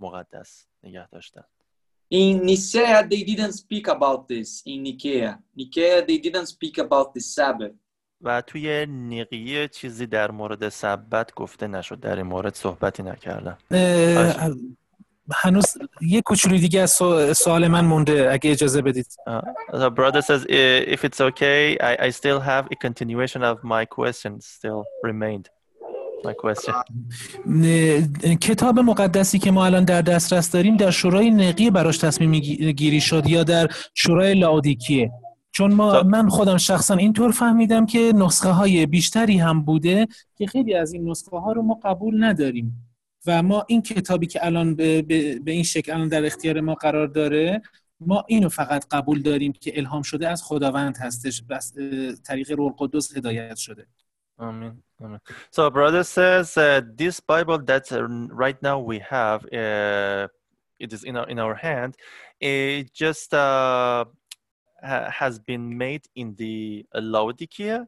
مقدس 0.00 0.66
نگه 0.82 1.08
داشتن 1.08 1.42
In 2.14 2.36
Nicaea, 2.50 3.02
they 3.10 3.22
didn't 3.30 3.54
speak 3.62 3.86
about 3.96 4.20
this. 4.28 4.48
In 4.72 4.78
Nicaea, 4.88 5.32
Nicaea, 5.60 5.98
they 6.08 6.18
didn't 6.26 6.48
speak 6.54 6.78
about 6.78 7.08
the 7.14 7.20
Sabbath. 7.20 7.74
و 8.20 8.40
توی 8.42 8.86
نیقیه 8.86 9.68
چیزی 9.68 10.06
در 10.06 10.30
مورد 10.30 10.68
سبت 10.68 11.34
گفته 11.34 11.66
نشد 11.66 12.00
در 12.00 12.16
این 12.16 12.26
مورد 12.26 12.54
صحبتی 12.54 13.02
نکردن 13.02 13.58
هنوز 15.34 15.64
یه 16.00 16.22
کوچولو 16.22 16.58
دیگه 16.58 16.80
از 16.80 16.90
سو- 16.90 17.34
سوال 17.34 17.68
من 17.68 17.84
مونده 17.84 18.32
اگه 18.32 18.50
اجازه 18.50 18.82
بدید 18.82 19.06
Uh, 19.28 19.42
the 19.72 19.90
brother 19.90 20.22
says, 20.22 20.42
"I- 20.44 20.94
if 20.94 21.00
it's 21.04 21.20
okay, 21.30 21.76
I, 21.80 22.06
I 22.06 22.10
still 22.10 22.40
have 22.40 22.64
a 22.74 22.76
continuation 22.86 23.42
of 23.42 23.56
my 23.64 23.84
questions 23.98 24.46
still 24.58 24.82
remained. 25.10 25.46
My 26.24 26.32
question. 26.34 26.74
نه- 27.46 28.36
کتاب 28.40 28.78
مقدسی 28.78 29.38
که 29.38 29.50
ما 29.50 29.66
الان 29.66 29.84
در 29.84 30.02
دسترس 30.02 30.50
داریم 30.50 30.76
در 30.76 30.90
شورای 30.90 31.30
نقیه 31.30 31.70
براش 31.70 31.98
تصمیم 31.98 32.32
گی- 32.32 32.72
گیری 32.72 33.00
شد 33.00 33.26
یا 33.26 33.44
در 33.44 33.68
شورای 33.94 34.34
لاودیکیه. 34.34 35.12
چون 35.52 35.74
ما 35.74 35.92
تا- 35.92 36.02
من 36.02 36.28
خودم 36.28 36.56
شخصا 36.56 36.94
اینطور 36.94 37.30
فهمیدم 37.30 37.86
که 37.86 37.98
نسخه 38.14 38.48
های 38.48 38.86
بیشتری 38.86 39.38
هم 39.38 39.62
بوده 39.62 40.06
که 40.36 40.46
خیلی 40.46 40.74
از 40.74 40.92
این 40.92 41.10
نسخه 41.10 41.36
ها 41.38 41.52
رو 41.52 41.62
ما 41.62 41.74
قبول 41.84 42.24
نداریم. 42.24 42.90
و 43.26 43.42
ما 43.42 43.64
این 43.68 43.82
کتابی 43.82 44.26
که 44.26 44.46
الان 44.46 44.74
به, 44.74 45.02
به, 45.02 45.38
به 45.38 45.52
این 45.52 45.62
شکل 45.62 45.92
الان 45.92 46.08
در 46.08 46.24
اختیار 46.26 46.60
ما 46.60 46.74
قرار 46.74 47.06
داره 47.06 47.62
ما 48.00 48.24
اینو 48.28 48.48
فقط 48.48 48.84
قبول 48.90 49.22
داریم 49.22 49.52
که 49.52 49.72
الهام 49.78 50.02
شده 50.02 50.28
از 50.28 50.42
خداوند 50.42 50.96
هستش. 50.96 51.42
بس 51.42 51.72
طریق 52.24 52.50
روح 52.52 52.66
القدس 52.80 53.16
هدایت 53.16 53.56
شده. 53.56 53.86
Amen. 54.38 54.82
Amen. 55.02 55.20
So, 55.50 55.70
brother 55.70 56.04
says 56.04 56.56
uh, 56.56 56.80
this 56.94 57.20
Bible 57.20 57.58
that 57.58 57.90
uh, 57.92 58.06
right 58.28 58.60
now 58.62 58.78
we 58.80 58.98
have, 59.00 59.44
uh, 59.52 60.28
it 60.78 60.92
is 60.92 61.04
in 61.04 61.16
our, 61.16 61.28
in 61.28 61.38
our 61.38 61.54
hand, 61.54 61.96
it 62.40 62.92
just 62.92 63.32
uh, 63.32 64.04
ha- 64.82 65.10
has 65.10 65.38
been 65.38 65.76
made 65.78 66.06
in 66.16 66.34
the 66.36 66.84
Laodicea 66.94 67.86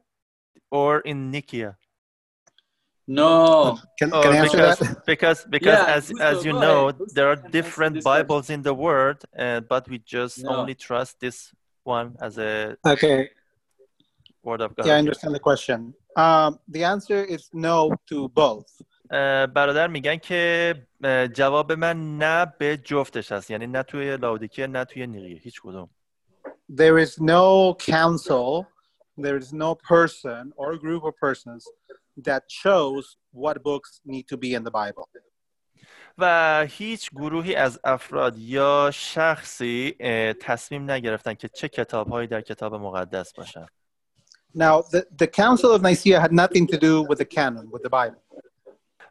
or 0.71 0.99
in 1.01 1.31
Nicaea. 1.31 1.77
No. 3.07 3.79
Can, 3.97 4.13
Or 4.13 4.21
can 4.23 4.31
I 4.33 4.35
answer 4.37 4.57
because, 4.57 4.79
that? 4.79 5.05
because 5.05 5.45
because 5.49 5.79
Yeah, 5.79 5.95
as 5.95 6.11
as 6.19 6.45
you 6.45 6.51
know, 6.53 6.89
ahead. 6.89 7.01
There 7.13 7.29
are 7.29 7.35
different. 7.37 8.03
Bibles 8.03 8.49
in 8.49 8.61
the 8.61 8.73
world, 8.73 9.23
uh, 9.37 9.61
but 9.61 9.87
we 9.89 9.99
just 9.99 10.43
No. 10.43 10.59
only 10.59 10.75
trust 10.75 11.19
this 11.19 11.53
one 11.83 12.17
as 12.21 12.37
a 12.37 12.75
Okay. 12.85 13.29
Word 14.47 14.61
of 14.61 14.71
God. 14.75 14.85
Yeah, 14.87 14.95
I 14.97 14.99
understand 15.03 15.33
the 15.39 15.45
question. 15.49 15.79
Um, 16.25 16.51
the 16.75 16.83
answer 16.93 17.19
is 17.35 17.43
no 17.67 17.77
to 18.09 18.17
both. 18.43 18.69
برادر 19.55 19.87
میگن 19.87 20.15
که 20.15 20.75
جواب 21.33 21.71
من 21.71 22.17
نه 22.17 22.53
به 22.59 22.77
جفتش 22.77 23.31
هست 23.31 23.51
یعنی 23.51 23.67
نه 23.67 23.83
توی 23.83 24.17
لاودیکیه 24.17 24.67
نه 24.67 24.85
توی 24.85 25.07
نیقیه 25.07 25.37
هیچ 25.37 25.61
کدوم 25.61 25.89
There 26.69 26.97
is 27.05 27.19
no 27.19 27.75
council, 27.75 28.65
there 29.17 29.37
is 29.37 29.53
no 29.53 29.75
person 29.75 30.51
or 30.57 30.75
group 30.75 31.03
of 31.03 31.13
persons 31.27 31.63
that 32.27 32.43
chose 32.49 33.05
what 33.31 33.63
books 33.63 34.01
need 34.05 34.25
to 34.27 34.37
be 34.37 34.53
in 34.53 34.63
the 34.63 34.71
Bible. 34.71 35.07
و 36.17 36.65
هیچ 36.69 37.11
گروهی 37.11 37.55
از 37.55 37.79
افراد 37.83 38.37
یا 38.37 38.91
شخصی 38.93 39.95
تصمیم 40.39 40.91
نگرفتن 40.91 41.33
که 41.33 41.47
چه 41.47 41.69
کتابهایی 41.69 42.27
در 42.27 42.41
کتاب 42.41 42.75
مقدس 42.75 43.33
باشن 43.33 43.65
Now, 44.56 44.82
the, 44.92 45.06
the 45.22 45.26
Council 45.42 45.70
of 45.76 45.80
Nicaea 45.82 46.20
had 46.20 46.32
nothing 46.32 46.66
to 46.72 46.78
do 46.78 46.92
with 47.08 47.18
the 47.18 47.24
canon, 47.36 47.64
with 47.70 47.82
the 47.82 47.90
Bible. 47.90 48.22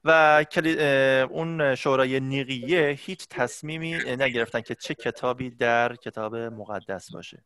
و 0.05 0.43
کلی- 0.51 0.75
اه، 0.79 1.31
اون 1.31 1.75
شورای 1.75 2.19
نیقیه 2.19 2.89
هیچ 2.99 3.27
تصمیمی 3.29 3.93
نگرفتن 3.93 4.61
که 4.61 4.75
چه 4.75 4.93
کتابی 4.93 5.49
در 5.49 5.95
کتاب 5.95 6.35
مقدس 6.35 7.11
باشه 7.11 7.43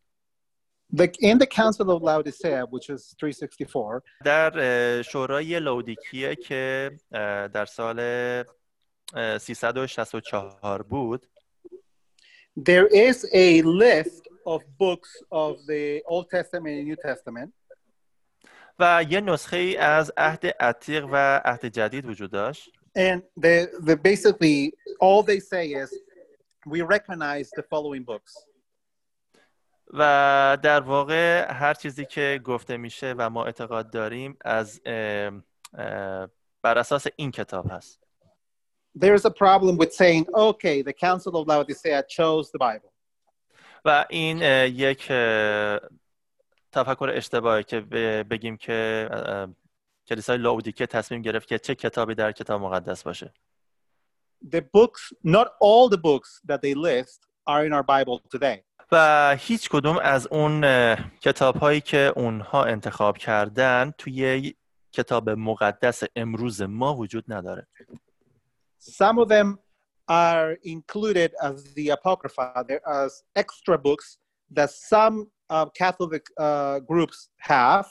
The, 0.96 1.08
in 1.22 1.38
the 1.40 1.48
Council 1.48 1.90
of 1.92 2.04
Laodicea, 2.04 2.66
which 2.72 2.90
is 2.90 3.16
364, 3.20 4.02
در 4.26 4.54
اه، 4.60 5.02
شورای 5.02 5.60
لودیکیه 5.60 6.36
که 6.36 6.92
اه، 7.12 7.48
در 7.48 7.66
سال 7.66 8.00
اه، 9.14 9.38
364 9.38 10.82
بود 10.82 11.26
there 12.60 12.88
is 12.88 13.26
a 13.34 13.62
list 13.62 14.22
of 14.48 14.62
books 14.80 15.12
of 15.32 15.58
the 15.68 16.02
Old 16.08 16.30
Testament 16.30 16.74
and 16.80 16.86
New 16.88 16.96
Testament 16.96 17.52
و 18.81 19.05
یه 19.09 19.21
نسخه 19.21 19.57
ای 19.57 19.77
از 19.77 20.13
عهد 20.17 20.47
عتیق 20.47 21.07
و 21.13 21.41
عهد 21.45 21.67
جدید 21.67 22.07
وجود 22.07 22.31
داشت 22.31 22.71
And 22.99 23.23
the, 23.37 23.69
the 23.89 23.97
basically 23.97 24.73
all 25.01 25.23
they 25.23 25.41
say 25.53 25.65
is 25.83 25.91
we 26.67 26.83
recognize 26.83 27.51
the 27.51 27.63
following 27.63 28.05
books. 28.05 28.47
و 29.93 30.59
در 30.63 30.81
واقع 30.81 31.53
هر 31.53 31.75
چیزی 31.75 32.05
که 32.05 32.41
گفته 32.45 32.77
میشه 32.77 33.15
و 33.19 33.31
ما 33.31 33.45
اعتقاد 33.45 33.91
داریم 33.91 34.37
از 34.45 34.81
ام، 34.85 35.45
اه، 35.75 36.29
بر 36.63 36.79
اساس 36.79 37.07
این 37.17 37.31
کتاب 37.31 37.71
هست 37.71 38.01
There's 38.99 39.25
a 39.25 39.31
problem 39.31 39.77
with 39.77 39.93
saying, 39.93 40.27
okay, 40.35 40.83
the 40.83 40.93
Council 40.93 41.37
of 41.37 41.47
Laodicea 41.47 42.03
chose 42.03 42.51
the 42.51 42.59
Bible. 42.59 42.91
و 43.85 44.07
این 44.11 44.43
اه، 44.43 44.69
یک 44.69 45.07
اه، 45.11 45.81
تفکر 46.73 47.11
اشتباهی 47.15 47.65
که 47.65 47.81
بگیم 48.31 48.57
که 48.57 49.09
کلیسای 50.07 50.39
لاودیکه 50.39 50.87
تصمیم 50.87 51.23
گرفت 51.23 51.49
که 51.49 51.59
چه 51.59 51.75
کتابی 51.75 52.15
در 52.15 52.33
کتاب 52.33 52.63
مقدس 52.63 53.03
باشه. 53.03 53.33
The 54.55 54.61
books, 54.77 55.13
not 55.25 55.49
all 55.61 55.89
the 55.89 55.99
books 55.99 56.41
that 56.49 56.61
they 56.63 56.75
list 56.75 57.27
are 57.47 57.65
in 57.67 57.73
our 57.73 57.83
Bible 57.83 58.21
today. 58.37 58.65
و 58.93 59.37
هیچ 59.41 59.69
کدوم 59.69 59.99
از 60.03 60.27
اون 60.27 60.65
کتاب 61.21 61.57
هایی 61.57 61.81
که 61.81 62.13
اونها 62.17 62.65
انتخاب 62.65 63.19
کردن 63.19 63.93
توی 63.99 64.55
کتاب 64.93 65.31
مقدس 65.31 66.03
امروز 66.17 66.63
ما 66.63 66.95
وجود 66.95 67.25
نداره. 67.29 67.67
Some 68.81 69.19
of 69.19 69.29
them 69.29 69.59
are 70.09 70.57
included 70.65 71.31
as 71.43 71.65
the 71.75 71.91
Apocrypha, 71.91 72.65
there 72.69 72.89
as 72.89 73.23
extra 73.37 73.79
books 73.79 74.19
that 74.57 74.71
some 74.71 75.17
Catholic 75.51 76.23
uh, 76.41 76.81
groups 76.91 77.29
have. 77.49 77.87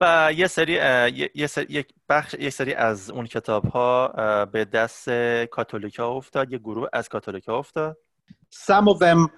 و 0.00 0.30
یه 0.36 0.46
سری 0.46 0.72
یه- 0.72 1.30
یه 1.34 1.46
سری 1.46 1.66
یک 1.70 1.88
بخش 2.08 2.34
یک 2.34 2.48
سری 2.50 2.74
از 2.74 3.10
اون 3.10 3.26
کتاب 3.26 3.64
ها 3.66 4.08
به 4.44 4.64
دست 4.64 5.08
کاتولیکا 5.50 6.08
افتاد 6.08 6.52
یه 6.52 6.58
گروه 6.58 6.88
از 6.92 7.08
کاتولیکا 7.08 7.58
افتاد 7.58 7.96
Some 8.54 8.86
of 8.94 8.98
them 8.98 9.28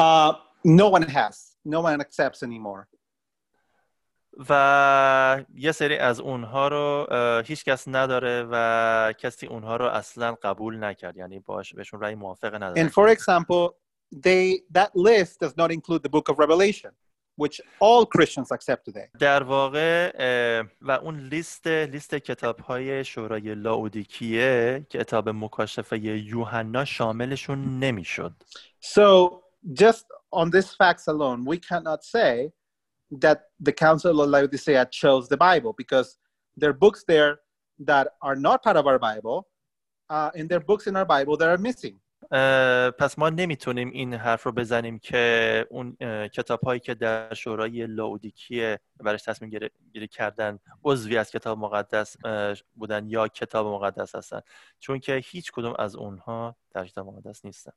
uh, 0.00 0.32
no 0.66 0.90
one 0.98 1.08
has, 1.08 1.36
no 1.66 1.80
one 1.82 2.00
accepts 2.00 2.42
anymore. 2.42 2.86
و 4.48 5.44
یه 5.54 5.72
سری 5.72 5.96
از 5.98 6.20
اونها 6.20 6.68
رو 6.68 7.06
هیچ 7.46 7.64
کس 7.64 7.84
نداره 7.88 8.46
و 8.50 9.12
کسی 9.18 9.46
اونها 9.46 9.76
رو 9.76 9.84
اصلا 9.84 10.34
قبول 10.42 10.84
نکرد 10.84 11.16
یعنی 11.16 11.38
باش 11.38 11.74
بهشون 11.74 12.00
رأی 12.00 12.14
موافقه 12.14 12.56
نداره 12.58 12.88
And 12.88 12.92
for 12.92 13.16
example, 13.16 13.74
they 14.11 14.61
that 14.71 14.95
list 14.95 15.39
does 15.39 15.55
not 15.57 15.71
include 15.71 16.03
the 16.03 16.09
book 16.09 16.29
of 16.29 16.37
Revelation, 16.39 16.91
which 17.35 17.61
all 17.79 18.05
Christians 18.05 18.51
accept 18.51 18.85
today. 18.85 19.07
در 19.19 19.43
واقع 19.43 20.11
اه، 20.15 20.65
و 20.81 20.91
اون 20.91 21.19
لیست 21.19 21.67
لیست 21.67 22.15
کتاب 22.15 22.59
های 22.59 23.05
شورای 23.05 23.55
لاودیکیه 23.55 24.85
کتاب 24.89 25.29
مکاشفه 25.29 25.99
یوحنا 25.99 26.85
شاملشون 26.85 27.79
نمیشد 27.79 28.33
So 28.81 29.41
just 29.73 30.05
on 30.31 30.49
this 30.49 30.75
facts 30.75 31.07
alone, 31.07 31.45
we 31.45 31.57
cannot 31.57 32.03
say 32.03 32.51
that 33.11 33.39
the 33.59 33.71
Council 33.71 34.21
of 34.21 34.29
Laodicea 34.29 34.87
chose 34.91 35.29
the 35.29 35.37
Bible 35.37 35.73
because 35.77 36.17
there 36.57 36.69
are 36.69 36.79
books 36.85 37.03
there 37.07 37.39
that 37.79 38.07
are 38.21 38.35
not 38.35 38.63
part 38.63 38.77
of 38.77 38.87
our 38.87 38.99
Bible, 38.99 39.47
uh, 40.09 40.31
and 40.35 40.49
there 40.49 40.57
are 40.57 40.67
books 40.73 40.87
in 40.87 40.95
our 40.95 41.05
Bible 41.05 41.37
that 41.37 41.49
are 41.49 41.57
missing. 41.57 41.99
پس 42.98 43.18
ما 43.18 43.30
نمی‌تونیم 43.30 43.90
این 43.90 44.14
حرف 44.14 44.42
رو 44.42 44.52
بزنیم 44.52 44.98
که 44.98 45.66
اون 45.70 45.96
کتاب 46.26 46.60
هایی 46.60 46.80
که 46.80 46.94
در 46.94 47.34
شورای 47.34 47.86
لاودیکیه 47.86 48.80
برش 48.96 49.22
تصمیم 49.22 49.50
گیری 49.50 49.70
گیری 49.92 50.08
کردن 50.08 50.58
عضوی 50.84 51.16
از 51.16 51.30
کتاب 51.30 51.58
مقدس 51.58 52.16
بودن 52.74 53.06
یا 53.06 53.28
کتاب 53.28 53.66
مقدس 53.66 54.14
هستن. 54.14 54.40
چون 54.78 54.98
که 54.98 55.22
هیچ 55.24 55.52
کدوم 55.52 55.74
از 55.78 55.96
اونها 55.96 56.56
در 56.70 56.86
کتاب 56.86 57.06
مقدس 57.06 57.44
نیستن. 57.44 57.72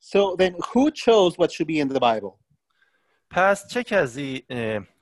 So 0.00 0.36
then, 0.36 0.54
who 0.70 0.90
chose 0.90 1.32
what 1.38 1.50
should 1.52 1.68
be 1.68 1.78
in 1.80 1.88
the 1.88 2.00
Bible? 2.00 2.38
پس 3.30 3.68
چه 3.68 3.82
کسی 3.82 4.46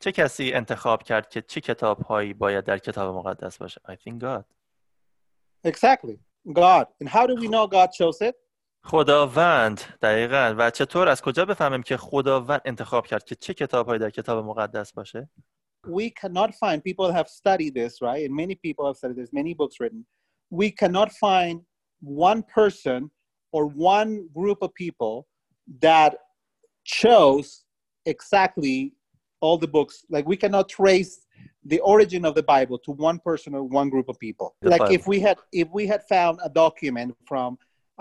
چه 0.00 0.12
کسی 0.12 0.52
انتخاب 0.52 1.02
کرد 1.02 1.28
که 1.28 1.42
چه 1.42 1.60
کتاب 1.60 2.02
هایی 2.02 2.34
باید 2.34 2.64
در 2.64 2.78
کتاب 2.78 3.14
مقدس 3.14 3.58
باشه؟ 3.58 3.80
I 3.88 3.92
think 3.92 4.22
God. 4.22 4.44
Exactly, 5.70 6.18
God. 6.53 6.87
And 6.99 7.09
how 7.09 7.25
do 7.27 7.35
we 7.35 7.47
know 7.47 7.67
God 7.67 7.91
chose 7.91 8.21
it? 8.21 8.35
خداوند 8.87 9.81
دقیقا 10.01 10.55
و 10.57 10.69
چطور 10.69 11.07
از 11.07 11.21
کجا 11.21 11.45
بفهمیم 11.45 11.83
که 11.83 11.97
خداوند 11.97 12.61
انتخاب 12.65 13.07
کرد 13.07 13.23
که 13.23 13.35
چه 13.35 13.53
کتاب 13.53 13.87
هایی 13.87 13.99
در 13.99 14.09
کتاب 14.09 14.45
مقدس 14.45 14.93
باشه 14.93 15.29
we 15.87 16.09
cannot 16.21 16.51
find 16.51 16.83
people 16.83 17.11
have 17.11 17.27
studied 17.27 17.73
this 17.73 18.01
right 18.01 18.25
and 18.25 18.33
many 18.35 18.55
people 18.55 18.85
have 18.85 18.97
studied 18.97 19.17
this 19.17 19.33
many 19.33 19.53
books 19.53 19.79
written 19.79 20.05
we 20.61 20.69
cannot 20.81 21.11
find 21.11 21.61
one 22.01 22.43
person 22.59 23.09
or 23.51 23.65
one 23.65 24.11
group 24.33 24.59
of 24.61 24.69
people 24.73 25.27
that 25.81 26.13
chose 26.83 27.47
exactly 28.05 28.93
all 29.41 29.57
the 29.57 29.71
books 29.77 29.95
like 30.09 30.25
we 30.33 30.37
cannot 30.43 30.65
trace 30.69 31.13
the 31.73 31.79
origin 31.93 32.21
of 32.29 32.33
the 32.39 32.43
bible 32.55 32.77
to 32.85 32.91
one 33.09 33.17
person 33.29 33.49
or 33.57 33.63
one 33.81 33.89
group 33.93 34.07
of 34.13 34.17
people 34.27 34.47
The 34.61 34.69
like 34.75 34.81
if 34.97 35.01
Bible. 35.01 35.11
we 35.11 35.17
had 35.27 35.37
if 35.63 35.67
we 35.77 35.83
had 35.93 36.01
found 36.15 36.35
a 36.49 36.49
document 36.63 37.09
from 37.29 37.49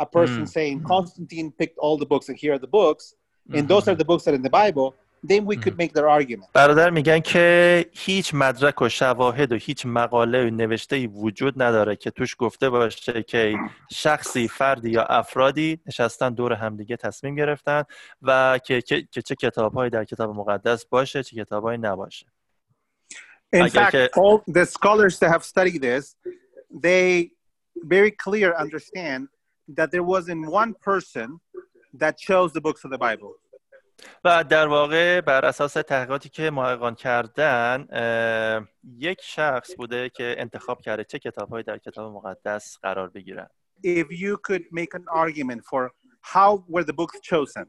a 0.04 0.06
person 0.18 0.42
Mm. 0.44 0.48
saying 0.56 0.76
constantine 0.94 1.48
picked 1.60 1.78
all 1.84 1.96
the 2.02 2.06
books 2.12 2.26
and 2.30 2.36
here 2.42 2.52
are 2.56 2.62
the 2.66 2.72
books 2.80 3.04
and 3.56 3.62
those 3.72 3.84
are 3.90 3.94
the 4.02 4.08
books 4.10 4.22
that 4.24 4.32
are 4.34 4.40
in 4.42 4.46
the 4.50 4.56
bible 4.64 4.88
then 5.32 5.42
we 5.50 5.56
could 5.56 5.76
make 5.82 5.92
their 5.96 6.08
argument. 6.18 6.48
برادر 6.52 6.90
میگن 6.90 7.20
که 7.20 7.86
هیچ 7.92 8.34
مدرک 8.34 8.82
و 8.82 8.88
شواهد 8.88 9.52
و 9.52 9.54
هیچ 9.56 9.86
مقاله 9.86 10.46
و 10.46 10.50
نوشته 10.50 10.96
ای 10.96 11.06
وجود 11.06 11.62
نداره 11.62 11.96
که 11.96 12.10
توش 12.10 12.36
گفته 12.38 12.70
باشه 12.70 13.22
که 13.22 13.56
شخصی 13.92 14.48
فردی 14.48 14.90
یا 14.90 15.02
افرادی 15.02 15.80
نشستن 15.86 16.34
دور 16.34 16.52
همدیگه 16.52 16.96
تصمیم 16.96 17.34
گرفتن 17.34 17.82
و 18.22 18.58
که, 18.64 18.82
که, 18.82 19.02
که 19.10 19.22
چه 19.22 19.34
کتابهایی 19.34 19.90
در 19.90 20.04
کتاب 20.04 20.34
مقدس 20.36 20.86
باشه 20.86 21.22
چه 21.22 21.36
کتابهایی 21.36 21.78
نباشه 21.78 22.26
In 23.52 23.62
I 23.62 23.68
fact, 23.70 23.92
get- 23.92 24.10
all 24.22 24.36
the 24.58 24.66
scholars 24.76 25.14
that 25.20 25.30
have 25.36 25.44
studied 25.52 25.80
this, 25.90 26.04
they 26.86 27.30
very 27.94 28.12
clear 28.24 28.48
understand 28.64 29.20
that 29.78 29.88
there 29.94 30.06
wasn't 30.14 30.42
one 30.62 30.72
person 30.90 31.28
that 32.02 32.14
chose 32.18 32.48
the 32.52 32.60
books 32.66 32.82
of 32.86 32.90
the 32.90 32.98
Bible. 33.08 33.32
و 34.24 34.44
در 34.44 34.66
واقع 34.68 35.20
بر 35.20 35.44
اساس 35.44 35.72
تحقیقاتی 35.72 36.28
که 36.28 36.50
محققان 36.50 36.94
کردن 36.94 37.86
اه، 37.92 38.68
یک 38.98 39.18
شخص 39.22 39.76
بوده 39.76 40.08
که 40.08 40.34
انتخاب 40.38 40.80
کرده 40.80 41.04
چه 41.04 41.18
کتابهایی 41.18 41.64
در 41.64 41.78
کتاب 41.78 42.12
مقدس 42.12 42.78
قرار 42.82 43.08
بگیرن 43.08 43.46
If 43.86 44.06
you 44.10 44.36
could 44.48 44.62
make 44.72 44.94
an 44.94 45.04
argument 45.22 45.60
for 45.70 45.90
how 46.34 46.64
were 46.68 46.84
the 46.84 46.92
books 46.92 47.20
chosen, 47.30 47.66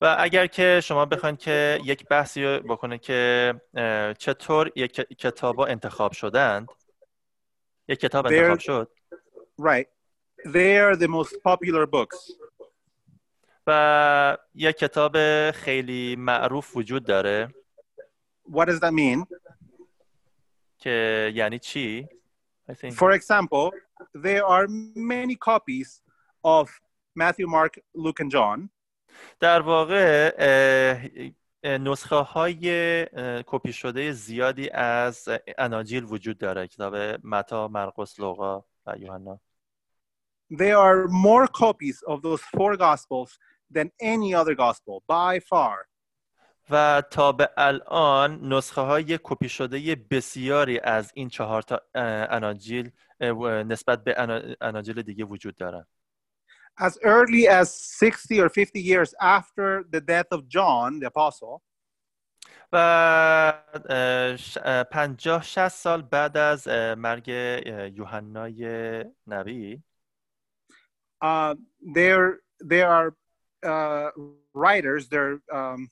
و 0.00 0.16
اگر 0.18 0.46
که 0.46 0.80
شما 0.84 1.04
بخواید 1.04 1.38
که 1.38 1.80
یک 1.84 2.08
بحثی 2.08 2.58
بکنه 2.58 2.98
که 2.98 3.54
چطور 4.18 4.72
یک 4.76 4.92
کتابا 4.94 5.66
انتخاب 5.66 6.12
شدند 6.12 6.68
یک 7.88 8.00
کتاب 8.00 8.26
انتخاب 8.26 8.58
شد 8.58 8.90
right? 9.60 9.86
They 10.44 10.78
are 10.78 10.96
the 10.96 11.08
most 11.08 11.32
popular 11.42 11.86
books. 11.86 12.32
و 13.66 14.36
یک 14.54 14.76
کتاب 14.76 15.16
خیلی 15.50 16.16
معروف 16.16 16.76
وجود 16.76 17.04
داره 17.04 17.54
What 18.50 18.64
does 18.66 18.80
that 18.80 18.92
mean? 18.92 19.26
که 20.78 21.32
یعنی 21.34 21.58
چی 21.58 22.08
I 22.70 22.74
think. 22.74 22.92
For 22.92 23.12
example, 23.12 23.70
there 24.14 24.44
are 24.44 24.66
many 24.94 25.36
copies 25.36 26.02
of 26.44 26.68
Matthew, 27.14 27.46
Mark, 27.46 27.78
Luke, 27.94 28.20
and 28.20 28.30
John. 28.30 28.70
در 29.40 29.60
واقع 29.60 30.30
نسخه 31.64 32.16
های 32.16 33.06
کپی 33.46 33.72
شده 33.72 34.12
زیادی 34.12 34.70
از 34.70 35.28
اناجیل 35.58 36.04
وجود 36.04 36.38
داره 36.38 36.66
کتاب 36.66 36.96
متا، 37.24 37.68
مرقس، 37.68 38.20
لوقا 38.20 38.64
و 38.86 38.94
یوحنا 38.98 39.40
There 40.50 40.78
are 40.78 41.08
more 41.08 41.46
copies 41.46 42.02
of 42.06 42.22
those 42.22 42.42
four 42.56 42.76
gospels 42.76 43.30
than 43.74 43.90
any 44.00 44.34
other 44.34 44.54
gospel 44.54 45.02
by 45.08 45.40
far. 45.40 45.88
و 46.70 47.02
تا 47.10 47.32
به 47.32 47.50
الان 47.56 48.52
نسخه 48.52 48.80
های 48.80 49.18
کپی 49.22 49.48
شده 49.48 49.96
بسیاری 50.10 50.78
از 50.78 51.12
این 51.14 51.28
چهار 51.28 51.62
تا 51.62 51.80
اناجیل 52.30 52.90
نسبت 53.44 54.04
به 54.04 54.14
انا- 54.18 54.56
اناجیل 54.60 55.02
دیگه 55.02 55.24
وجود 55.24 55.56
دارن 55.56 55.86
As 56.79 56.97
early 57.03 57.47
as 57.47 57.73
60 57.73 58.39
or 58.41 58.49
50 58.49 58.81
years 58.81 59.13
after 59.21 59.83
the 59.91 60.01
death 60.01 60.27
of 60.31 60.47
John, 60.47 60.99
the 60.99 61.07
apostle, 61.07 61.61
و 62.73 62.75
اه، 63.89 64.35
ش- 64.35 64.57
اه، 64.63 64.83
پنجاه 64.83 65.41
شست 65.43 65.81
سال 65.83 66.01
بعد 66.01 66.37
از 66.37 66.67
اه، 66.67 66.95
مرگ 66.95 67.29
اه، 67.29 67.87
یوحنای 67.89 69.05
نبی 69.27 69.83
uh, 71.23 71.55
there 71.95 72.39
there 72.73 72.89
are 72.89 73.09
uh, 73.65 74.09
writers, 74.53 75.07
they're 75.09 75.39
um, 75.51 75.89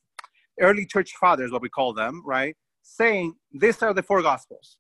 early 0.60 0.86
church 0.86 1.12
fathers, 1.24 1.52
what 1.52 1.62
we 1.62 1.70
call 1.70 1.94
them, 1.94 2.22
right? 2.26 2.56
Saying 2.84 3.36
these 3.54 3.82
are 3.84 3.94
the 3.94 4.04
four 4.04 4.22
gospels. 4.22 4.78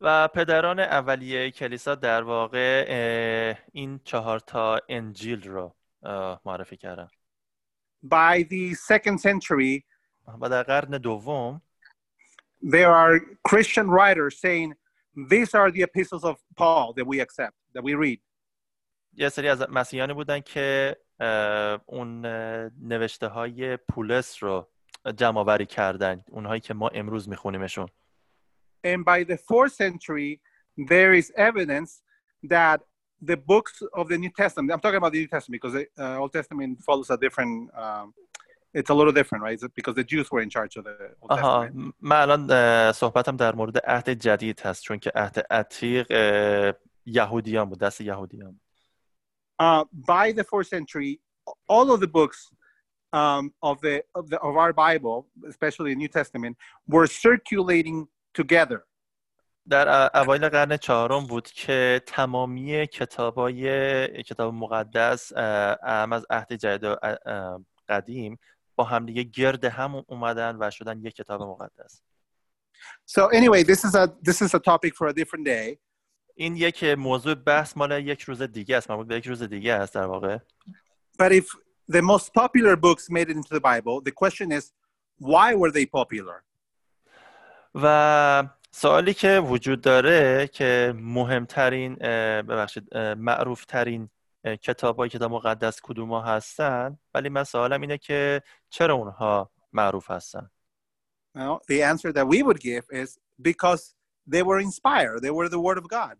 و 0.00 0.28
پدران 0.28 0.80
اولیه 0.80 1.50
کلیسا 1.50 1.94
در 1.94 2.22
واقع 2.22 3.56
این 3.72 4.00
چهار 4.04 4.38
تا 4.38 4.80
انجیل 4.88 5.48
رو 5.48 5.74
معرفی 6.44 6.76
کردن 6.76 7.08
By 8.04 8.44
the 8.44 8.74
second 8.74 9.18
century, 9.20 9.84
و 10.40 10.48
در 10.48 10.62
قرن 10.62 10.90
دوم 10.90 11.62
there 12.62 12.92
are 12.94 13.20
Christian 13.48 13.90
writers 13.90 14.40
saying 14.40 14.74
these 15.28 15.54
are 15.54 15.70
the 15.70 15.82
epistles 15.82 16.24
of 16.24 16.36
Paul 16.56 16.92
that 16.96 17.06
we 17.06 17.20
accept, 17.20 17.56
that 17.74 17.82
we 17.82 17.94
read. 17.94 18.20
یه 19.12 19.28
سری 19.28 19.48
از 19.48 19.66
مسیحیانی 19.70 20.14
بودن 20.14 20.40
که 20.40 20.96
اون 21.86 22.26
نوشته 22.82 23.26
های 23.26 23.76
پولس 23.76 24.42
رو 24.42 24.68
جمع 25.16 25.38
آوری 25.38 25.66
کردن 25.66 26.24
اونهایی 26.30 26.60
که 26.60 26.74
ما 26.74 26.88
امروز 26.88 27.28
میخونیمشون 27.28 27.88
And 28.83 29.03
by 29.03 29.23
the 29.23 29.37
fourth 29.37 29.73
century, 29.73 30.41
there 30.93 31.13
is 31.13 31.31
evidence 31.49 32.01
that 32.43 32.81
the 33.21 33.37
books 33.37 33.81
of 33.93 34.07
the 34.09 34.17
New 34.17 34.29
Testament, 34.41 34.71
I'm 34.73 34.79
talking 34.79 34.97
about 34.97 35.13
the 35.13 35.19
New 35.19 35.27
Testament 35.27 35.61
because 35.61 35.73
the 35.79 35.85
uh, 36.03 36.19
Old 36.21 36.33
Testament 36.33 36.79
follows 36.87 37.09
a 37.09 37.17
different, 37.17 37.53
um, 37.83 38.13
it's 38.73 38.89
a 38.89 38.93
little 38.93 39.13
different, 39.13 39.41
right? 39.43 39.53
It's 39.53 39.73
because 39.73 39.95
the 39.95 40.03
Jews 40.03 40.29
were 40.31 40.41
in 40.41 40.49
charge 40.49 40.75
of 40.75 40.83
the 40.83 40.95
Old 41.21 41.31
آها 41.31 41.65
Testament. 41.67 41.75
م- 41.87 41.93
من 42.01 42.15
الان 42.21 42.47
اه، 42.51 42.91
صحبتم 42.91 43.35
در 43.37 43.55
مورد 43.55 43.77
عهد 43.77 44.09
جدید 44.09 44.59
هست 44.59 44.83
چون 44.83 44.99
که 44.99 45.11
عهد 45.15 45.45
عتیق 45.51 46.07
اه، 46.09 46.73
یهودیان 47.05 47.69
بود 47.69 47.79
دست 47.79 48.01
یهودیان 48.01 48.51
بود. 48.51 48.61
Uh, 49.61 49.83
by 50.07 50.31
the 50.33 50.43
fourth 50.43 50.67
century, 50.67 51.19
all 51.69 51.87
of 51.91 51.99
the 52.01 52.07
books 52.19 52.39
um, 53.13 53.53
of 53.69 53.79
the 53.81 53.95
of 54.19 54.29
the 54.31 54.37
of 54.49 54.53
our 54.63 54.73
Bible, 54.73 55.17
especially 55.47 55.89
the 55.93 55.99
New 56.03 56.09
Testament, 56.19 56.53
were 56.93 57.07
circulating 57.07 57.97
together. 58.38 58.80
در 59.68 60.10
اوایل 60.18 60.48
قرن 60.48 60.76
چهارم 60.76 61.26
بود 61.26 61.48
که 61.48 62.02
تمامی 62.06 62.86
کتابای 62.86 64.06
کتاب 64.22 64.54
مقدس 64.54 65.32
اه، 65.36 65.76
هم 65.82 66.12
از 66.12 66.26
عهد 66.30 66.52
جدید 66.52 66.84
و 66.84 66.96
قدیم 67.88 68.38
با 68.76 68.84
همدیگه 68.84 69.22
گرد 69.22 69.64
هم 69.64 70.04
اومدن 70.08 70.56
و 70.60 70.70
شدن 70.70 71.00
یک 71.04 71.14
کتاب 71.14 71.42
مقدس 71.42 72.02
So 73.06 73.28
anyway, 73.28 73.62
this 73.62 73.84
is 73.84 73.94
a 73.94 74.04
this 74.28 74.40
is 74.40 74.54
a 74.54 74.60
topic 74.70 74.92
for 74.94 75.06
a 75.08 75.12
different 75.12 75.46
day. 75.46 75.78
این 76.34 76.56
یک 76.56 76.84
موضوع 76.84 77.34
بحث 77.34 77.76
مال 77.76 78.06
یک 78.06 78.22
روز 78.22 78.42
دیگه 78.42 78.76
است 78.76 78.90
مربوط 78.90 79.06
به 79.06 79.16
یک 79.16 79.26
روز 79.26 79.42
دیگه 79.42 79.74
است 79.74 79.94
در 79.94 80.04
واقع 80.04 80.38
But 81.18 81.32
if 81.32 81.46
the 81.92 82.02
most 82.02 82.32
popular 82.34 82.76
books 82.76 83.10
made 83.10 83.28
it 83.28 83.36
into 83.36 83.52
the 83.58 83.60
Bible, 83.60 84.00
the 84.00 84.12
question 84.12 84.52
is, 84.52 84.72
why 85.18 85.54
were 85.54 85.70
they 85.70 85.86
popular? 85.86 86.44
و 87.74 88.44
سوالی 88.70 89.14
که 89.14 89.40
وجود 89.40 89.80
داره 89.80 90.46
که 90.46 90.94
مهمترین 90.96 91.94
ببخشید 92.42 92.96
معروفترین 92.96 94.10
اه، 94.44 94.56
کتابای 94.56 95.08
کتاب 95.08 95.32
مقدس 95.32 95.80
کدوم 95.82 96.10
ها 96.10 96.20
هستن 96.20 96.98
ولی 97.14 97.28
من 97.28 97.44
سوالم 97.44 97.80
اینه 97.80 97.98
که 97.98 98.42
چرا 98.70 98.94
اونها 98.94 99.50
معروف 99.72 100.10
هستن 100.10 100.50
Well, 101.38 101.60
the 101.68 101.82
answer 101.82 102.12
that 102.12 102.26
we 102.26 102.42
would 102.42 102.60
give 102.60 102.84
is 102.90 103.18
because 103.40 103.94
they 104.26 104.42
were 104.42 104.58
inspired. 104.58 105.22
They 105.22 105.30
were 105.30 105.48
the 105.48 105.60
Word 105.60 105.78
of 105.78 105.88
God. 105.88 106.16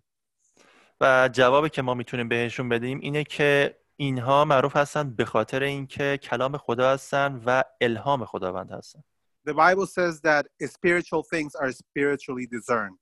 و 1.01 1.29
جوابی 1.33 1.69
که 1.69 1.83
ما 1.83 1.95
می‌تونیم 1.95 2.29
بهشون 2.29 2.69
بدیم 2.69 2.99
اینه 3.03 3.25
که 3.25 3.77
اینها 3.97 4.45
معروف 4.45 4.77
هستن 4.77 5.11
به 5.15 5.25
خاطر 5.25 5.63
اینکه 5.63 6.19
کلام 6.23 6.57
خدا 6.57 6.93
هستن 6.93 7.43
و 7.47 7.63
الهام 7.81 8.25
خداوند 8.25 8.71
هستن 8.71 9.03
The 9.46 9.54
Bible 9.54 9.88
says 9.88 10.22
that 10.22 10.48
spiritual 10.62 11.24
things 11.24 11.56
are 11.56 11.72
spiritually 11.72 12.48
discerned. 12.48 12.98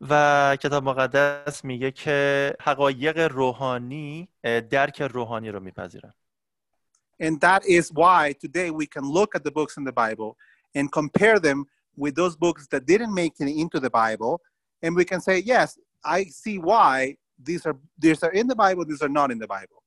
و 0.00 0.56
کتاب 0.56 0.84
مقدس 0.84 1.64
میگه 1.64 1.90
که 1.90 2.56
حقایق 2.60 3.18
روحانی 3.18 4.28
اه، 4.44 4.60
درک 4.60 5.02
روحانی 5.02 5.50
رو 5.50 5.60
میپذیرن 5.60 6.12
And 7.22 7.40
that 7.40 7.62
is 7.66 7.92
why 7.92 8.34
today 8.40 8.70
we 8.70 8.86
can 8.86 9.04
look 9.04 9.34
at 9.34 9.44
the 9.44 9.50
books 9.50 9.76
in 9.76 9.84
the 9.84 9.92
Bible 9.92 10.36
and 10.74 10.90
compare 10.90 11.38
them 11.38 11.66
with 11.96 12.14
those 12.14 12.34
books 12.34 12.66
that 12.68 12.86
didn't 12.86 13.12
make 13.12 13.34
it 13.40 13.48
into 13.48 13.78
the 13.78 13.90
Bible. 13.90 14.40
And 14.82 14.96
we 14.96 15.04
can 15.04 15.20
say, 15.20 15.36
yes, 15.38 15.78
I 16.04 16.24
see 16.24 16.58
why 16.58 17.16
these 17.48 17.66
are 17.66 17.76
these 17.98 18.22
are 18.22 18.32
in 18.40 18.46
the 18.46 18.56
Bible, 18.56 18.84
these 18.86 19.02
are 19.02 19.14
not 19.20 19.30
in 19.30 19.38
the 19.38 19.50
Bible. 19.58 19.82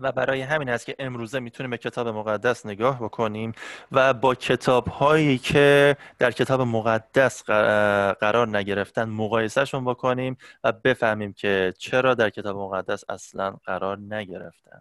و 0.00 0.12
برای 0.12 0.40
همین 0.40 0.68
است 0.68 0.86
که 0.86 0.96
امروزه 0.98 1.40
می‌تونیم 1.40 1.70
به 1.70 1.78
کتاب 1.78 2.08
مقدس 2.08 2.66
نگاه 2.66 3.02
بکنیم 3.02 3.52
و 3.92 4.14
با 4.14 4.34
کتاب 4.34 4.88
هایی 4.88 5.38
که 5.38 5.96
در 6.18 6.30
کتاب 6.30 6.60
مقدس 6.60 7.42
قر- 7.42 8.12
قرار 8.12 8.56
نگرفتن 8.56 9.08
مقایسهشون 9.08 9.84
بکنیم 9.84 10.36
و 10.64 10.72
بفهمیم 10.72 11.32
که 11.32 11.74
چرا 11.78 12.14
در 12.14 12.30
کتاب 12.30 12.56
مقدس 12.56 13.04
اصلا 13.08 13.56
قرار 13.64 13.98
نگرفتن 13.98 14.80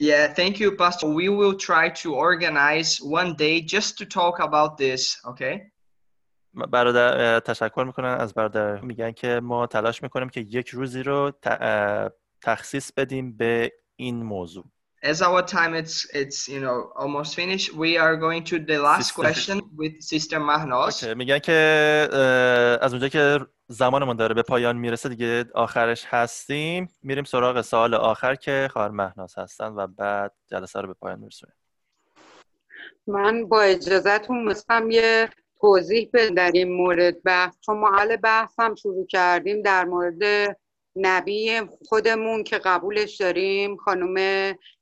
Yeah, 0.00 0.34
thank 0.34 0.58
you, 0.58 0.70
Pastor. 0.82 1.08
We 1.20 1.28
will 1.28 1.56
try 1.68 1.88
to 2.02 2.08
organize 2.14 2.90
one 3.20 3.34
day 3.44 3.60
just 3.60 3.90
to 3.98 4.04
talk 4.04 4.36
about 4.40 4.76
this, 4.78 5.02
okay? 5.24 5.72
برادر 6.54 7.40
تشکر 7.40 7.84
می‌کنن 7.86 8.08
از 8.20 8.34
برادر 8.34 8.80
میگن 8.80 9.12
که 9.12 9.40
ما 9.42 9.66
تلاش 9.66 10.02
می‌کنیم 10.02 10.28
که 10.28 10.40
یک 10.40 10.68
روزی 10.68 11.02
رو 11.02 11.32
تخصیص 12.42 12.92
بدیم 12.92 13.36
به 13.36 13.72
این 14.02 14.22
موضوع 14.22 14.64
as 15.04 15.20
our 15.20 15.42
time 15.42 15.74
it's 15.74 15.96
it's 16.20 16.48
you 16.48 16.60
know 16.64 16.78
almost 17.02 17.34
finished, 17.34 17.68
we 17.84 17.90
are 18.04 18.16
going 18.16 18.42
to 18.50 18.56
the 18.70 18.78
last 18.88 19.08
Sister. 19.08 19.22
question 19.22 19.56
with 19.80 19.94
Sister 20.00 20.38
Mahnos. 20.40 21.04
اوکی. 21.04 21.14
میگن 21.14 21.38
که 21.38 21.52
از 22.80 22.92
اونجا 22.92 23.08
که 23.08 23.38
زمانمون 23.68 24.16
داره 24.16 24.34
به 24.34 24.42
پایان 24.42 24.76
می‌رسه 24.76 25.08
دیگه 25.08 25.44
آخرش 25.54 26.04
هستیم 26.08 26.88
میریم 27.02 27.24
سراغ 27.24 27.60
سوال 27.60 27.94
آخر 27.94 28.34
که 28.34 28.68
خواهر 28.72 28.88
مهناز 28.88 29.34
هستن 29.38 29.66
و 29.66 29.86
بعد 29.86 30.32
جلسه 30.50 30.80
رو 30.80 30.88
به 30.88 30.94
پایان 30.94 31.18
میرسونیم 31.18 31.54
من 33.06 33.48
با 33.48 33.62
اجازهتون 33.62 34.44
می‌خوام 34.44 34.90
یه 34.90 35.28
توضیح 35.60 36.10
بدم 36.12 36.34
در 36.34 36.50
این 36.54 36.72
مورد 36.72 37.22
بحث 37.22 37.54
چون 37.60 37.78
ما 37.78 37.90
حال 37.90 38.16
بحثم 38.16 38.74
شروع 38.74 39.06
کردیم 39.06 39.62
در 39.62 39.84
مورد 39.84 40.56
نبی 40.96 41.60
خودمون 41.88 42.44
که 42.44 42.58
قبولش 42.58 43.16
داریم 43.16 43.76
خانم 43.76 44.16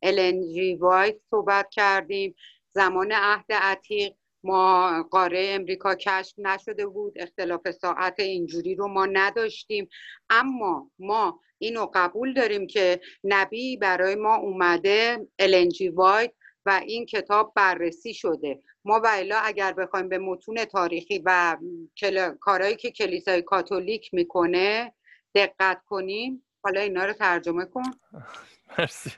النجی 0.03 0.75
وایت 0.75 1.17
صحبت 1.31 1.71
کردیم. 1.71 2.35
زمان 2.71 3.13
عهد 3.13 3.53
عتیق 3.53 4.15
ما 4.45 5.03
قاره 5.11 5.47
امریکا 5.51 5.95
کشف 5.95 6.35
نشده 6.39 6.87
بود. 6.87 7.13
اختلاف 7.17 7.71
ساعت 7.71 8.21
اینجوری 8.21 8.75
رو 8.75 8.89
ما 8.89 9.07
نداشتیم. 9.07 9.89
اما 10.31 10.91
ما 10.99 11.41
اینو 11.59 11.87
قبول 11.95 12.35
داریم 12.35 12.67
که 12.67 13.01
نبی 13.25 13.77
برای 13.77 14.15
ما 14.15 14.37
اومده 14.37 15.27
النجی 15.39 15.89
وایت 15.89 16.33
و 16.67 16.81
این 16.87 17.07
کتاب 17.07 17.53
بررسی 17.57 18.15
شده. 18.15 18.63
ما 18.85 19.01
و 19.05 19.41
اگر 19.45 19.73
بخوایم 19.73 20.09
به 20.09 20.19
متون 20.19 20.65
تاریخی 20.65 21.23
و 21.25 21.57
کل... 21.99 22.31
کارهایی 22.31 22.77
که 22.77 22.91
کلیسای 22.91 23.43
کاتولیک 23.43 24.15
می‌کنه 24.15 24.93
دقت 25.36 25.82
کنیم 25.86 26.44
حالا 26.64 26.82
اینا 26.82 27.06
رو 27.06 27.14
ترجمه 27.14 27.66
کن 27.66 27.84
مرسی 28.80 29.12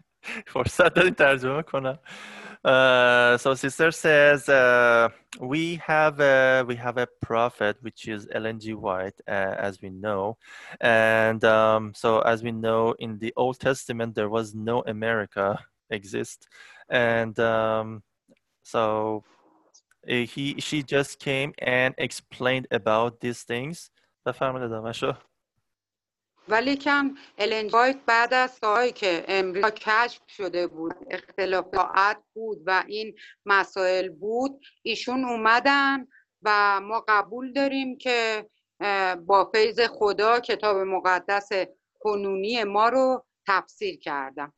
فرصت 0.48 0.94
دادین 0.94 1.14
ترجمه 1.14 1.62
کنم 1.62 2.00
Uh, 2.66 3.38
so 3.38 3.54
sister 3.54 3.92
says 3.92 4.50
uh, 4.50 5.08
we 5.40 5.76
have 5.76 6.20
a, 6.20 6.66
we 6.68 6.76
have 6.76 6.98
a 6.98 7.08
prophet 7.22 7.78
which 7.82 8.08
is 8.08 8.28
Ellen 8.32 8.60
G. 8.60 8.74
White 8.74 9.20
uh, 9.28 9.56
as 9.68 9.82
we 9.82 9.90
know 9.90 10.38
and 10.82 11.46
um, 11.46 11.94
so 11.94 12.20
as 12.22 12.44
we 12.44 12.52
know 12.52 12.94
in 13.00 13.20
the 13.20 13.32
Old 13.38 13.60
Testament 13.60 14.16
there 14.16 14.28
was 14.28 14.54
no 14.54 14.84
America 14.88 15.60
exist 15.92 16.48
and 16.90 17.40
um, 17.40 18.04
so 18.64 19.24
uh, 20.10 20.26
he 20.34 20.60
she 20.60 20.84
just 20.84 21.20
came 21.20 21.54
and 21.60 21.94
explained 21.98 22.68
about 22.72 23.20
these 23.22 23.44
things 23.44 23.90
بفرمایید 24.26 25.16
ادامه‌شو. 26.49 26.53
ولیکن 26.53 27.15
الن 27.39 27.67
وایت 27.67 27.97
بعد 28.07 28.35
از 28.35 28.51
سالهایی 28.51 28.93
که 28.93 29.25
امریکا 29.29 29.71
کشف 29.71 30.21
شده 30.29 30.67
بود 30.67 30.95
اختلاف 31.11 31.67
ساعت 31.75 32.19
بود 32.35 32.63
و 32.67 32.85
این 32.87 33.15
مسائل 33.47 34.09
بود 34.09 34.61
ایشون 34.83 35.25
اومدن 35.25 36.07
و 36.43 36.81
ما 36.81 37.05
قبول 37.09 37.53
داریم 37.53 37.99
که 37.99 38.47
با 39.27 39.51
فیض 39.55 39.81
خدا 39.81 40.41
کتاب 40.41 40.77
مقدس 40.77 41.49
کنونی 42.01 42.65
ما 42.65 42.89
رو 42.89 43.25
تفسیر 43.47 43.99
کردن 43.99 44.53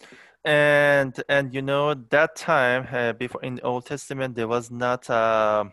and 0.46 1.14
and 1.30 1.54
you 1.54 1.62
know 1.62 1.94
that 2.10 2.36
time 2.36 2.86
uh, 2.92 3.12
before 3.14 3.42
in 3.42 3.54
the 3.54 3.62
Old 3.62 3.86
Testament 3.86 4.36
there 4.36 4.46
was 4.46 4.70
not 4.70 5.08
uh, 5.08 5.64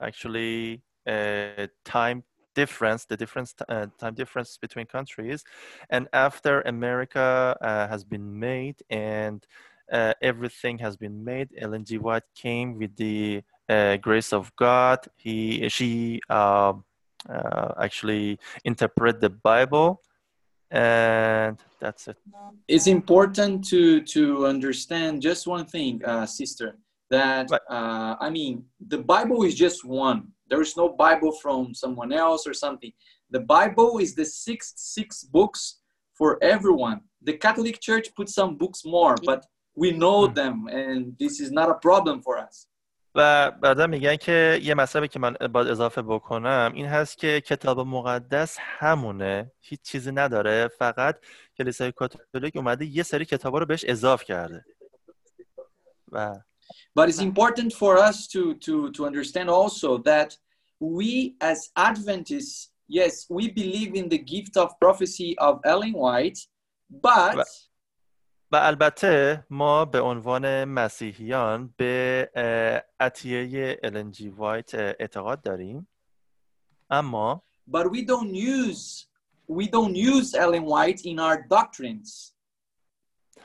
actually 0.00 0.82
a 1.06 1.68
time 1.84 2.24
difference 2.62 3.00
the 3.12 3.18
difference 3.22 3.50
uh, 3.74 3.86
time 4.00 4.14
difference 4.22 4.50
between 4.64 4.86
countries 4.96 5.40
and 5.94 6.02
after 6.26 6.54
America 6.74 7.26
uh, 7.68 7.86
has 7.92 8.02
been 8.14 8.28
made 8.48 8.78
and 8.90 9.38
uh, 9.98 10.12
everything 10.30 10.76
has 10.86 10.94
been 11.04 11.16
made 11.32 11.48
Ellen 11.64 11.84
G. 11.88 11.90
White 12.06 12.28
came 12.44 12.68
with 12.80 12.92
the 13.04 13.42
uh, 13.74 13.94
grace 14.06 14.30
of 14.38 14.44
God 14.66 14.98
he 15.24 15.36
she 15.76 16.20
uh, 16.38 16.72
uh, 17.34 17.70
actually 17.86 18.28
interpret 18.70 19.14
the 19.24 19.32
Bible 19.50 19.88
and 20.70 21.56
that's 21.82 22.04
it 22.12 22.18
It's 22.74 22.86
important 22.86 23.64
to 23.72 24.02
to 24.14 24.22
understand 24.46 25.22
just 25.22 25.46
one 25.46 25.66
thing, 25.74 25.92
uh, 26.04 26.26
sister. 26.26 26.68
That 27.10 27.50
uh, 27.52 28.12
I 28.26 28.28
mean, 28.30 28.64
the 28.94 28.98
Bible 28.98 29.40
is 29.48 29.54
just 29.54 29.84
one. 29.84 30.20
There 30.50 30.62
is 30.66 30.72
no 30.82 30.86
Bible 31.06 31.32
from 31.42 31.60
someone 31.82 32.12
else 32.24 32.42
or 32.50 32.54
something. 32.64 32.92
The 33.36 33.42
Bible 33.56 33.90
is 34.04 34.10
the 34.20 34.28
six 34.46 34.58
six 34.96 35.08
books 35.36 35.62
for 36.18 36.30
everyone. 36.54 36.98
The 37.28 37.34
Catholic 37.44 37.76
Church 37.88 38.06
put 38.18 38.28
some 38.38 38.50
books 38.62 38.80
more, 38.96 39.14
but 39.30 39.40
we 39.82 39.88
know 40.02 40.18
Mm. 40.28 40.34
them, 40.40 40.54
and 40.80 41.00
this 41.22 41.34
is 41.44 41.50
not 41.58 41.68
a 41.74 41.78
problem 41.88 42.16
for 42.26 42.34
us. 42.48 42.66
و 43.14 43.50
بعدا 43.50 43.86
میگن 43.86 44.16
که 44.16 44.58
یه 44.62 44.74
مطلبی 44.74 45.08
که 45.08 45.18
من 45.18 45.32
باید 45.52 45.68
اضافه 45.68 46.02
بکنم 46.02 46.72
این 46.74 46.86
هست 46.86 47.18
که 47.18 47.40
کتاب 47.40 47.80
مقدس 47.80 48.56
همونه 48.60 49.52
هیچ 49.60 49.82
چیزی 49.82 50.12
نداره 50.12 50.68
فقط 50.68 51.18
کلیسای 51.58 51.92
کاتولیک 51.92 52.56
اومده 52.56 52.84
یه 52.84 53.02
سری 53.02 53.24
کتابا 53.24 53.58
رو 53.58 53.66
بهش 53.66 53.84
اضاف 53.88 54.24
کرده 54.24 54.64
و 56.12 56.36
But 56.95 57.09
it's 57.09 57.19
important 57.31 57.73
for 57.73 57.93
us 58.09 58.27
to 58.33 58.41
to 58.65 58.91
to 58.91 59.05
understand 59.09 59.49
also 59.49 59.97
that 60.11 60.29
we 60.79 61.35
as 61.41 61.59
Adventists, 61.75 62.71
yes, 62.87 63.13
we 63.29 63.43
believe 63.61 63.91
in 63.95 64.09
the 64.09 64.21
gift 64.33 64.57
of 64.57 64.67
prophecy 64.79 65.29
of 65.47 65.53
Ellen 65.65 65.93
White, 65.93 66.39
but 66.89 67.35
Right. 67.35 67.69
و 68.51 68.55
البته 68.55 69.43
ما 69.49 69.85
به 69.85 69.99
عنوان 70.01 70.65
مسیحیان 70.65 71.73
به 71.77 72.29
اه، 72.35 72.83
عطیه 72.99 73.79
الن 73.83 74.11
جی 74.11 74.29
وایت 74.29 74.75
اه، 74.75 74.95
اعتقاد 74.99 75.41
داریم 75.41 75.87
اما 76.91 77.41
but 77.71 77.85
we 77.91 78.01
don't 78.05 78.33
use 78.35 79.07
we 79.49 79.65
don't 79.67 79.95
use 79.95 80.33
Ellen 80.35 80.65
White 80.65 81.01
in 81.05 81.19
our 81.19 81.37
doctrines. 81.49 82.33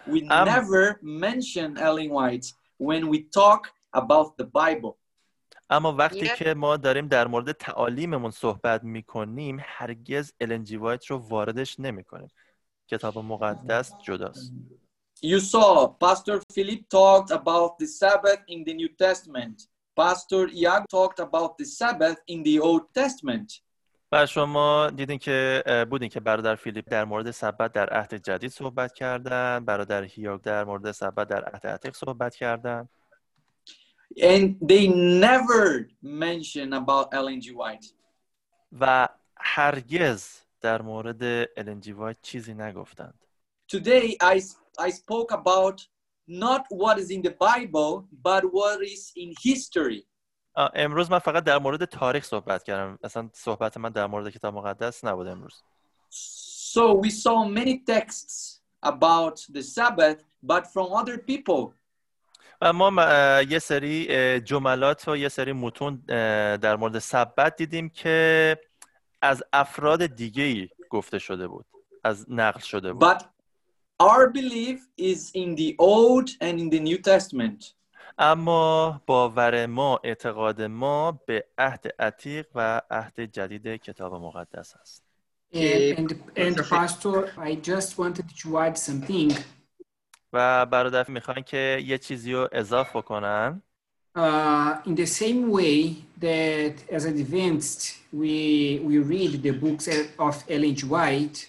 We 0.06 0.20
Um, 0.22 0.44
never 0.54 0.98
mention 1.02 1.76
Ellen 1.78 2.10
White 2.10 2.48
when 2.82 3.08
we 3.08 3.18
talk 3.38 3.68
about 3.96 4.36
the 4.36 4.44
Bible. 4.44 4.94
اما 5.70 5.92
وقتی 5.92 6.18
یه- 6.26 6.34
که 6.36 6.54
ما 6.54 6.76
داریم 6.76 7.08
در 7.08 7.26
مورد 7.26 7.52
تعالیممون 7.52 8.30
صحبت 8.30 8.84
میکنیم 8.84 9.56
هرگز 9.60 10.32
الن 10.40 10.64
جی 10.64 10.76
وایت 10.76 11.06
رو 11.06 11.16
واردش 11.18 11.80
نمیکنیم 11.80 12.28
کتاب 12.90 13.18
مقدس 13.18 13.92
جداست 14.02 14.52
You 15.24 15.40
saw 15.40 15.88
Pastor 16.04 16.40
Philip 16.54 16.82
talked 16.88 17.30
about 17.40 17.70
the 17.80 17.86
Sabbath 18.00 18.40
in 18.54 18.64
the 18.64 18.74
New 18.80 18.88
Testament. 19.04 19.56
Pastor 19.96 20.42
Iago 20.48 20.84
talked 20.98 21.18
about 21.28 21.50
the 21.58 21.64
Sabbath 21.80 22.18
in 22.28 22.38
the 22.44 22.56
Old 22.60 22.84
Testament. 23.00 23.48
و 24.13 24.25
شما 24.25 24.89
دیدین 24.89 25.17
که 25.17 25.63
بودین 25.89 26.09
که 26.09 26.19
برادر 26.19 26.55
فیلیپ 26.55 26.89
در 26.89 27.05
مورد 27.05 27.31
سبت 27.31 27.71
در 27.71 27.89
عهد 27.89 28.13
جدید 28.13 28.51
صحبت 28.51 28.93
کردن 28.93 29.65
برادر 29.65 30.03
هیاگ 30.03 30.41
در 30.41 30.63
مورد 30.63 30.91
سبت 30.91 31.27
در 31.27 31.43
عهد 31.43 31.67
عتیق 31.67 31.95
صحبت 31.95 32.35
کردن 32.35 32.89
And 34.19 34.55
they 34.69 34.87
never 35.27 35.87
mention 36.03 36.73
about 36.73 37.05
Ellen 37.13 37.41
G. 37.41 37.51
White. 37.51 37.87
و 38.79 39.07
هرگز 39.37 40.41
در 40.61 40.81
مورد 40.81 41.23
الن 41.57 41.79
جی 41.79 41.91
وایت 41.91 42.17
چیزی 42.21 42.53
نگفتند 42.53 43.19
Today, 43.67 44.17
I, 44.21 44.41
I 44.79 44.89
spoke 44.89 45.31
about 45.31 45.87
not 46.27 46.65
what 46.69 46.99
is 46.99 47.09
in 47.09 47.21
the 47.23 47.35
Bible, 47.49 48.07
but 48.23 48.43
what 48.53 48.83
is 48.83 49.11
in 49.15 49.33
history. 49.43 50.05
امروز 50.55 51.11
من 51.11 51.19
فقط 51.19 51.43
در 51.43 51.57
مورد 51.57 51.85
تاریخ 51.85 52.25
صحبت 52.25 52.63
کردم 52.63 52.99
اصلا 53.03 53.29
صحبت 53.33 53.77
من 53.77 53.89
در 53.89 54.07
مورد 54.07 54.29
کتاب 54.29 54.53
مقدس 54.53 55.05
نبود 55.05 55.27
امروز 55.27 55.63
So 56.75 56.93
we 57.05 57.09
saw 57.09 57.45
many 57.45 57.75
texts 57.93 58.61
about 58.81 59.37
the 59.55 59.61
Sabbath, 59.61 60.19
but 60.41 60.63
from 60.73 60.87
other 60.91 61.17
people. 61.17 61.73
و 62.61 62.73
ما 62.73 62.91
یه 63.49 63.59
سری 63.59 64.39
جملات 64.39 65.07
و 65.07 65.17
یه 65.17 65.29
سری 65.29 65.53
متون 65.53 65.95
در 66.57 66.75
مورد 66.75 66.99
سبت 66.99 67.55
دیدیم 67.55 67.89
که 67.89 68.57
از 69.21 69.43
افراد 69.53 70.05
دیگه 70.05 70.43
ای 70.43 70.69
گفته 70.89 71.19
شده 71.19 71.47
بود 71.47 71.65
از 72.03 72.25
نقل 72.29 72.59
شده 72.59 72.93
بود 72.93 73.03
But 73.03 73.23
our 73.99 74.27
belief 74.27 74.79
is 74.97 75.31
in 75.33 75.55
the 75.55 75.75
Old 75.79 76.29
and 76.41 76.59
in 76.59 76.69
the 76.69 76.79
New 76.79 76.97
Testament. 76.97 77.73
اما 78.17 79.01
باور 79.05 79.65
ما 79.65 79.99
اعتقاد 80.03 80.61
ما 80.61 81.11
به 81.11 81.45
عهد 81.57 81.95
عتیق 81.99 82.45
و 82.55 82.81
عهد 82.91 83.19
جدید 83.19 83.67
کتاب 83.67 84.13
مقدس 84.13 84.75
است 84.81 85.03
And, 85.53 86.11
and. 86.35 86.57
Pastor, 86.69 87.29
I 87.37 87.51
just 87.71 87.99
wanted 87.99 88.27
to 88.41 88.57
add 88.57 88.77
something. 88.77 89.33
و 90.33 90.65
برادر 90.65 91.09
می‌خوان 91.09 91.41
که 91.41 91.83
یه 91.85 91.97
چیزی 91.97 92.33
رو 92.33 92.49
اضاف 92.51 92.95
بکنن 92.95 93.61
Uh, 94.15 94.75
in 94.85 94.95
the 94.95 95.07
same 95.07 95.49
way 95.51 95.95
that 96.21 96.75
as 96.95 97.03
Adventists 97.05 97.83
we 98.21 98.35
we 98.89 98.95
read 98.99 99.31
the 99.41 99.53
books 99.63 99.87
of 100.19 100.35
Ellen 100.49 100.75
G. 100.75 100.83
White, 100.83 101.47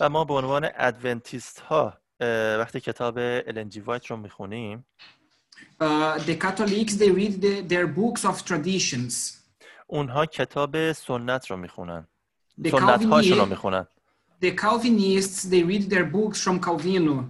و 0.00 0.08
ما 0.08 0.24
به 0.24 0.34
عنوان 0.34 0.68
ادونتیست 0.74 1.60
ها 1.60 1.98
وقتی 2.58 2.80
کتاب 2.80 3.14
النجی 3.18 3.80
وایت 3.80 4.06
رو 4.06 4.16
می‌خونیم 4.16 4.86
the 6.27 6.35
Catholics 6.35 6.93
they 7.01 7.11
read 7.11 7.41
the, 7.41 7.61
their 7.73 7.87
books 7.87 8.25
of 8.25 8.43
traditions. 8.45 9.13
اونها 9.87 10.25
کتاب 10.25 10.91
سنت 10.91 11.51
رو 11.51 11.57
میخونن 11.57 12.05
The 12.61 12.69
سنت 12.69 13.05
هاشون 13.05 13.37
رو 13.37 13.45
Calvini- 13.45 13.49
میخونن 13.49 13.85
The 14.45 14.51
Calvinists 14.55 15.43
they 15.49 15.63
read 15.63 15.89
their 15.89 16.05
books 16.05 16.37
from 16.41 16.59
Calvino. 16.59 17.23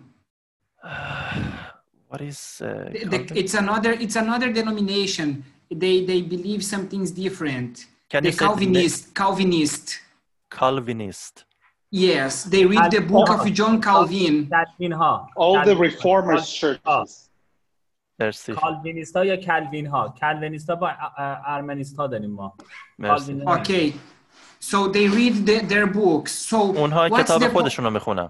What 2.09 2.21
is 2.21 2.61
uh, 2.61 2.89
The- 2.91 3.05
the- 3.05 3.19
Calvin? 3.19 3.37
it's 3.41 3.53
another 3.63 3.91
it's 4.05 4.15
another 4.25 4.49
denomination. 4.59 5.27
They 5.83 5.95
they 6.09 6.21
believe 6.35 6.61
some 6.73 6.83
things 6.93 7.09
different. 7.23 7.73
Can 8.11 8.21
the 8.23 8.29
you 8.29 8.33
say 8.33 8.45
the 8.45 8.45
name? 8.45 8.73
Calvinist 8.73 9.01
Calvinist. 9.19 9.85
Calvinist 10.59 11.35
Yes, 11.91 12.33
they 12.53 12.63
read 12.73 12.87
the 12.97 13.03
book 13.13 13.29
of 13.35 13.41
John 13.59 13.75
Calvin. 13.87 14.35
کلوین 14.49 14.93
ها 14.93 15.27
All 15.37 15.65
the 15.65 15.75
کلوین- 15.75 15.91
reformers 15.91 16.43
آه. 16.43 16.59
churches. 16.59 17.29
مرسی 18.19 18.53
کالوینیست 18.53 19.15
ها 19.17 19.25
یا 19.25 19.35
کلوین 19.35 19.87
ها 19.87 20.15
کلوینیست 20.21 20.69
ها 20.69 20.75
با 20.75 20.87
ا- 20.89 21.41
ارمنیست 21.45 21.97
ها 21.99 22.07
داریم 22.07 22.31
ما 22.31 22.53
مرسی 22.99 23.33
کالوین- 23.43 23.63
Okay, 23.63 23.93
so 24.71 24.77
they 24.93 25.07
read 25.07 25.35
the, 25.49 25.65
their 25.73 25.87
books. 25.87 26.31
So 26.49 26.53
اونها 26.53 27.09
what's 27.09 27.23
کتاب 27.23 27.41
the 27.41 27.45
po- 27.45 27.53
خودشون 27.53 27.85
رو 27.85 27.91
میخونن 27.91 28.29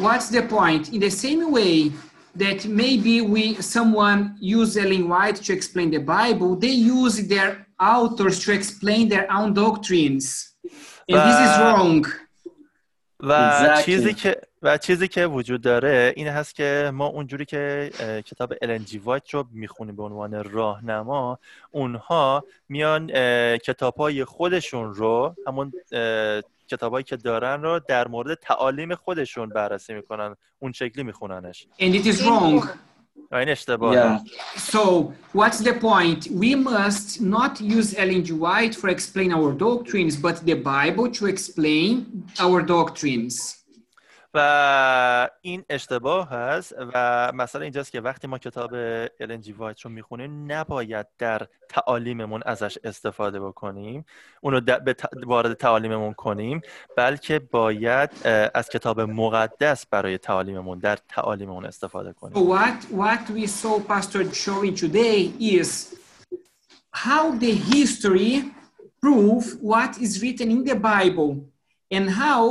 what's 0.00 0.30
the 0.30 0.42
point? 0.42 0.88
In 0.92 1.00
the 1.00 1.10
same 1.10 1.52
way 1.52 1.92
that 2.38 2.60
maybe 2.66 3.16
we 3.34 3.62
someone 3.62 4.20
use 4.58 4.76
Ellen 4.84 5.04
White 5.12 5.38
to 5.46 5.52
explain 5.58 5.88
the 5.96 6.02
Bible, 6.16 6.50
they 6.64 6.76
use 7.00 7.16
their 7.32 7.50
authors 7.80 8.36
to 8.44 8.52
explain 8.60 9.02
their 9.14 9.26
own 9.38 9.48
doctrines, 9.64 10.24
and 11.10 11.18
this 11.28 11.38
is 11.46 11.52
But- 11.56 11.62
wrong. 11.62 12.06
و 13.20 13.32
Exactly. 13.32 13.84
چیزی 13.84 14.14
که 14.14 14.39
و 14.61 14.77
چیزی 14.77 15.07
که 15.07 15.25
وجود 15.25 15.61
داره 15.61 16.13
این 16.15 16.27
هست 16.27 16.55
که 16.55 16.91
ما 16.93 17.05
اونجوری 17.05 17.45
که 17.45 17.91
کتاب 18.25 18.53
النجی 18.61 18.97
وایت 18.97 19.29
رو 19.29 19.45
می‌خونیم 19.51 19.95
به 19.95 20.03
عنوان 20.03 20.43
راهنما 20.43 21.39
اونها 21.71 22.43
میان 22.69 23.07
کتاب 23.57 23.95
های 23.95 24.25
خودشون 24.25 24.93
رو 24.93 25.35
همون 25.47 25.73
کتابایی 26.67 27.03
که 27.03 27.17
دارن 27.17 27.61
رو 27.61 27.79
در 27.87 28.07
مورد 28.07 28.37
تعالیم 28.41 28.95
خودشون 28.95 29.49
بررسی 29.49 29.93
می‌کنن 29.93 30.35
اون 30.59 30.71
شکلی 30.71 31.03
میخوننش 31.03 31.67
And 31.79 31.93
it 31.95 32.05
is 32.05 32.21
wrong. 32.21 32.67
این 33.33 33.49
اشتباهه 33.49 34.17
Yeah. 34.17 34.19
So 34.57 35.13
what's 35.33 35.59
the 35.59 35.73
point? 35.73 36.27
We 36.43 36.55
must 36.55 37.21
not 37.21 37.61
use 37.61 37.95
Ellen 37.97 38.23
G. 38.23 38.31
White 38.33 38.75
for 38.75 38.89
explain 38.89 39.31
our 39.31 39.51
doctrines, 39.53 40.15
but 40.17 40.35
the 40.45 40.53
Bible 40.53 41.07
to 41.19 41.25
explain 41.27 41.91
our 42.39 42.61
doctrines. 42.61 43.60
و 44.33 45.29
این 45.41 45.63
اشتباه 45.69 46.29
هست 46.29 46.75
و 46.93 47.31
مثلا 47.35 47.61
اینجاست 47.61 47.91
که 47.91 48.01
وقتی 48.01 48.27
ما 48.27 48.37
کتاب 48.37 48.69
النجی 49.19 49.51
وایت 49.51 49.81
رو 49.81 49.91
می‌خونیم 49.91 50.51
نباید 50.51 51.07
در 51.17 51.47
تعالیممون 51.69 52.41
ازش 52.45 52.77
استفاده 52.83 53.39
بکنیم. 53.39 54.05
اونو 54.41 54.61
وارد 55.25 55.53
تعالیممون 55.53 56.13
کنیم 56.13 56.61
بلکه 56.97 57.39
باید 57.39 58.09
از 58.53 58.69
کتاب 58.69 59.01
مقدس 59.01 59.85
برای 59.85 60.17
تعالیممون 60.17 60.79
در 60.79 60.97
تعالیممون 61.07 61.65
استفاده 61.65 62.13
کنیم. 62.13 62.55
What 62.55 62.85
what 62.91 63.29
we 63.29 63.47
saw 63.47 63.79
Pastor 63.79 64.23
showing 64.33 64.75
today 64.75 65.31
is 65.39 65.95
how 66.91 67.31
the 67.31 67.53
history 67.73 68.33
prove 69.01 69.45
what 69.61 69.91
is 70.05 70.21
written 70.21 70.47
in 70.55 70.63
the 70.69 70.75
Bible 70.75 71.31
and 71.95 72.05
how 72.09 72.43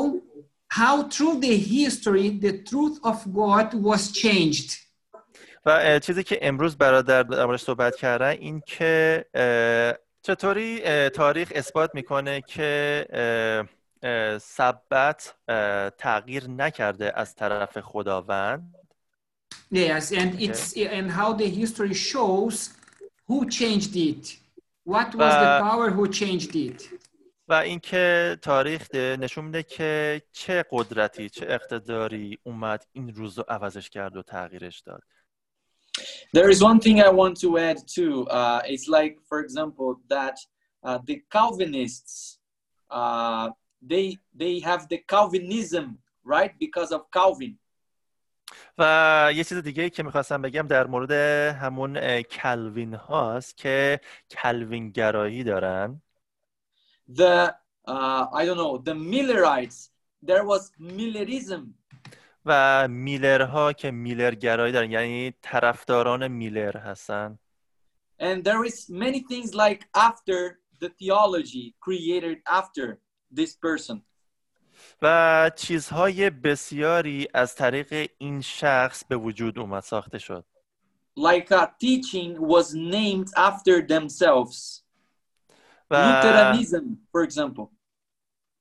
how 0.78 1.08
through 1.08 1.40
the 1.40 1.56
history 1.56 2.28
the 2.46 2.54
truth 2.70 2.96
of 3.04 3.18
God 3.32 3.74
was 3.74 4.12
changed. 4.12 4.70
و 5.66 5.98
چیزی 5.98 6.22
که 6.22 6.38
امروز 6.42 6.76
برادر 6.76 7.22
در 7.22 7.46
موردش 7.46 7.62
صحبت 7.62 7.96
کردن 7.96 8.28
این 8.28 8.62
که 8.66 9.24
چطوری 10.22 10.80
تاریخ 11.08 11.52
اثبات 11.54 11.90
می‌کنه 11.94 12.42
که 12.46 13.06
سبت 14.42 15.34
تغییر 15.98 16.48
نکرده 16.48 17.12
از 17.16 17.34
طرف 17.34 17.80
خداوند 17.80 18.74
Yes, 19.72 20.12
and 20.12 20.30
it's 20.40 20.72
and 20.98 21.10
how 21.18 21.32
the 21.32 21.48
history 21.60 21.94
shows 21.94 22.56
who 23.28 23.38
changed 23.58 23.94
it. 24.10 24.24
What 24.94 25.14
was 25.14 25.32
the 25.44 25.50
power 25.68 25.90
who 25.96 26.04
changed 26.20 26.52
it? 26.56 26.78
و 27.50 27.52
اینکه 27.52 28.36
تاریخ 28.42 28.88
ده- 28.88 29.16
نشون 29.20 29.44
میده 29.44 29.62
که 29.62 30.22
چه 30.32 30.64
قدرتی 30.70 31.28
چه 31.30 31.46
اقتداری 31.48 32.38
اومد 32.42 32.86
این 32.92 33.14
روز 33.14 33.38
رو 33.38 33.44
عوضش 33.48 33.90
کرد 33.90 34.16
و 34.16 34.22
تغییرش 34.22 34.80
داد 34.80 35.02
There 36.36 36.50
is 36.54 36.60
one 36.70 36.78
thing 36.84 36.96
I 37.00 37.10
want 37.22 37.34
to 37.44 37.48
add 37.68 37.78
too. 37.96 38.14
Uh, 38.38 38.60
it's 38.72 38.86
like, 38.98 39.14
for 39.28 39.38
example, 39.46 39.88
that 40.14 40.36
uh, 40.86 40.98
the 41.08 41.16
Calvinists, 41.36 42.38
uh, 43.00 43.46
they 43.90 44.06
they 44.42 44.54
have 44.70 44.82
the 44.92 44.98
Calvinism, 45.12 45.86
right? 46.34 46.52
Because 46.64 46.90
of 46.96 47.02
Calvin. 47.16 47.58
و 48.78 49.30
یه 49.34 49.44
چیز 49.44 49.58
دیگه 49.58 49.82
ای 49.82 49.90
که 49.90 50.02
می‌خواستم 50.02 50.42
بگم 50.42 50.66
در 50.66 50.86
مورد 50.86 51.10
همون 51.52 52.22
کلوین 52.22 52.94
هاست 52.94 53.56
که 53.56 54.00
کلوین 54.30 54.90
گرایی 54.90 55.44
دارن 55.44 56.02
The 57.09 57.55
uh, 57.87 58.25
I 58.33 58.45
don't 58.45 58.57
know 58.57 58.77
the 58.77 58.95
Millerites. 58.95 59.89
There 60.21 60.45
was 60.45 60.71
Millerism. 60.79 61.75
و 62.45 62.87
میلرها 62.87 63.73
که 63.73 63.91
میلر 63.91 64.35
گرایی 64.35 64.73
دارن 64.73 64.91
یعنی 64.91 65.33
طرفداران 65.41 66.27
میلر 66.27 66.77
هستن 66.77 67.39
And 68.19 68.43
there 68.43 68.63
is 68.63 68.89
many 68.89 69.19
things 69.19 69.53
like 69.53 69.81
after 69.93 70.59
the 70.79 70.89
theology 70.89 71.75
created 71.81 72.37
after 72.47 72.99
this 73.35 73.55
person. 73.55 74.01
و 75.01 75.51
چیزهای 75.55 76.29
بسیاری 76.29 77.27
از 77.33 77.55
طریق 77.55 78.11
این 78.17 78.41
شخص 78.41 79.03
به 79.05 79.17
وجود 79.17 79.59
اومد 79.59 79.83
ساخته 79.83 80.17
شد 80.19 80.45
Like 81.17 81.51
a 81.51 81.67
teaching 81.79 82.37
was 82.41 82.73
named 82.73 83.29
after 83.37 83.81
themselves. 83.87 84.78
و, 85.90 86.52
for 87.12 87.22
example. 87.24 87.68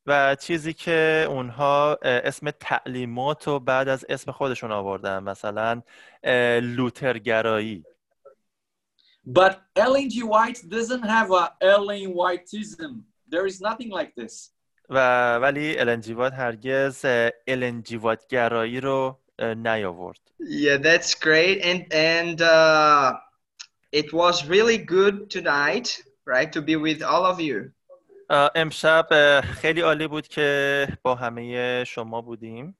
و 0.08 0.36
چیزی 0.36 0.74
که 0.74 1.26
اونها 1.30 1.98
اسم 2.02 2.52
تعلیمات 2.52 3.48
رو 3.48 3.60
بعد 3.60 3.88
از 3.88 4.06
اسم 4.10 4.32
خودشون 4.32 4.72
آوردن 4.72 5.24
مثلا 5.24 5.82
لوترگرایی 6.62 7.84
But 9.28 9.54
Ellen 9.76 10.10
G. 10.10 10.24
White 10.24 10.60
doesn't 10.70 11.04
have 11.04 11.30
a 11.32 11.46
Ellen 11.62 12.14
Whiteism. 12.20 13.04
There 13.30 13.46
is 13.46 13.62
nothing 13.62 13.90
like 13.92 14.14
this. 14.16 14.52
و 14.90 15.36
ولی 15.36 15.80
النجیوات 15.80 16.34
هرگز 16.34 17.06
اه، 17.06 17.32
النجیوات 17.48 18.28
گرایی 18.28 18.82
رو 18.82 19.20
نیاورد 19.40 20.20
Yeah, 20.40 20.78
that's 20.78 21.14
great. 21.14 21.62
And 21.62 21.94
and 21.94 22.42
uh, 22.42 23.14
it 23.92 24.14
was 24.14 24.46
really 24.48 24.78
good 24.78 25.30
tonight, 25.30 25.88
right, 26.30 26.52
to 26.54 26.62
be 26.62 26.76
with 26.76 27.02
all 27.02 27.26
of 27.26 27.40
you. 27.40 27.74
اه، 28.30 28.52
امشب 28.56 29.08
اه، 29.12 29.42
خیلی 29.42 29.82
عالی 29.82 30.08
بود 30.08 30.28
که 30.28 30.88
با 31.04 31.16
همه 31.16 31.84
شما 31.84 32.22
بودیم 32.22 32.78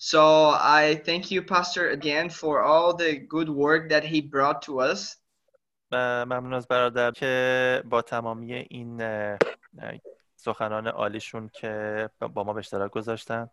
So 0.00 0.50
I 0.52 0.94
thank 1.06 1.30
you, 1.32 1.42
Pastor, 1.42 1.90
again 1.90 2.28
for 2.30 2.62
all 2.62 2.94
the 2.94 3.12
good 3.34 3.48
work 3.48 3.88
that 3.88 4.04
he 4.04 4.20
brought 4.20 4.62
to 4.62 4.80
us. 4.80 5.16
و 5.92 6.26
ممنون 6.26 6.54
از 6.54 6.68
برادر 6.68 7.10
که 7.10 7.82
با 7.84 8.02
تمامی 8.02 8.54
این 8.54 9.02
سخنان 10.36 10.86
عالیشون 10.86 11.50
که 11.52 12.10
با 12.34 12.44
ما 12.44 12.52
به 12.52 12.58
اشتراک 12.58 12.90
گذاشتن 12.90 13.50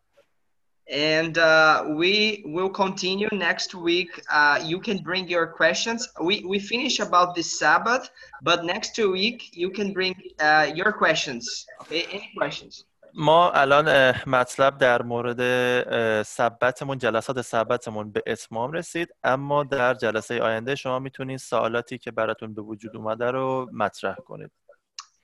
And 0.90 1.38
uh, 1.38 1.84
we 2.00 2.42
will 2.46 2.68
continue 2.70 3.28
next 3.32 3.74
week. 3.74 4.10
Uh, 4.30 4.58
you 4.64 4.80
can 4.80 4.98
bring 5.08 5.28
your 5.28 5.46
questions. 5.46 6.08
We, 6.20 6.44
we 6.44 6.58
finish 6.58 6.98
about 6.98 7.36
the 7.36 7.42
Sabbath, 7.42 8.10
but 8.42 8.64
next 8.64 8.98
week 8.98 9.38
you 9.62 9.70
can 9.70 9.92
bring 9.92 10.14
uh, 10.40 10.66
your 10.74 10.90
questions. 10.92 11.64
Okay, 11.82 12.02
any 12.12 12.30
questions? 12.36 12.84
ما 13.14 13.50
الان 13.54 13.88
اه، 13.88 14.28
مطلب 14.28 14.78
در 14.78 15.02
مورد 15.02 15.40
اه، 15.40 16.22
سبتمون 16.22 16.98
جلسات 16.98 17.40
سبتمون 17.40 18.12
به 18.12 18.22
اتمام 18.26 18.72
رسید 18.72 19.08
اما 19.24 19.64
در 19.64 19.94
جلسه 19.94 20.42
آینده 20.42 20.74
شما 20.74 20.98
میتونید 20.98 21.38
سوالاتی 21.38 21.98
که 21.98 22.10
براتون 22.10 22.54
به 22.54 22.62
وجود 22.62 22.96
اومده 22.96 23.30
رو 23.30 23.68
مطرح 23.72 24.14
کنید 24.14 24.50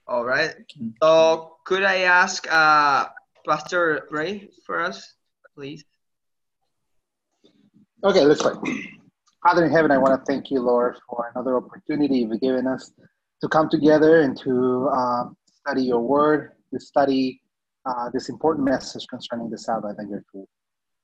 All 0.09 0.25
right. 0.25 0.55
So 1.03 1.57
could 1.65 1.83
I 1.83 1.99
ask 2.23 2.47
uh, 2.53 3.07
Pastor 3.47 4.07
Ray 4.11 4.49
for 4.65 4.77
us, 4.89 4.99
please. 5.56 5.84
Okay, 8.04 8.24
let's 8.26 8.42
pray. 8.42 8.54
Father 9.44 9.66
in 9.66 9.72
heaven, 9.72 9.92
I 9.92 9.98
want 9.98 10.20
to 10.20 10.32
thank 10.32 10.52
you, 10.52 10.62
Lord, 10.62 10.98
for 11.10 11.32
another 11.34 11.58
opportunity 11.58 12.20
you've 12.20 12.42
given 12.42 12.68
us 12.68 12.92
to 13.42 13.48
come 13.48 13.70
together 13.70 14.22
and 14.22 14.38
to 14.42 14.90
uh, 14.94 15.24
study 15.46 15.84
your 15.84 16.00
word, 16.00 16.52
to 16.74 16.80
study 16.80 17.42
uh, 17.86 18.10
this 18.14 18.30
important 18.30 18.66
message 18.66 19.06
concerning 19.08 19.50
the 19.50 19.58
Sabbath 19.58 19.96
and 19.98 20.10
your 20.10 20.24
truth. 20.32 20.48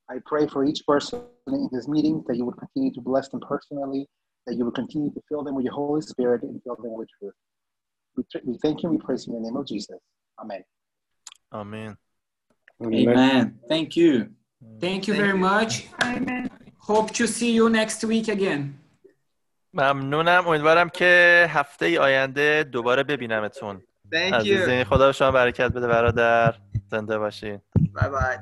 I 0.09 0.17
pray 0.25 0.47
for 0.47 0.65
each 0.65 0.85
person 0.87 1.21
in 1.47 1.69
this 1.71 1.87
meeting 1.87 2.23
that 2.27 2.37
you 2.37 2.45
would 2.45 2.57
continue 2.57 2.93
to 2.93 3.01
bless 3.01 3.29
them 3.29 3.41
personally, 3.41 4.07
that 4.45 4.55
you 4.55 4.65
would 4.65 4.75
continue 4.75 5.11
to 5.11 5.21
fill 5.27 5.43
them 5.43 5.55
with 5.55 5.65
your 5.65 5.73
Holy 5.73 6.01
Spirit 6.01 6.43
and 6.43 6.61
fill 6.63 6.75
them 6.75 6.93
with 6.93 7.09
truth. 7.19 7.33
We, 8.15 8.23
we 8.45 8.57
thank 8.63 8.83
you 8.83 8.89
we 8.89 8.97
praise 8.97 9.27
you 9.27 9.35
in 9.35 9.43
the 9.43 9.49
name 9.49 9.57
of 9.57 9.67
Jesus. 9.67 9.99
Amen. 10.39 10.63
Amen. 11.53 11.97
Amen. 12.83 13.07
Amen. 13.07 13.59
Thank 13.67 13.95
you. 13.95 14.29
Thank 14.81 15.07
you 15.07 15.13
very 15.13 15.37
much. 15.37 15.71
Hope 16.89 17.11
to 17.13 17.27
see 17.27 17.51
you 17.51 17.69
next 17.69 18.03
week 18.03 18.27
again. 18.27 18.73
ممنونم 19.73 20.47
امیدوارم 20.47 20.89
که 20.89 21.45
هفته 21.49 21.99
آینده 21.99 22.63
دوباره 22.63 23.03
ببینمتون 23.03 23.81
Thank 24.15 24.33
عزیزین 24.33 24.83
you. 24.83 24.87
خدا 24.87 25.05
به 25.07 25.11
شما 25.11 25.31
برکت 25.31 25.71
بده 25.71 25.87
برادر 25.87 26.55
زنده 26.91 27.17
باشین 27.17 27.61
Bye 27.95 28.01
bye. 28.01 28.37